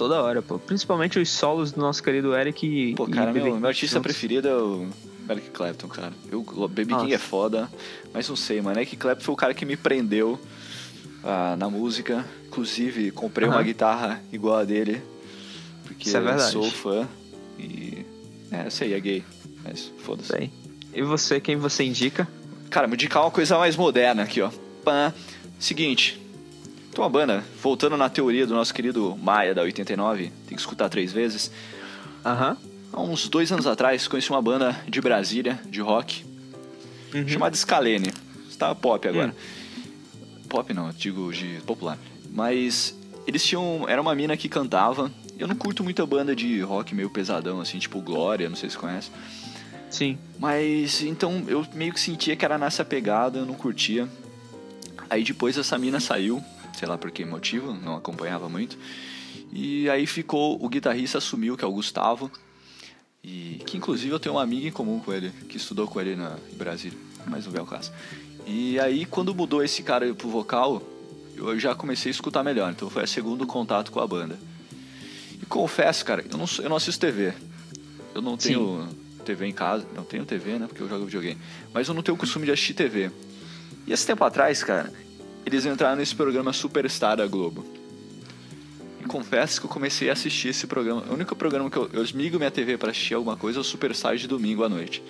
[0.00, 0.58] Toda hora, pô.
[0.58, 2.94] Principalmente os solos do nosso querido Eric e.
[2.94, 4.10] Pô, cara, meu, King meu artista juntos.
[4.10, 4.88] preferido é o
[5.28, 6.14] Eric Clapton, cara.
[6.32, 7.14] Eu, o Baby King Nossa.
[7.16, 7.70] é foda,
[8.10, 8.78] mas não sei, mano.
[8.78, 10.40] Eric Clapton foi o cara que me prendeu
[11.22, 12.24] ah, na música.
[12.46, 15.02] Inclusive, comprei uma guitarra igual a dele.
[15.84, 16.50] Porque Isso é verdade.
[16.50, 17.06] sou fã.
[17.58, 18.06] E.
[18.50, 19.22] É, eu sei, é gay.
[19.62, 20.50] Mas foda-se.
[20.94, 22.26] E você, quem você indica?
[22.70, 24.50] Cara, me indicar uma coisa mais moderna aqui, ó.
[24.82, 25.12] Pã.
[25.58, 26.18] Seguinte.
[26.92, 30.88] Tem uma banda, voltando na teoria do nosso querido Maia da 89, tem que escutar
[30.88, 31.50] três vezes.
[32.24, 32.56] Aham.
[32.92, 36.24] Há uns dois anos atrás, conheci uma banda de Brasília, de rock,
[37.14, 37.26] Uhum.
[37.28, 38.12] chamada Scalene.
[38.48, 39.34] Está pop agora.
[40.48, 41.96] Pop não, digo de popular.
[42.32, 42.94] Mas
[43.26, 43.84] eles tinham.
[43.88, 45.10] Era uma mina que cantava.
[45.38, 48.68] Eu não curto muito a banda de rock meio pesadão, assim, tipo Glória, não sei
[48.68, 49.10] se conhece.
[49.90, 50.18] Sim.
[50.38, 54.08] Mas então eu meio que sentia que era nessa pegada, eu não curtia.
[55.08, 56.42] Aí depois essa mina saiu,
[56.76, 58.76] sei lá por que motivo, não acompanhava muito.
[59.52, 62.30] E aí ficou, o guitarrista assumiu, que é o Gustavo.
[63.22, 66.16] E que inclusive eu tenho uma amiga em comum com ele, que estudou com ele
[66.16, 67.92] na, em Brasília, mas não veio ao caso.
[68.46, 70.82] E aí quando mudou esse cara pro vocal,
[71.36, 74.38] eu já comecei a escutar melhor, então foi o segundo contato com a banda.
[75.40, 77.34] E confesso, cara, eu não, eu não assisto TV.
[78.14, 78.48] Eu não Sim.
[78.48, 78.88] tenho
[79.24, 81.38] TV em casa, não tenho TV, né, porque eu jogo videogame.
[81.72, 83.10] Mas eu não tenho o costume de assistir TV.
[83.86, 84.90] E esse tempo atrás, cara,
[85.44, 87.64] eles entraram nesse programa Superstar da Globo.
[89.00, 91.02] E confesso que eu comecei a assistir esse programa.
[91.08, 93.64] O único programa que eu, eu desligo minha TV pra assistir alguma coisa é o
[93.64, 95.02] Superstar de domingo à noite.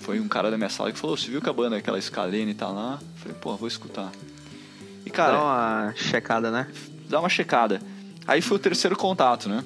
[0.00, 2.54] Foi um cara da minha sala que falou: Você viu que a banda, aquela Scalene
[2.54, 2.98] tá lá?
[3.00, 4.10] Eu falei: Pô, vou escutar.
[5.04, 6.66] E cara, Dá uma checada, né?
[7.08, 7.80] dá uma checada.
[8.26, 9.64] Aí foi o terceiro contato, né?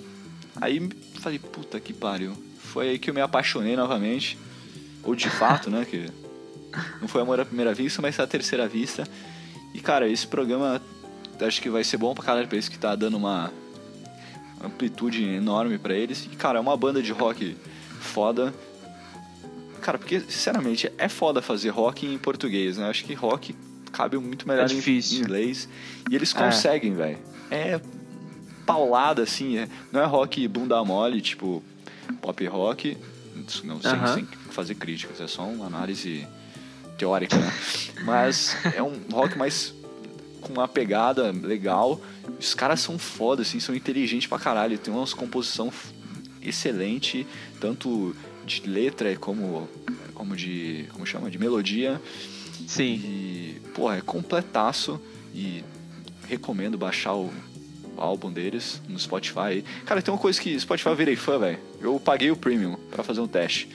[0.60, 0.88] Aí
[1.20, 2.32] falei, puta que pariu.
[2.58, 4.38] Foi aí que eu me apaixonei novamente.
[5.02, 5.84] Ou de fato, né?
[5.84, 6.06] Que
[7.00, 9.06] não foi amor à primeira vista, mas à terceira vista.
[9.74, 10.80] E cara, esse programa
[11.40, 13.52] acho que vai ser bom pra caralho pra eles que tá dando uma
[14.62, 16.24] amplitude enorme pra eles.
[16.32, 17.56] E cara, é uma banda de rock
[18.00, 18.54] foda.
[19.80, 22.88] Cara, porque sinceramente é foda fazer rock em português, né?
[22.88, 23.54] Acho que rock
[23.92, 25.68] cabe muito melhor É em inglês.
[26.10, 26.38] E eles É.
[26.38, 27.18] conseguem, velho.
[27.50, 27.80] É
[28.64, 29.58] paulada, assim.
[29.58, 31.62] é- não é rock bunda mole, tipo
[32.22, 32.96] pop rock,
[33.64, 34.14] não, sem, Aham.
[34.14, 36.26] sem fazer críticas, é só uma análise
[36.96, 37.52] teórica, né?
[38.04, 39.74] Mas é um rock mais
[40.40, 42.00] com uma pegada legal.
[42.38, 44.78] Os caras são foda, assim, são inteligentes pra caralho.
[44.78, 45.72] Tem uma composição
[46.42, 47.26] excelente,
[47.60, 48.14] tanto
[48.44, 49.68] de letra como,
[50.14, 50.86] como de.
[50.92, 51.30] como chama?
[51.30, 52.00] De melodia.
[52.66, 52.94] Sim.
[52.94, 55.00] E, pô, é completaço.
[55.34, 55.64] E
[56.28, 57.32] recomendo baixar o,
[57.96, 59.64] álbum deles no Spotify.
[59.84, 61.58] Cara, tem uma coisa que Spotify eu virei fã, velho.
[61.80, 63.68] Eu paguei o premium pra fazer um teste.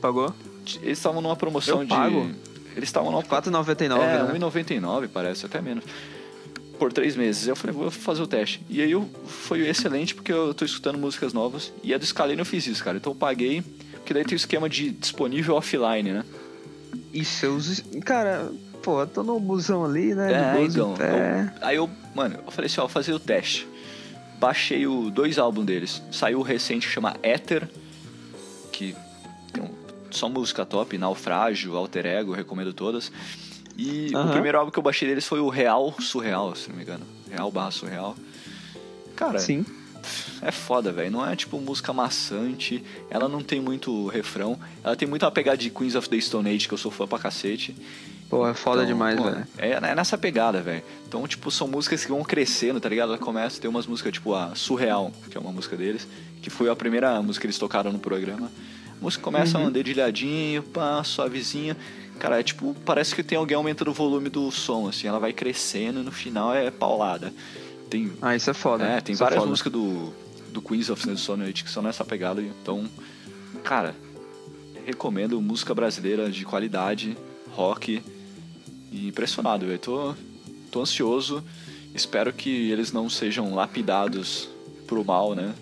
[0.00, 0.34] Pagou?
[0.82, 1.90] Eles estavam numa promoção Eu de.
[1.90, 2.30] pago?
[2.76, 3.22] Eles estavam numa.
[3.22, 4.38] R$4,99, É, né?
[4.38, 5.84] 1,99 parece, até menos.
[6.78, 7.46] Por três meses.
[7.46, 8.60] Eu falei, vou fazer o teste.
[8.68, 11.72] E aí eu, foi excelente porque eu tô escutando músicas novas.
[11.82, 12.96] E a do Scalene eu fiz isso, cara.
[12.96, 13.62] Então eu paguei.
[13.94, 16.24] Porque daí tem o esquema de disponível offline, né?
[17.12, 17.82] Isso, eu uso...
[18.04, 18.52] Cara,
[18.82, 20.56] pô, eu tô no busão ali, né?
[20.58, 20.94] É, então.
[20.98, 23.66] eu- aí eu, mano, eu falei assim, ó, vou fazer o teste.
[24.38, 26.02] Baixei o dois álbuns deles.
[26.10, 27.68] Saiu o recente que chama Ether,
[30.16, 33.10] só música top, Naufrágio, Alter Ego, recomendo todas.
[33.76, 36.82] E o primeiro álbum que eu baixei deles foi o Real Surreal, se não me
[36.82, 37.04] engano.
[37.30, 38.14] Real barra Surreal.
[39.16, 39.64] Cara, Sim.
[40.40, 41.10] é foda, velho.
[41.10, 42.84] Não é tipo música maçante.
[43.10, 44.58] Ela não tem muito refrão.
[44.82, 47.06] Ela tem muito uma pegada de Queens of the Stone Age, que eu sou fã
[47.06, 47.74] pra cacete.
[48.28, 49.46] Pô, é foda Então, demais, velho.
[49.58, 50.82] É, é nessa pegada, velho.
[51.06, 53.10] Então, tipo, são músicas que vão crescendo, tá ligado?
[53.10, 56.06] Ela começa, tem umas músicas, tipo, a Surreal, que é uma música deles,
[56.40, 58.50] que foi a primeira música que eles tocaram no programa.
[59.00, 59.66] A música começa Uhum.
[59.66, 61.76] um dedilhadinho, pá, suavezinha.
[62.18, 65.06] Cara, é tipo, parece que tem alguém aumentando o volume do som, assim.
[65.06, 67.32] Ela vai crescendo e no final é paulada.
[67.90, 68.84] Tem, Ah, isso é foda.
[68.84, 69.50] é, tem isso é várias foda.
[69.50, 70.12] músicas do,
[70.52, 72.40] do Queens of the Age que são nessa pegada.
[72.40, 72.88] Então,
[73.62, 73.94] cara,
[74.86, 77.16] recomendo música brasileira de qualidade,
[77.52, 78.02] rock.
[78.92, 79.78] E impressionado, velho.
[79.78, 80.14] Tô,
[80.70, 81.42] tô ansioso.
[81.94, 84.48] Espero que eles não sejam lapidados
[84.86, 85.52] pro mal, né?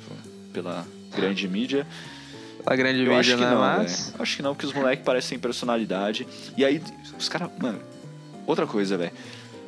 [0.53, 1.87] Pela grande mídia.
[2.65, 3.51] A grande Eu acho mídia, que né?
[3.51, 4.15] não, Mas.
[4.19, 6.27] Acho que não, porque os moleques parecem personalidade.
[6.57, 6.81] E aí,
[7.19, 7.51] os caras.
[7.61, 7.81] Mano,
[8.47, 9.13] outra coisa, velho.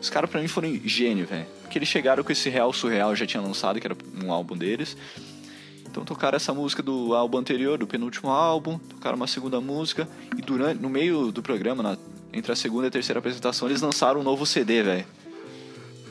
[0.01, 1.47] Os caras pra mim foram gênio, velho.
[1.63, 4.97] Porque eles chegaram com esse Real Surreal, já tinha lançado, que era um álbum deles.
[5.87, 10.09] Então tocaram essa música do álbum anterior, do penúltimo álbum, tocaram uma segunda música.
[10.37, 11.97] E durante, no meio do programa, na-
[12.33, 15.07] entre a segunda e a terceira apresentação, eles lançaram um novo CD, velho.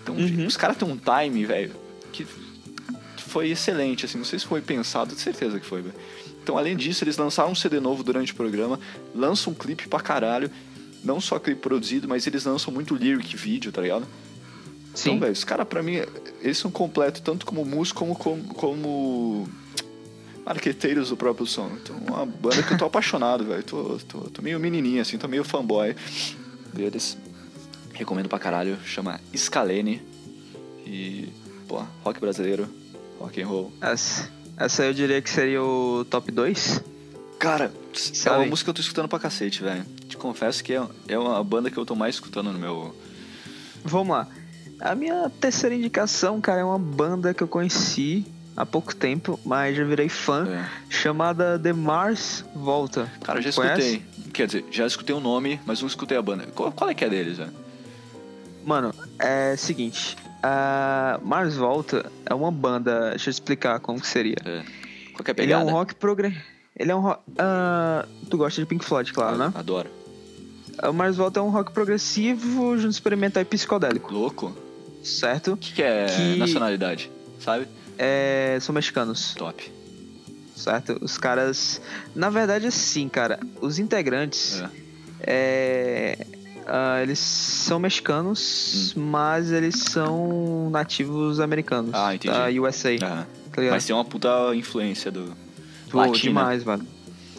[0.01, 0.45] Então, Uhum.
[0.47, 1.71] os caras têm um time, velho,
[2.11, 2.25] que
[3.17, 4.17] foi excelente, assim.
[4.17, 5.95] Não sei se foi pensado, tenho certeza que foi, velho.
[6.43, 8.77] Então, além disso, eles lançaram um CD novo durante o programa,
[9.15, 10.51] lançam um clipe pra caralho.
[11.01, 14.05] Não só clipe produzido, mas eles lançam muito lyric vídeo, tá ligado?
[14.93, 15.11] Sim.
[15.11, 16.01] Então, velho, os caras, pra mim,
[16.41, 19.49] eles são completos tanto como músico como, como, como
[20.45, 21.71] marqueteiros do próprio som.
[21.81, 23.63] Então, é uma banda que eu tô apaixonado, velho.
[23.63, 25.95] Tô, tô, tô meio menininho, assim, tô meio fanboy
[26.73, 27.17] deles.
[27.93, 28.77] Recomendo pra caralho.
[28.85, 30.01] Chama Scalene.
[30.85, 31.29] E,
[31.69, 32.67] pô, rock brasileiro,
[33.17, 33.71] rock and roll.
[33.81, 36.81] Essa, essa eu diria que seria o top 2.
[37.39, 38.49] Cara, é uma Sabe?
[38.49, 39.85] música que eu tô escutando pra cacete, velho.
[40.07, 42.95] Te confesso que é, é uma banda que eu tô mais escutando no meu...
[43.83, 44.27] Vamos lá.
[44.79, 48.25] A minha terceira indicação, cara, é uma banda que eu conheci
[48.55, 50.69] há pouco tempo, mas já virei fã, É.
[50.89, 53.11] chamada The Mars Volta.
[53.23, 53.81] Cara, eu já Conhece?
[53.97, 54.31] escutei.
[54.31, 56.47] Quer dizer, já escutei o nome, mas não escutei a banda.
[56.55, 57.51] Qual, qual é que é deles, velho?
[58.65, 60.15] Mano, é o seguinte.
[60.45, 63.11] A Mars Volta é uma banda.
[63.11, 64.35] Deixa eu explicar como que seria.
[64.43, 64.63] É.
[65.13, 65.65] Qual que é a Ele é pegada?
[65.65, 66.37] um rock progre...
[66.77, 67.21] Ele é um rock.
[67.37, 69.51] ah, tu gosta de Pink Floyd, claro, né?
[69.55, 69.89] Adoro.
[70.83, 74.51] O Mars Volta é um rock progressivo junto experimental e psicodélico, Louco.
[75.03, 75.53] certo?
[75.53, 77.11] O que, que é Que- nacionalidade?
[77.39, 77.67] Sabe?
[77.95, 79.71] É, são mexicanos, Top.
[80.55, 80.97] certo?
[80.99, 81.79] Os caras.
[82.15, 84.63] Na verdade, assim, cara, os integrantes.
[85.21, 86.25] é,
[86.67, 91.91] ah, eles são mexicanos, mas eles são nativos americanos.
[91.93, 92.33] Ah, entendi.
[92.33, 92.99] Da USA, Aham.
[92.99, 93.27] tá?
[93.71, 95.35] Mas tem uma puta influência do.
[95.89, 96.19] Pô, latina.
[96.19, 96.87] demais, velho.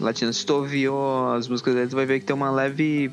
[0.01, 0.33] Latino.
[0.33, 0.89] Se tu ouvir
[1.37, 3.11] as músicas deles, tu vai ver que tem uma leve.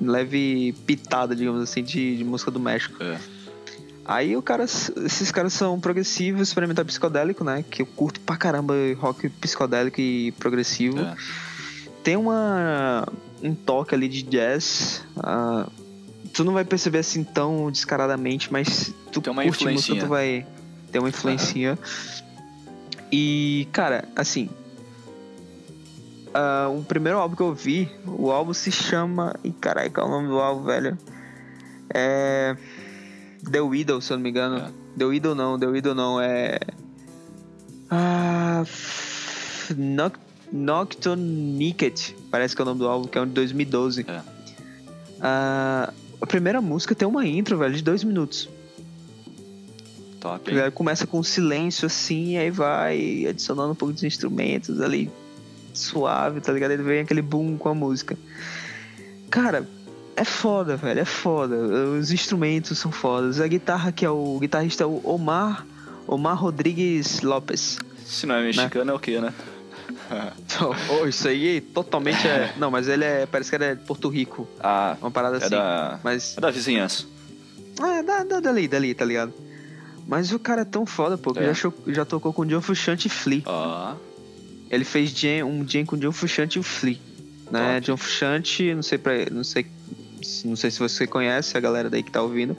[0.00, 3.02] leve pitada, digamos assim, de, de música do México.
[3.02, 3.18] É.
[4.06, 7.64] Aí o cara, esses caras são progressivos, experimental psicodélico, né?
[7.70, 11.00] Que eu curto pra caramba rock psicodélico e progressivo.
[11.00, 11.16] É.
[12.02, 13.06] Tem uma
[13.44, 15.04] um toque ali de jazz.
[15.18, 15.68] ah,
[16.32, 20.00] tu não vai perceber assim tão descaradamente, mas tu Tem uma curte música, influencinha.
[20.02, 20.46] tu vai
[20.90, 21.78] ter uma influência.
[23.12, 24.48] E, cara, assim.
[26.32, 29.36] ah, o primeiro álbum que eu vi, o álbum se chama.
[29.44, 30.98] Ih, caralho, qual é o nome do álbum, velho?
[31.92, 32.56] É.
[33.50, 34.56] The Widow, se eu não me engano.
[34.56, 34.70] É.
[34.96, 36.58] The Widow não, The Widow não, é.
[37.90, 38.64] Ah.
[39.76, 40.14] Noc
[40.52, 44.04] Nocturniquet, parece que é o nome do álbum, que é um de 2012.
[44.08, 44.20] É.
[45.20, 48.48] Ah, a primeira música tem uma intro, velho, de dois minutos.
[50.18, 50.58] Top, hein?
[50.74, 55.08] Começa com silêncio assim, e aí vai adicionando um pouco dos instrumentos ali,
[55.72, 56.72] suave, tá ligado?
[56.72, 58.18] Aí vem aquele boom com a música.
[59.30, 59.64] Cara,
[60.16, 61.54] é foda, velho, é foda.
[61.56, 63.40] Os instrumentos são fodas.
[63.40, 65.64] A guitarra, que é o guitarrista é o Omar,
[66.04, 67.78] Omar Rodrigues Lopes.
[68.04, 69.32] Se não é mexicano, é o quê, né?
[71.00, 72.52] oh, isso aí totalmente é.
[72.58, 73.26] Não, mas ele é.
[73.26, 74.48] Parece que ele é de Porto Rico.
[74.60, 75.50] ah, Uma parada é assim.
[75.50, 76.36] da, Mas.
[76.36, 77.04] é da vizinhança.
[77.80, 79.32] Ah, da, da, dali, dali, tá ligado?
[80.06, 81.54] Mas o cara é tão foda, pô, que É.
[81.54, 83.42] já, já tocou com o John Frusciante e Flea.
[83.46, 83.94] Ó,
[84.70, 86.98] Ele fez jam, um jam com o John Frusciante e o Flea.
[87.50, 87.80] Né?
[87.80, 89.66] John Frusciante, não sei pra, não sei
[90.22, 92.56] se- não sei se você conhece a galera daí que tá ouvindo,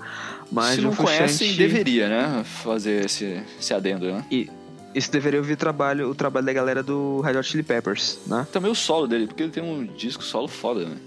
[0.51, 2.43] mas se John não conhece, deveria, né?
[2.43, 4.23] Fazer esse, esse adendo, né?
[4.29, 4.49] e
[4.95, 8.47] isso deveria ouvir o trabalho, o trabalho da galera do Red Hot Chili Peppers, né?
[8.51, 10.97] Também o solo dele, porque ele tem um disco solo foda, né?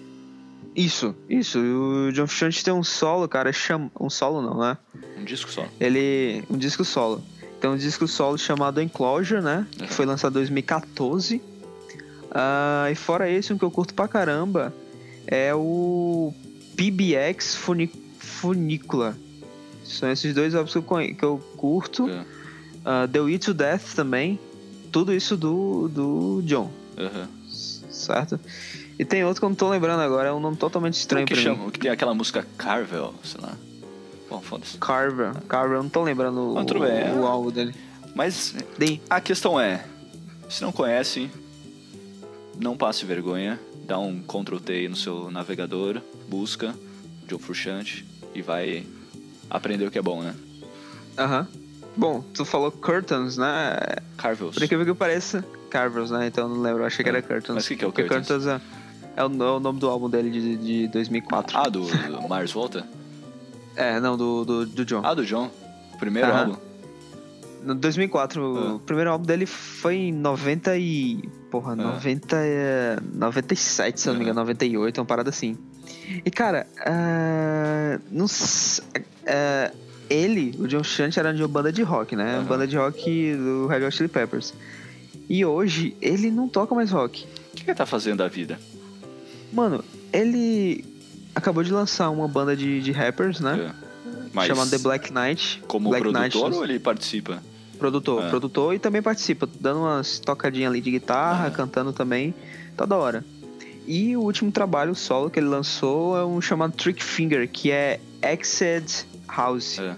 [0.76, 1.58] Isso, isso.
[1.58, 4.76] O John Frusciante tem um solo, cara, chama um solo não, né?
[5.18, 5.68] Um disco solo.
[5.80, 6.44] Ele.
[6.50, 7.24] Um disco solo.
[7.60, 9.66] Tem um disco solo chamado Enclosure, né?
[9.80, 9.86] Uhum.
[9.86, 11.42] Que foi lançado em 2014.
[12.30, 14.72] Ah, e fora esse, um que eu curto pra caramba
[15.26, 16.32] é o
[16.76, 19.16] PBX Funi Funicula.
[19.82, 22.08] São esses dois álbuns que eu, que eu curto.
[22.08, 22.37] É.
[22.90, 24.40] Ah, The Way to Death também.
[24.90, 27.28] Tudo isso do, do John, Aham.
[27.90, 28.40] certo?
[28.98, 31.34] E tem outro que eu não tô lembrando agora, é um nome totalmente estranho que
[31.34, 31.58] pra mim.
[31.58, 33.52] chama, que tem aquela música Carvel, sei lá.
[34.30, 34.78] Bom, foda-se.
[34.78, 35.34] Carver.
[35.46, 37.12] Carver, eu não tô lembrando o, bem, é.
[37.12, 37.74] o álbum dele.
[38.14, 38.54] Mas
[39.10, 39.84] a questão é,
[40.48, 41.30] se não conhece,
[42.58, 46.74] não passe vergonha, dá um Ctrl T aí no seu navegador, busca
[47.28, 48.86] Joe Frusciante e vai
[49.50, 50.34] aprender o que é bom, né?
[51.18, 51.46] Aham.
[51.98, 53.76] Bom, tu falou Curtains, né?
[54.16, 54.54] Carvels.
[54.54, 56.28] Por incrível que pareça, Carvers, né?
[56.28, 57.56] Então eu não lembro, eu achei que era Curtains.
[57.56, 58.46] Mas o que que é o Porque Curtains?
[58.46, 58.60] é,
[59.16, 61.58] é, o, é o nome do álbum dele de, de 2004.
[61.58, 62.86] Ah, do, do Mars Volta?
[63.76, 65.02] É, não, do, do, do John.
[65.04, 65.48] Ah, do John.
[66.00, 66.38] Primeiro Aham.
[66.40, 66.56] álbum.
[67.62, 68.74] No 2004, Ah.
[68.74, 71.22] o primeiro álbum dele foi em 90 e...
[71.48, 72.96] Porra, 90 e...
[73.14, 75.56] 97, se eu não me engano, 98, uma parada assim.
[76.24, 78.82] E, cara, ah, não s-
[79.28, 79.70] ah,
[80.10, 82.36] ele, o John Shunt, era de uma banda de rock, né?
[82.36, 82.44] Aham.
[82.44, 84.54] banda de rock do Red Hot Chili Peppers.
[85.28, 87.26] E hoje, ele não toca mais rock.
[87.52, 88.58] O que ele tá fazendo da vida?
[89.52, 90.84] Mano, ele
[91.34, 93.72] acabou de lançar uma banda de, de rappers, né?
[93.84, 93.88] É.
[94.32, 95.62] Mas Chamada The Black Knight.
[95.66, 97.42] como Black produtor Knight, ou ele participa?
[97.78, 98.28] Produtor, É.
[98.28, 102.34] produtor e também participa, dando umas tocadinhas ali de guitarra, cantando também,
[102.76, 103.24] tá da hora.
[103.86, 108.00] E o último trabalho solo que ele lançou é um chamado Trick Finger, que é
[108.20, 109.78] Exed House.
[109.78, 109.94] É.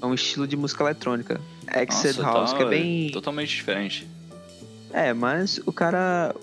[0.00, 1.40] É um estilo de música eletrônica.
[1.74, 3.10] Exed Nossa, House, tá que é bem.
[3.10, 4.06] Totalmente diferente.
[4.92, 6.34] É, mas o cara.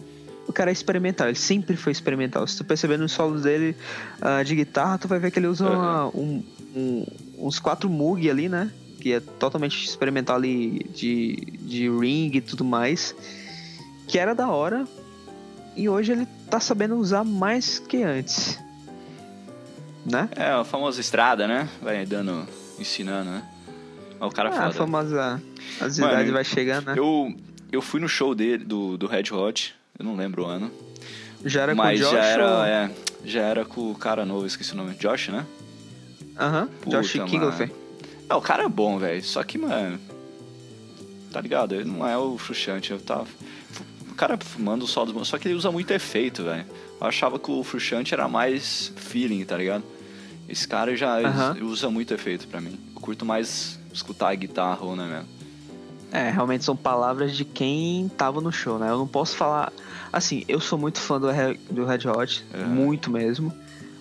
[0.46, 2.46] O cara é experimental, ele sempre foi experimental.
[2.46, 3.78] Se tu perceber nos solos dele
[4.22, 6.44] ah, de guitarra, tu vai ver que ele usa uma- um-
[6.76, 7.06] um-
[7.38, 8.70] uns quatro Moog ali, né?
[9.00, 13.16] Que é totalmente experimental ali de, de ring e tudo mais.
[14.06, 14.86] Que era da hora.
[15.78, 18.60] E hoje ele tá sabendo usar mais que antes.
[20.06, 20.30] Né?
[20.36, 21.70] É, a famosa estrada, né?
[21.82, 22.48] Vai dando,
[22.80, 23.44] ensinando, né?
[24.20, 24.68] Mas o cara é ah, foda.
[24.70, 25.44] a famosa.
[25.80, 26.96] As Mano, idades vai chegando, né?
[26.98, 27.34] Eu,
[27.72, 30.72] eu fui no show dele, do, do Red Hot, eu não lembro o ano.
[31.46, 32.20] Já era mas com o Josh.
[32.20, 32.92] já era, ou- é,
[33.26, 34.94] já era com o cara novo, esqueci o nome.
[34.96, 35.46] Josh, né?
[36.40, 37.30] Aham, Puta, Josh mano.
[37.30, 37.72] Kinglefer.
[38.30, 39.24] É, o cara é bom, velho.
[39.24, 40.00] Só que, mano.
[41.32, 41.76] Tá ligado?
[41.76, 42.92] Ele não é o Frustrante.
[42.92, 43.28] Eu tava.
[44.10, 46.66] O cara manda o sol dos Só que ele usa muito efeito, velho.
[47.04, 49.84] Eu achava que o Frustrante era mais feeling, tá ligado?
[50.48, 51.18] Esse cara já
[51.62, 52.80] usa muito efeito pra mim.
[52.96, 55.28] Eu curto mais escutar a guitarra, né, mesmo?
[56.14, 58.90] É, realmente são palavras de quem tava no show, né?
[58.90, 59.74] Eu não posso falar.
[60.14, 61.28] Assim, eu sou muito fã do,
[61.72, 62.64] do Red Hot, É.
[62.64, 63.52] muito mesmo.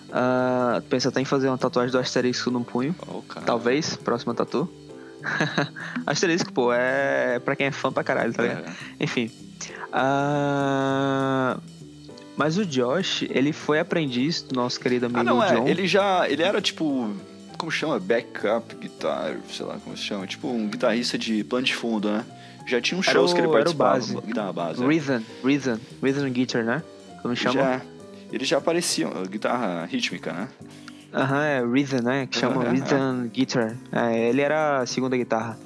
[0.09, 2.95] Ah, pensa até em fazer uma tatuagem do asterisco no punho.
[3.07, 3.45] Ó, o cara.
[3.45, 4.69] Talvez, próxima tatu.
[6.05, 8.65] asterisco, pô, é pra quem é fã pra caralho, tá ligado?
[8.67, 9.03] É.
[9.03, 9.29] Enfim.
[9.91, 11.57] Ah,
[12.37, 15.53] mas o Josh, ele foi aprendiz do nosso querido amigo Ah, não, é.
[15.55, 15.67] John.
[15.67, 16.29] Ele já.
[16.29, 17.13] Ele era tipo.
[17.57, 17.99] Como chama?
[17.99, 20.27] Backup guitar, sei lá como se chama.
[20.27, 22.25] Tipo um guitarrista de plano de fundo, né?
[22.67, 23.93] Já tinha uns shows o- que ele era o participava.
[23.93, 24.17] base.
[24.21, 24.83] Guitarra base.
[24.83, 24.87] é.
[24.87, 26.83] Rhythm, Rhythm, Rhythm Guitar, né?
[27.21, 27.53] Como chama?
[27.53, 27.81] Já,
[28.31, 30.47] ele já aparecia, guitarra rítmica, né?
[31.13, 32.27] Aham, é Rhythm, né?
[32.27, 33.77] Que chama Aham, Rhythm Guitar.
[33.91, 35.57] É, ele era a segunda guitarra.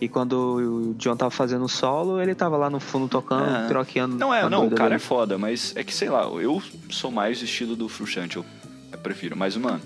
[0.00, 0.32] E quando
[0.90, 3.66] o John tava fazendo o solo, ele tava lá no fundo tocando, É.
[3.68, 4.16] troqueando.
[4.16, 5.00] Não é, não, o cara é dele.
[5.00, 8.44] foda, mas é que sei lá, eu sou mais estilo do Frustrante, eu
[9.02, 9.34] prefiro.
[9.36, 9.80] Mas, mano,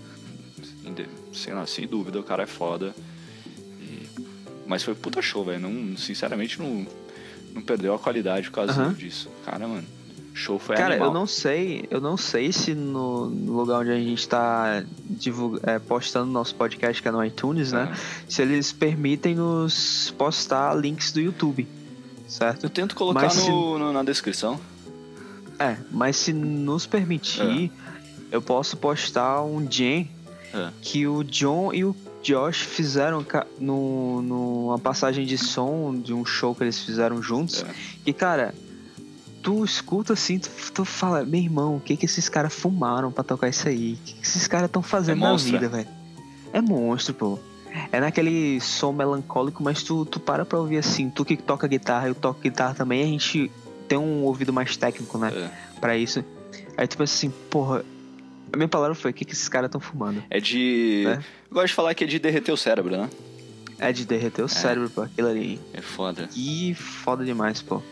[1.33, 2.95] sei lá, sem dúvida, o cara é foda.
[3.81, 4.09] E-
[4.67, 5.61] Mas foi puta show, velho.
[5.61, 6.87] Não, sinceramente, não,
[7.55, 9.29] não perdeu a qualidade por causa disso.
[9.45, 9.85] Cara, mano.
[10.35, 11.09] Show foi Cara, animal.
[11.09, 15.61] eu não sei, eu não sei se no no lugar onde a gente tá divulga-
[15.65, 17.91] é, postando nosso podcast, que é no iTunes, né?
[17.93, 17.97] É.
[18.31, 21.67] Se eles permitem nos postar links do YouTube,
[22.29, 22.65] certo?
[22.65, 24.59] Eu tento colocar Mas se- no, no- na descrição.
[25.59, 27.71] É, mas se nos permitir,
[28.33, 30.11] eu posso postar um gen
[30.55, 30.71] É.
[30.81, 33.25] que o John e o Josh fizeram
[33.59, 37.63] no, numa passagem de som de um show que eles fizeram juntos.
[37.63, 37.67] É.
[38.07, 38.55] E cara,
[39.43, 43.25] tu escuta assim, tu, tu fala, meu irmão, o que que esses caras fumaram pra
[43.25, 43.95] tocar isso aí?
[43.95, 45.89] O que, que esses caras estão fazendo É na monstro, vida, velho?
[46.53, 47.39] É monstro, pô.
[47.93, 52.09] É naquele som melancólico, mas tu, tu para pra ouvir assim, tu que toca guitarra,
[52.09, 53.51] eu toco guitarra também, a gente
[53.89, 55.33] tem um ouvido mais técnico, né?
[55.35, 55.51] É.
[55.81, 56.25] Pra isso.
[56.77, 57.85] Aí tu pensa assim, porra.
[58.53, 60.23] A minha palavra foi: o que, que esses caras estão fumando?
[60.29, 61.05] É de.
[61.07, 61.17] É.
[61.17, 63.09] Eu gosto de falar que é de derreter o cérebro, né?
[63.79, 65.61] É de derreter o cérebro, pô, aquilo ali.
[65.73, 66.29] É foda.
[66.29, 67.83] Que foda demais, pô.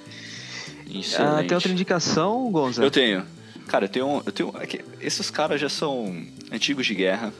[0.90, 1.40] Excelente.
[1.40, 2.82] Ah, tem outra indicação, Gonza?
[2.82, 3.24] Eu tenho.
[3.66, 4.22] Cara, eu tenho.
[4.24, 7.32] Eu tenho é esses caras já são antigos de guerra.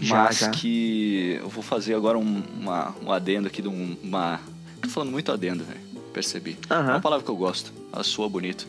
[0.00, 0.50] Já, mas já.
[0.50, 4.40] que eu vou fazer agora um, uma, um adendo aqui de um- uma.
[4.80, 5.80] Tô falando muito adendo, velho.
[6.12, 6.56] Percebi.
[6.70, 7.72] É uma palavra que eu gosto.
[7.92, 8.66] Ela soa bonito.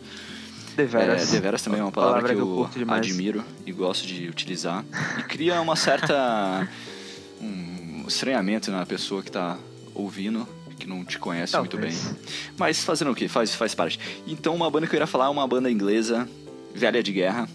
[0.76, 1.30] Deveras.
[1.30, 3.06] É, deveras também é uma palavra, que, eu, demais.
[3.06, 4.84] admiro e gosto de utilizar.
[5.20, 6.68] E cria uma certa.
[7.42, 9.58] um estranhamento na pessoa que tá
[9.94, 10.48] ouvindo,
[10.80, 11.92] que não te conhece muito bem.
[11.92, 12.16] Talvez.
[12.58, 13.28] Mas fazendo o quê?
[13.28, 14.00] Faz, faz parte.
[14.26, 16.28] Então, uma banda que eu iria falar é uma banda inglesa,
[16.74, 17.48] velha de guerra,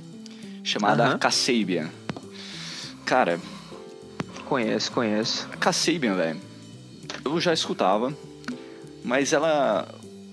[0.63, 1.19] chamada Aham.
[1.19, 1.89] Kasabian.
[3.05, 3.41] Cara,
[4.45, 5.49] Conheço, conheço.
[5.59, 6.41] Kasabian, velho,
[7.25, 8.13] eu já escutava,
[9.03, 9.89] mas ela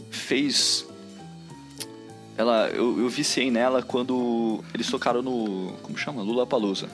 [0.10, 0.86] fez.
[2.38, 5.74] Ela, eu, eu viciei nela quando eles tocaram no.
[5.82, 6.22] Como chama?
[6.22, 6.90] Lula Palusa.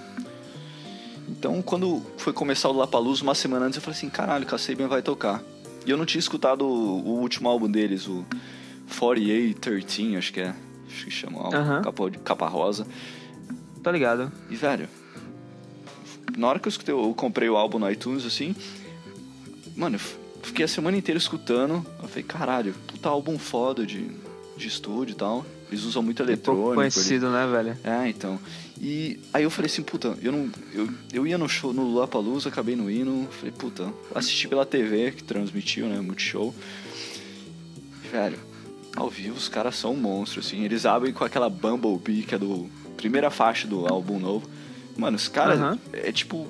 [1.27, 4.87] Então, quando foi começar o Lula Palusa, uma semana antes, eu falei assim: caralho, Kasabian
[4.87, 5.41] vai tocar.
[5.87, 8.25] E eu não tinha escutado o, o último álbum deles, o
[8.99, 10.53] 4813, acho que é.
[10.85, 11.81] Acho que chama o álbum, Aham.
[11.81, 12.85] capa, capa rosa.
[13.81, 14.29] Tô ligado.
[14.49, 14.89] E, velho,
[16.37, 18.53] na hora que eu escutei, eu comprei o álbum no iTunes, assim,
[19.77, 20.01] mano, eu
[20.43, 21.85] fiquei a semana inteira escutando.
[22.01, 24.11] Eu falei, caralho, puta álbum foda de,
[24.57, 25.45] de estúdio e tal.
[25.69, 26.75] Eles usam muito É pouco eletrônico.
[26.75, 27.77] conhecido, né, velho?
[27.83, 28.39] É, então.
[28.79, 30.49] E aí eu falei assim, puta, eu não.
[30.73, 33.27] Eu, eu ia no show no Lollapalooza, acabei no hino.
[33.31, 35.99] Falei, puta, assisti pela TV que transmitiu, né?
[35.99, 36.53] Multishow.
[38.03, 38.39] E, velho,
[38.95, 40.63] ao vivo os caras são um monstro, assim.
[40.63, 42.69] Eles abrem com aquela Bumblebee, que é do.
[42.95, 44.49] Primeira faixa do álbum novo.
[44.95, 45.59] Mano, os caras.
[45.59, 45.77] Aham.
[45.93, 46.47] É tipo.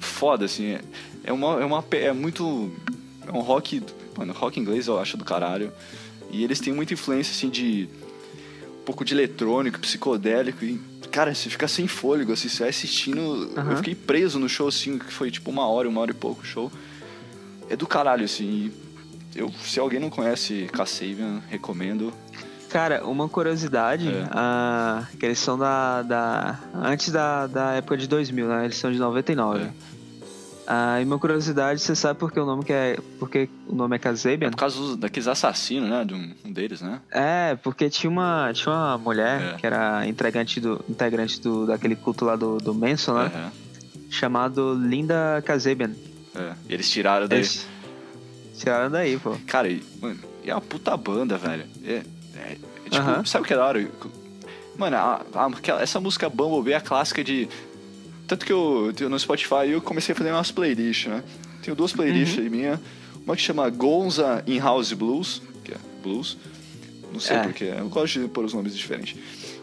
[0.00, 0.66] Foda, assim.
[0.72, 0.80] É,
[1.24, 1.60] é uma.
[1.60, 2.72] É, uma, é muito.
[3.26, 3.82] É um rock.
[4.16, 5.72] Mano, rock inglês eu acho do caralho.
[6.30, 7.88] E eles têm muita influência, assim, de.
[8.84, 10.64] Pouco de eletrônico, psicodélico.
[10.64, 10.78] E,
[11.10, 13.50] cara, você fica sem fôlego, assim, você vai assistindo.
[13.54, 13.76] Eu Aham.
[13.76, 16.44] fiquei preso no show, assim, que foi tipo uma hora, uma hora e pouco o
[16.44, 16.70] show.
[17.70, 18.70] É do caralho, assim.
[19.34, 22.12] Eu, se alguém não conhece Kasabian, recomendo.
[22.68, 24.28] Cara, uma curiosidade, É.
[24.32, 28.64] ah, que eles são da, da antes da, da época de 2000, né?
[28.64, 29.62] Eles são de 99.
[29.64, 29.70] É.
[30.66, 33.94] Ah, e uma curiosidade, você sabe por que o nome que é, porque o nome
[33.94, 34.50] é É Kasabian?
[34.50, 36.04] por causa daqueles assassinos, né?
[36.04, 37.00] De um, um deles, né?
[37.10, 39.56] É, porque tinha uma, tinha uma mulher É.
[39.56, 43.30] que era integrante do, integrante do, daquele culto lá do, do Manson, né?
[43.34, 43.52] Aham.
[44.10, 45.90] Chamado Linda Kasabian.
[46.34, 46.52] É.
[46.68, 47.38] E eles tiraram daí.
[47.40, 47.66] Eles
[48.56, 49.36] tiraram daí, pô.
[49.46, 51.64] Cara, e, mano, e é uma puta banda, velho.
[51.84, 52.02] É, é-
[52.36, 52.56] é
[52.90, 53.24] tipo, Aham.
[53.24, 53.86] sabe o que é da hora?
[54.78, 57.48] Mano, a- a- essa música Bumblebee é a clássica de.
[58.26, 61.22] Tanto que eu, no Spotify eu comecei a fazer umas playlists, né?
[61.62, 62.44] Tenho duas playlists Uhum.
[62.44, 62.80] aí minha.
[63.24, 66.36] Uma que chama Gonza in House Blues, que é blues.
[67.12, 67.42] Não sei É.
[67.42, 69.16] porquê, eu gosto de pôr os nomes diferentes.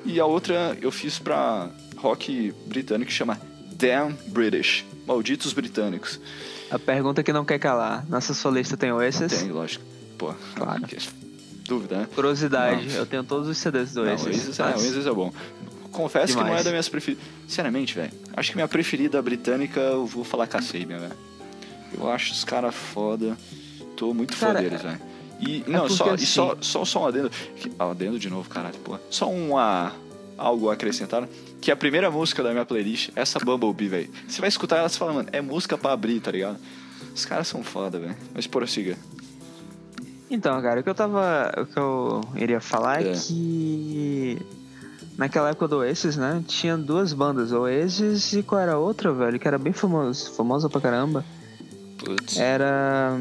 [0.05, 3.39] E a outra eu fiz pra rock britânico que chama
[3.73, 6.19] Damn British, Malditos Britânicos.
[6.71, 8.05] A pergunta que não quer calar.
[8.09, 9.39] Nessa sua lista tem Oasis?
[9.41, 9.83] Tem, lógico.
[10.17, 10.83] Pô, Claro.
[10.87, 10.97] que-
[11.67, 12.07] dúvida, né?
[12.15, 12.95] Curiosidade, Não.
[12.95, 14.27] eu tenho todos os CDs do Não, Oasis.
[14.27, 15.33] Oasis, é, Oasis é bom.
[15.91, 16.63] Confesso que não é Demais.
[16.63, 17.23] das minhas preferidas.
[17.47, 18.11] Sinceramente, velho.
[18.35, 21.13] Acho que minha preferida britânica, eu vou falar Kasabian, velho.
[21.97, 23.37] Eu acho os caras foda.
[23.97, 24.99] Tô muito fã Cara, deles, velho.
[25.39, 27.31] E, não, porque só, e assim- só, só, só um adendo.
[27.79, 28.97] ah, adendo de novo, caralho, pô.
[29.09, 29.91] Só uma.
[30.37, 31.27] Algo a acrescentar.
[31.59, 34.09] Que a primeira música da minha playlist, essa Bumblebee, velho.
[34.27, 36.57] Você vai escutar ela e você fala, mano, é música pra abrir, tá ligado?
[37.13, 38.15] Os caras são foda, velho.
[38.33, 38.97] Mas prossiga.
[40.29, 41.51] Então, cara, o que eu tava.
[41.57, 43.13] O que eu iria falar é, É.
[43.13, 44.37] que.
[45.21, 46.43] Naquela época do Oasis, né?
[46.47, 49.37] Tinha duas bandas, Oasis e qual era a outra, velho?
[49.39, 51.23] Que era bem famosa, famosa pra caramba.
[51.99, 52.37] Putz.
[52.37, 53.19] Era.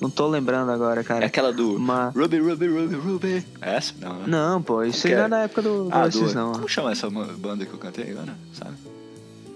[0.00, 1.24] Não tô lembrando agora, É cara.
[1.24, 1.76] aquela do.
[1.76, 2.08] Uma.
[2.08, 3.46] Ruby, Ruby, Ruby, Ruby.
[3.62, 3.94] É essa?
[4.00, 4.24] Não, né?
[4.26, 5.24] Não, pô, isso aí não é?
[5.26, 6.34] é da época do, do Ah, Oasis, do...
[6.34, 6.52] não.
[6.54, 8.34] Como chama essa banda que eu cantei agora?
[8.52, 8.74] Sabe?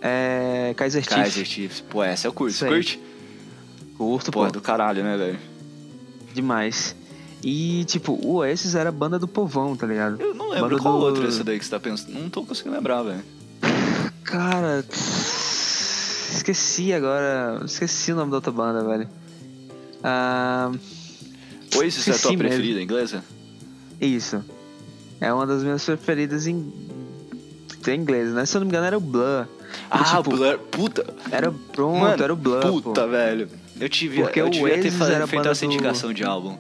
[0.01, 0.73] É.
[0.77, 1.17] Kaiser Chiefs.
[1.17, 1.81] Kaiser Chiefs.
[1.91, 2.57] Pô, essa eu curto.
[2.65, 3.03] Curte?
[3.99, 4.47] Curto, Pô, pô.
[4.47, 5.39] é do caralho, né, velho?
[6.33, 6.95] Demais.
[7.43, 10.21] E, tipo, o Oasis era a banda do povão, tá ligado?
[10.21, 12.13] Eu não lembro Banda qual do- outra essa daí que você tá pensando.
[12.13, 13.23] Não tô conseguindo lembrar, velho.
[14.25, 14.85] Cara.
[16.33, 17.61] Esqueci agora.
[17.65, 19.09] Esqueci o nome da outra banda, velho.
[20.03, 20.71] Ah,
[21.77, 22.45] Oasis é a tua mesmo.
[22.49, 23.25] preferida inglesa?
[24.01, 24.43] isso.
[25.21, 26.73] É uma das minhas preferidas em.
[27.87, 28.47] em inglês, né?
[28.47, 29.47] Se eu não me engano, era o Blur.
[29.91, 30.59] Ah, tipo, o Blur.
[30.59, 31.07] Puta.
[31.31, 32.61] Era pronto, Mano, era o Blur.
[32.63, 33.09] Puta, pô.
[33.09, 33.49] velho.
[33.79, 36.57] Eu, tive, Porque eu devia ter feito essa do- indicação de álbum.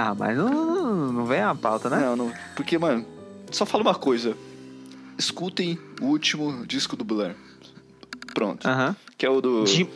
[0.00, 1.98] Ah, mas não, não, vem a pauta, né?
[1.98, 2.32] Não, não.
[2.54, 3.04] Porque, mano,
[3.50, 4.36] só fala uma coisa.
[5.18, 7.32] Escutem o último disco do Blur.
[8.32, 8.64] Pronto.
[8.68, 8.94] Aham.
[9.16, 9.64] Que é o do.
[9.64, 9.88] De-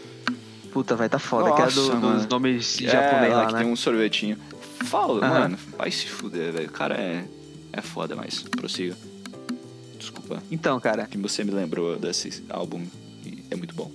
[0.72, 2.16] Puta, vai tá foda, que é Nossa, do- mano.
[2.16, 3.58] dos nomes É, japonês lá, que né?
[3.60, 4.36] tem um sorvetinho.
[4.86, 5.38] Fala, Aham.
[5.40, 6.68] mano, vai se fuder, velho.
[6.68, 7.24] O cara é.
[7.72, 8.96] É foda, mas prossiga.
[9.98, 10.42] Desculpa.
[10.50, 12.84] Então, cara, Que você me lembrou desse álbum.
[13.24, 13.90] e É muito bom.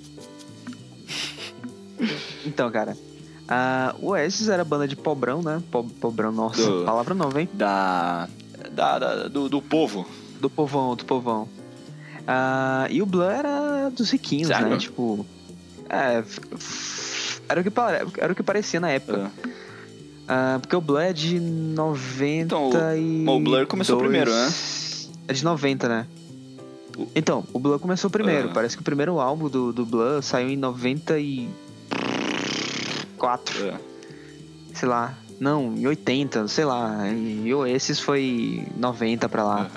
[2.45, 2.95] então, cara.
[3.47, 5.61] Ah, o Oasis era banda de pobrão, né?
[5.71, 7.49] Po- Pobrão, nossa, Do- palavra nova, hein?
[7.53, 8.27] Da.
[8.71, 10.05] Da, da- do, do povo.
[10.41, 11.47] Do povão, do povão.
[12.27, 14.69] Ah, e o Blur era dos riquinhos, Sério?
[14.69, 14.77] né?
[14.77, 15.25] Tipo.
[15.89, 16.23] É.
[17.49, 19.31] Era o, que era o que parecia na época.
[20.27, 23.25] Ah, Ah, porque o Blur é de 90 Então, o- e.
[23.25, 24.53] o Blur começou primeiro, né?
[25.29, 26.05] É de 90, né?
[27.15, 28.49] Então, o Blur começou primeiro.
[28.49, 28.53] Ah.
[28.53, 30.57] Parece que o primeiro álbum do, do Blur saiu em
[33.17, 33.67] 94.
[33.69, 33.79] é.
[34.73, 35.17] Sei lá.
[35.39, 37.07] Não, em 80, sei lá.
[37.09, 39.69] E Oasis foi 90 pra lá.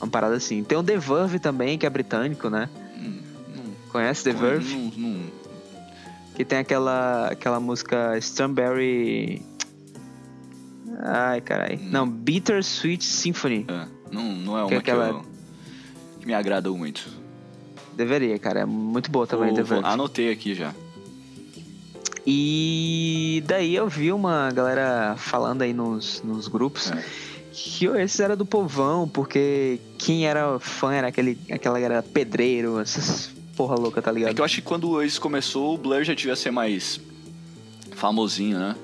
[0.00, 0.62] Uma parada assim.
[0.64, 2.68] Tem o The Verve também, que é britânico, né?
[2.96, 3.18] Hum,
[3.56, 4.74] não- Conhece The Verve?
[4.96, 5.20] Não,
[6.34, 9.40] Que tem aquela, aquela música Strawberry.
[11.00, 11.76] Ai, carai.
[11.80, 11.88] Hum.
[11.90, 13.64] Não, Bitter Sweet Symphony.
[13.68, 15.24] é, não, não é uma Que que, aquela- eu-
[16.20, 17.08] que me agradou muito.
[17.96, 18.60] Deveria, cara.
[18.60, 19.92] É muito boa também, Vou- The vou- Verve.
[19.94, 20.74] anotei aqui já.
[22.26, 27.04] E daí eu vi uma galera falando aí nos, nos grupos É.
[27.52, 33.30] que esse era do povão, porque quem era fã era aquele, aquela galera pedreiro, essas
[33.56, 34.34] porra louca, tá É ligado?
[34.34, 37.00] que eu acho que quando o Oasis começou, o Blur já devia ser mais
[37.92, 38.74] famosinho, né?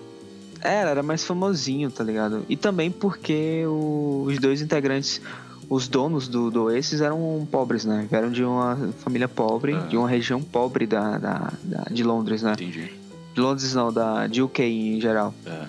[0.60, 2.44] Era, era mais famosinho, tá ligado?
[2.48, 5.20] E também porque o- os dois integrantes,
[5.68, 8.06] os donos do, do Oasis eram pobres, né?
[8.10, 9.78] Vieram de uma família pobre, Ah.
[9.88, 12.52] de uma região pobre da, da, da- de Londres, né?
[12.52, 12.92] Entendi.
[13.40, 15.34] De Londres não, da, de UK em geral.
[15.46, 15.66] É.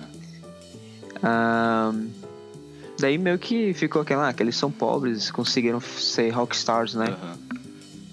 [2.98, 7.06] Daí meio que ficou aquela, ah, que eles são pobres, conseguiram ser rockstars, né?
[7.06, 7.38] aham.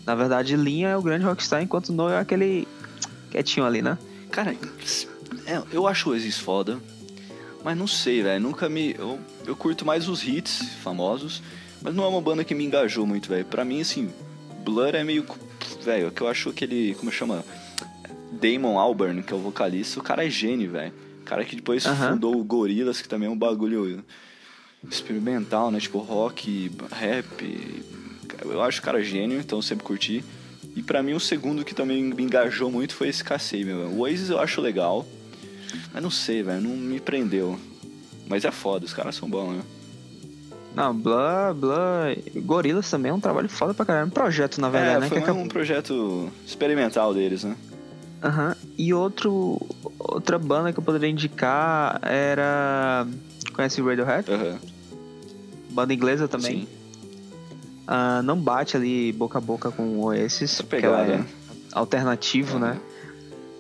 [0.06, 2.68] Na verdade, Linha é o grande rockstar, enquanto Noah é aquele
[3.30, 3.98] quietinho ali, né?
[4.32, 4.56] Cara,
[5.46, 6.80] é, eu acho o Oasis foda,
[7.64, 8.42] mas não sei, velho.
[8.42, 8.96] Nunca me.
[8.98, 11.44] Eu, eu curto mais os hits famosos,
[11.82, 13.46] mas não é uma banda que me engajou muito, velho.
[13.46, 14.10] Pra mim, assim,
[14.64, 15.26] Blur é meio.
[15.84, 16.96] Velho, é que eu acho aquele.
[16.96, 17.44] Como chama?
[18.32, 20.94] Damon Albarn, que é o vocalista, o cara é gênio, velho.
[21.22, 22.14] O cara que depois Aham.
[22.14, 24.04] fundou o Gorillaz, que também é um bagulho
[24.90, 25.80] experimental, né?
[25.80, 27.84] Tipo rock, rap.
[28.44, 30.24] Eu acho o cara gênio, então eu sempre curti.
[30.76, 33.88] E pra mim o segundo que também me engajou muito foi esse Casei, meu.
[33.90, 35.06] O Oasis eu acho legal,
[35.94, 37.60] mas não sei, velho, não me prendeu.
[38.28, 39.62] Mas é foda, os caras são bons, né?
[40.76, 42.44] Não, Blur, Blur...
[42.44, 44.08] Gorillaz também é um trabalho foda pra caralho.
[44.08, 45.08] Um projeto, na verdade, é, né?
[45.10, 47.56] foi que acabou- um projeto experimental deles, né?
[48.22, 48.56] Aham.
[48.78, 49.60] E outro,
[49.98, 53.08] outra banda que eu poderia indicar era...
[53.54, 54.32] Conhece o Radiohead?
[54.32, 54.60] Aham.
[55.72, 56.62] Banda inglesa também.
[56.62, 56.68] Sim.
[57.88, 61.26] Ah, não bate ali boca a boca com Essa porque pegada, ela é né?
[61.72, 62.80] alternativo, né?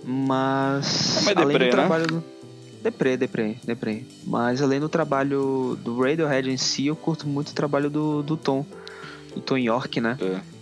[0.03, 1.27] Mas...
[1.27, 1.72] É além deprê, do né?
[1.72, 2.23] trabalho do...
[2.81, 4.03] Deprê, deprê, deprê.
[4.26, 8.38] Mas além do trabalho do Radiohead em si, eu curto muito o trabalho do, do
[8.38, 8.65] Tom.
[9.34, 10.18] Do Tom York, né?
[10.22, 10.59] É.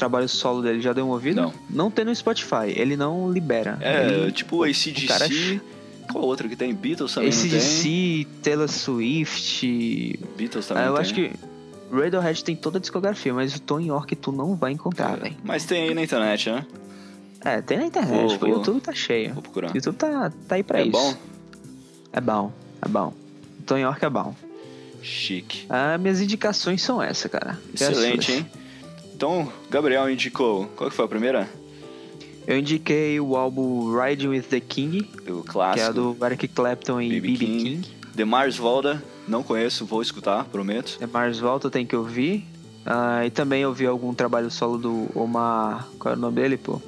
[0.00, 1.42] O trabalho solo dele, já deu uma ouvida?
[1.42, 1.52] Não.
[1.68, 3.76] Não tem no Spotify, ele não libera.
[3.82, 5.06] É, Ele- tipo o ACDC.
[5.06, 5.60] cara é
[6.10, 6.74] Qual outra que tem?
[6.74, 7.28] Beatles também?
[7.28, 10.18] ACDC, Taylor Swift.
[10.38, 11.02] Beatles também Ah, eu tem.
[11.02, 11.30] acho que
[11.92, 15.36] Radiohead tem toda a discografia, mas o Tom York tu não vai encontrar, velho.
[15.44, 16.64] Mas tem aí na internet, né?
[17.44, 19.34] É, tem na internet, Vou- o vou- YouTube tá cheio.
[19.34, 19.70] Vou procurar.
[19.70, 20.92] O YouTube tá, tá aí pra É isso.
[20.92, 21.14] bom?
[22.12, 23.12] É bom, é bom.
[23.58, 24.34] O Tom York é bom.
[25.02, 25.66] Chique.
[25.68, 27.58] Ah, minhas indicações são essa, cara.
[27.74, 28.46] Excelente, hein?
[29.20, 30.64] Então, Gabriel indicou.
[30.74, 31.46] Qual que foi a primeira?
[32.46, 35.90] Eu indiquei o álbum Riding with the King, O que clássico.
[35.90, 37.36] é do Eric Clapton e B.B.
[37.36, 37.62] King.
[37.62, 37.88] King.
[38.16, 39.02] The Mars Volta.
[39.28, 40.96] Não conheço, vou escutar, prometo.
[41.02, 42.46] É Mars Volta, tem que ouvir.
[42.86, 45.86] Ah, e também ouvi algum trabalho solo do Omar.
[45.98, 46.80] Qual é o nome dele, pô?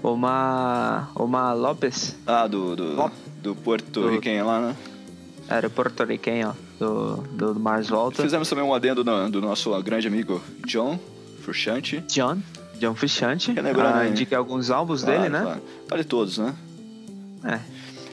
[0.00, 1.10] Omar.
[1.16, 2.16] Omar Lopes?
[2.24, 3.10] Ah, do, do,
[3.42, 4.76] do Porto Riquenho lá, né?
[5.48, 6.52] Era porto-riquenho, ó.
[6.78, 8.22] Do, do, do Mars Volta.
[8.22, 11.00] Fizemos também um adendo do, do nosso grande amigo John
[11.44, 12.00] Frusciante.
[12.08, 12.38] John.
[12.80, 13.52] John Frusciante.
[13.52, 14.10] Relembrando Ah, aí.
[14.10, 15.40] indiquei alguns álbuns Claro, dele, né?
[15.42, 15.62] claro.
[15.88, 16.54] Vale todos, né?
[17.44, 17.60] É.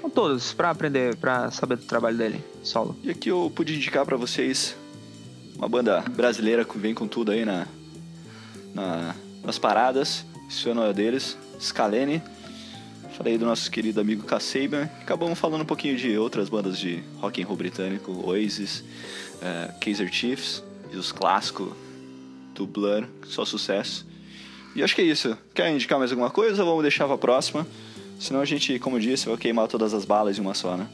[0.01, 2.95] Com todos, pra aprender, pra saber do trabalho dele, solo.
[3.03, 4.75] E aqui eu pude indicar pra vocês
[5.55, 7.67] uma banda brasileira que vem com tudo aí na,
[8.73, 10.25] na nas paradas.
[10.49, 12.21] Esse ano é deles, Scalene.
[13.17, 14.83] Falei do nosso querido amigo Kasabian.
[15.01, 18.79] Acabamos falando um pouquinho de outras bandas de rock and roll britânico, Oasis,
[19.37, 21.73] uh, Kaiser Chiefs e os clássicos
[22.53, 24.05] do Blur, só sucesso.
[24.75, 25.37] E acho que é isso.
[25.53, 27.67] Quer indicar mais alguma coisa ou vamos deixar pra próxima?
[28.19, 30.87] Senão a gente, como eu disse, vai queimar todas as balas em uma só, né?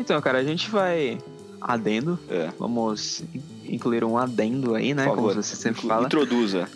[0.00, 1.18] Então, cara, a gente vai
[1.60, 2.18] adendo.
[2.28, 2.50] É.
[2.58, 3.22] Vamos
[3.64, 5.04] incluir um adendo aí, né?
[5.04, 6.06] Por favor, Como você sempre fala.
[6.06, 6.68] Introduza.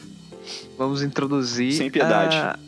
[0.76, 1.72] Vamos introduzir.
[1.72, 2.36] Sem piedade.
[2.36, 2.58] A...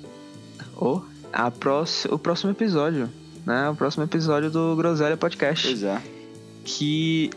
[0.76, 3.08] Oh, a próxima, o próximo episódio,
[3.46, 3.68] né?
[3.70, 5.66] O próximo episódio do Groselha Podcast.
[5.66, 6.02] Pois é.
[6.64, 7.30] Que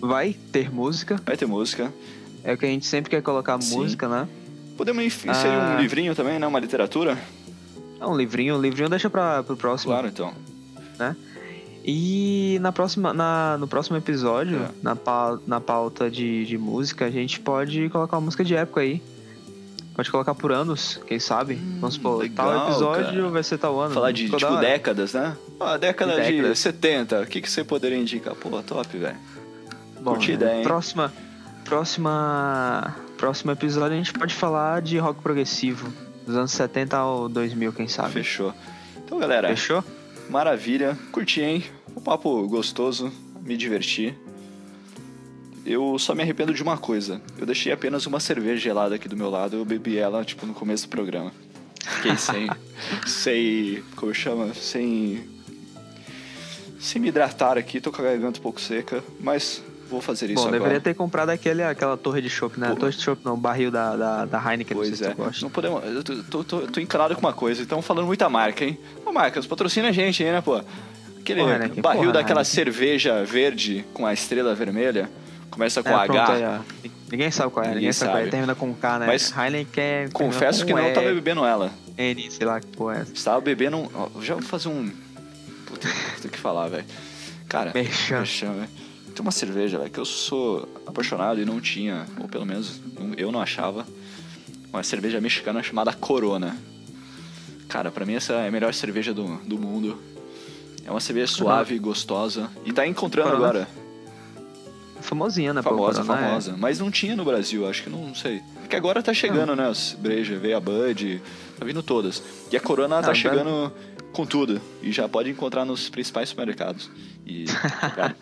[0.00, 1.20] vai ter música.
[1.24, 1.92] Vai ter música.
[2.44, 3.76] É o que a gente sempre quer colocar Sim.
[3.76, 4.28] música, né?
[4.76, 5.76] Podemos inserir Ah.
[5.76, 6.46] um livrinho também, né?
[6.46, 7.16] Uma literatura?
[8.00, 9.92] É um livrinho, um livrinho deixa pra, pro próximo.
[9.92, 10.32] Claro, então.
[11.84, 14.68] E na próxima, na, no próximo episódio, É.
[14.82, 18.80] na, pau- na pauta de, de música, a gente pode colocar uma música de época
[18.82, 19.02] aí.
[19.94, 21.54] Pode colocar por anos, quem sabe?
[21.78, 23.28] Vamos supor, Hum, legal, tal episódio cara.
[23.30, 23.92] vai ser tal ano.
[23.92, 25.36] Falar de, tipo, décadas, né?
[25.60, 26.58] Ah, década De de, décadas.
[26.60, 27.20] 70.
[27.20, 28.34] O que, que você poderia indicar?
[28.34, 29.16] Pô, top, velho.
[30.02, 30.62] Curti né, ideia, hein?
[30.62, 31.12] Próxima,
[31.72, 35.90] próxima, próximo episódio a gente pode falar de rock progressivo.
[36.26, 38.12] Dos anos 70 ao 2000, quem sabe.
[38.12, 38.52] Fechou.
[38.98, 39.82] Então, galera, Fechou?
[40.28, 40.98] maravilha.
[41.10, 41.64] Curti, hein?
[41.96, 43.10] Um papo gostoso.
[43.40, 44.14] Me diverti.
[45.64, 47.22] Eu só me arrependo de uma coisa.
[47.38, 49.56] Eu deixei apenas uma cerveja gelada aqui do meu lado.
[49.56, 51.32] Eu bebi ela, tipo, no começo do programa.
[51.80, 52.50] Fiquei sem...
[53.08, 53.82] sem...
[53.96, 54.52] Como chama?
[54.52, 55.26] Sem...
[56.78, 57.80] Sem me hidratar aqui.
[57.80, 59.02] Tô com a garganta um pouco seca.
[59.18, 59.62] Mas
[59.92, 60.58] vou fazer isso Bom, agora.
[60.58, 62.70] deveria ter comprado aquele, aquela torre de chopp, né?
[62.70, 62.76] Pô.
[62.76, 65.10] Torre de chopp não, barril da, da, da Heineken, não sei Pois se é.
[65.10, 65.42] tu gosta.
[65.42, 65.84] Não podemos.
[65.84, 67.62] Eu tô, tô, tô, tô com uma coisa.
[67.62, 68.78] Estão falando muita marca, hein?
[69.04, 70.60] Ô, marcas, patrocina a gente aí, né, pô?
[71.20, 72.64] Aquele Porra, Heineken, barril porra, daquela Heineken.
[72.64, 75.08] cerveja verde com a estrela vermelha.
[75.50, 76.04] Começa com É, H.
[76.06, 76.90] pronto, aí.
[77.10, 78.26] Ninguém sabe qual é, ninguém, Ninguém sabe qual é.
[78.28, 79.06] Termina com K, né?
[79.06, 81.70] Mas Heineken Confesso que não E, tava bebendo ela.
[81.98, 83.12] N, sei lá que porra é essa.
[83.12, 84.22] Estava bebendo um.
[84.22, 84.90] Já vou fazer um.
[85.66, 85.88] Puta,
[86.22, 86.84] tem que falar, velho.
[87.48, 88.24] Cara, merchan,
[88.54, 88.68] velho.
[89.14, 92.80] Tem uma cerveja, velho, que eu sou apaixonado e não tinha, ou pelo menos
[93.16, 93.86] eu não achava,
[94.72, 96.56] uma cerveja mexicana chamada Corona.
[97.68, 99.98] Cara, pra mim essa é a melhor cerveja do, do mundo.
[100.84, 102.50] É uma cerveja suave, gostosa.
[102.64, 103.48] E tá encontrando Corona.
[103.48, 103.68] agora.
[105.00, 105.62] Famosinha, né?
[105.62, 106.28] Famosa, Corona, é.
[106.28, 106.56] famosa.
[106.56, 108.40] Mas não tinha no Brasil, acho que não, não sei.
[108.60, 109.68] Porque agora tá chegando, né?
[109.68, 111.20] As breja, veio a Bud,
[111.58, 112.22] tá vindo todas.
[112.50, 113.72] E a Corona Ah, tá chegando
[114.12, 114.60] com tudo.
[114.82, 116.90] E já pode encontrar nos principais supermercados.
[117.26, 117.44] E,
[117.94, 118.16] cara,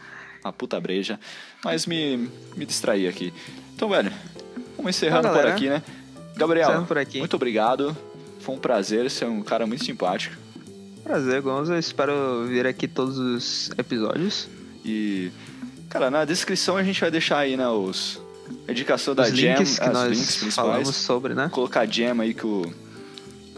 [0.45, 1.19] uma puta breja.
[1.65, 3.33] Mas me, me distraí aqui.
[3.75, 4.13] Então, velho,
[4.77, 5.83] vamos encerrando por aqui, né?
[6.37, 7.19] Gabriel, aqui.
[7.19, 7.97] muito obrigado.
[8.41, 10.37] Foi um prazer, você é um cara muito simpático.
[11.05, 11.75] Prazer, Gonzo.
[11.75, 14.49] Espero vir aqui todos os episódios.
[14.85, 15.31] E,
[15.89, 18.21] cara, na descrição a gente vai deixar aí, né, os...
[18.67, 20.55] A indicação da os Jam, links que nós links principais.
[20.55, 21.49] falamos sobre, né?
[21.53, 22.75] colocar a Jam aí que o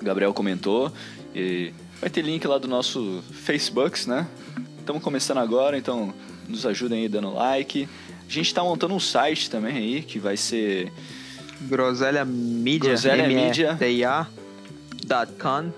[0.03, 0.93] Gabriel comentou.
[1.35, 4.27] E vai ter link lá do nosso Facebook, né?
[4.79, 6.13] Estamos começando agora, então
[6.49, 7.89] nos ajudem aí dando like.
[8.29, 10.93] A gente tá montando um site também aí, que vai ser
[11.63, 12.91] Groselha Media.
[12.91, 13.79] Groselha Media.
[13.81, 15.73] M-E-D-I-A.com.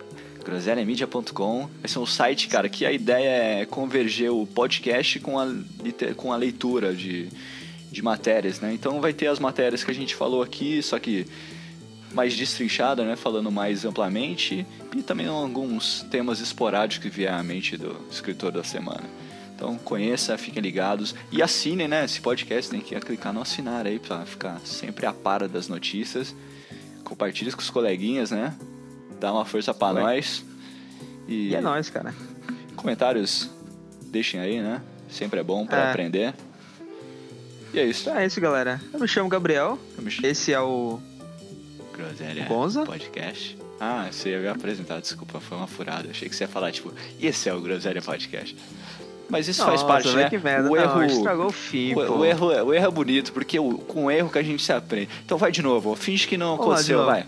[0.44, 1.68] groselhamedia.com.
[1.80, 5.46] Vai ser um site, cara, que a ideia é converger o podcast com a,
[6.16, 7.28] com a leitura de,
[7.90, 8.72] de matérias, né?
[8.72, 11.26] Então vai ter as matérias que a gente falou aqui, só que
[12.12, 13.16] mais destrinchada, né?
[13.16, 14.64] Falando mais amplamente
[14.94, 19.02] e também alguns temas esporádicos que vier à mente do escritor da semana.
[19.56, 22.04] Então conheça, fiquem ligados e assinem, né?
[22.04, 26.34] Esse podcast tem que clicar no assinar aí pra ficar sempre a par das notícias.
[27.04, 28.54] Compartilhe com os coleguinhas, né?
[29.20, 30.02] Dá uma força pra Vai.
[30.16, 30.44] nós.
[31.28, 32.14] E, E é nóis, cara.
[32.76, 33.48] comentários
[34.06, 34.82] deixem aí, né?
[35.08, 35.90] Sempre é bom pra É.
[35.90, 36.34] aprender.
[37.72, 38.02] E é isso.
[38.08, 38.80] Então é isso, galera.
[38.92, 39.78] Eu me chamo Gabriel.
[39.98, 41.00] Me Esse é o.
[41.92, 42.84] Groselha Gonza?
[42.84, 43.56] Podcast.
[43.80, 46.08] Ah, você ia me apresentar, desculpa, foi uma furada.
[46.10, 48.56] Achei que você ia falar, tipo, esse é o Groselha Podcast.
[49.28, 50.30] Mas isso faz Nossa, parte, velho, né?
[50.30, 50.70] que merda.
[50.70, 53.58] O Não, erro, estragou o fim, o, o erro, é- o erro é bonito, porque
[53.58, 55.08] o- com o erro que a gente se aprende.
[55.24, 57.24] Então vai de novo, ó, finge que não Vamos de aconteceu, vai.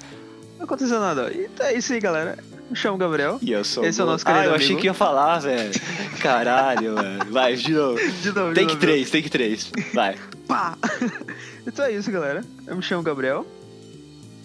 [0.58, 1.32] Não aconteceu nada.
[1.34, 2.38] Então é isso aí, galera.
[2.68, 3.38] Me chamo Gabriel.
[3.40, 4.80] E eu sou Esse é o nosso querido Ah, eu achei amigo.
[4.80, 5.70] que ia falar, velho.
[6.20, 7.30] Caralho, mano.
[7.30, 7.98] Vai, de novo.
[8.20, 8.80] De novo, de Take novo.
[8.80, 9.70] 3, take 3.
[9.94, 10.16] Vai.
[10.48, 10.76] Pá!
[11.66, 12.42] então é isso, galera.
[12.66, 13.46] Eu me chamo Gabriel.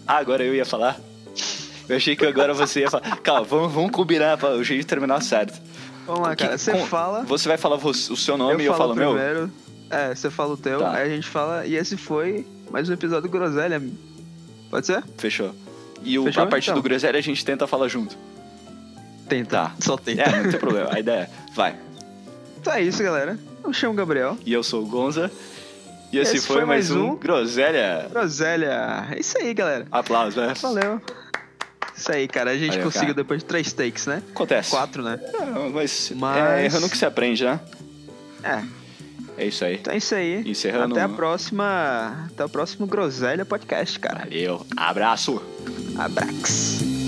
[0.07, 0.99] Ah, agora eu ia falar?
[1.90, 3.18] Eu achei que agora você ia falar.
[3.18, 5.60] Calma, vamos, vamos combinar o jeito de terminar certo.
[6.06, 6.57] Vamos lá, cara.
[6.57, 7.23] Você fala.
[7.23, 9.14] Você vai falar o seu nome e eu falo o meu?
[9.14, 9.52] primeiro.
[9.90, 10.94] É, você fala o teu, Tá.
[10.94, 11.65] aí a gente fala.
[11.65, 13.82] E esse foi mais um episódio do Groselha.
[14.69, 15.03] Pode ser?
[15.18, 15.53] Fechou.
[16.03, 16.44] E o, Fechou?
[16.44, 16.82] a partir Então.
[16.82, 18.18] do Groselha a gente tenta falar junto.
[19.28, 19.49] Tenta.
[19.49, 19.72] Tá.
[19.80, 20.22] Só tenta.
[20.23, 20.90] É, não tem problema.
[20.94, 21.76] A ideia é, vai.
[22.60, 23.38] Então é isso, galera.
[23.64, 24.38] Eu chamo Gabriel.
[24.45, 25.30] E eu sou o Gonza.
[26.11, 28.07] E esse, Esse foi, foi mais mais um um Groselha.
[28.10, 29.07] Groselha.
[29.11, 29.88] É isso aí, galera.
[29.91, 30.53] Aplausos, né?
[30.61, 31.02] Valeu.
[32.02, 32.52] Isso aí, cara.
[32.52, 33.23] A gente Valeu, conseguiu cara.
[33.23, 34.23] depois de três takes, né?
[34.32, 34.72] Acontece.
[34.72, 35.19] Quatro, né?
[35.22, 37.60] É, mas, Mas- é errando que se aprende, né?
[38.44, 38.64] É.
[39.38, 39.76] É isso aí.
[39.76, 40.41] Então é isso aí.
[40.49, 42.28] Encerrando- Até a próxima.
[42.32, 44.19] Até o próximo Groselha Podcast, cara.
[44.19, 44.65] Valeu.
[44.76, 45.41] Abraço.
[45.98, 47.01] Abrax.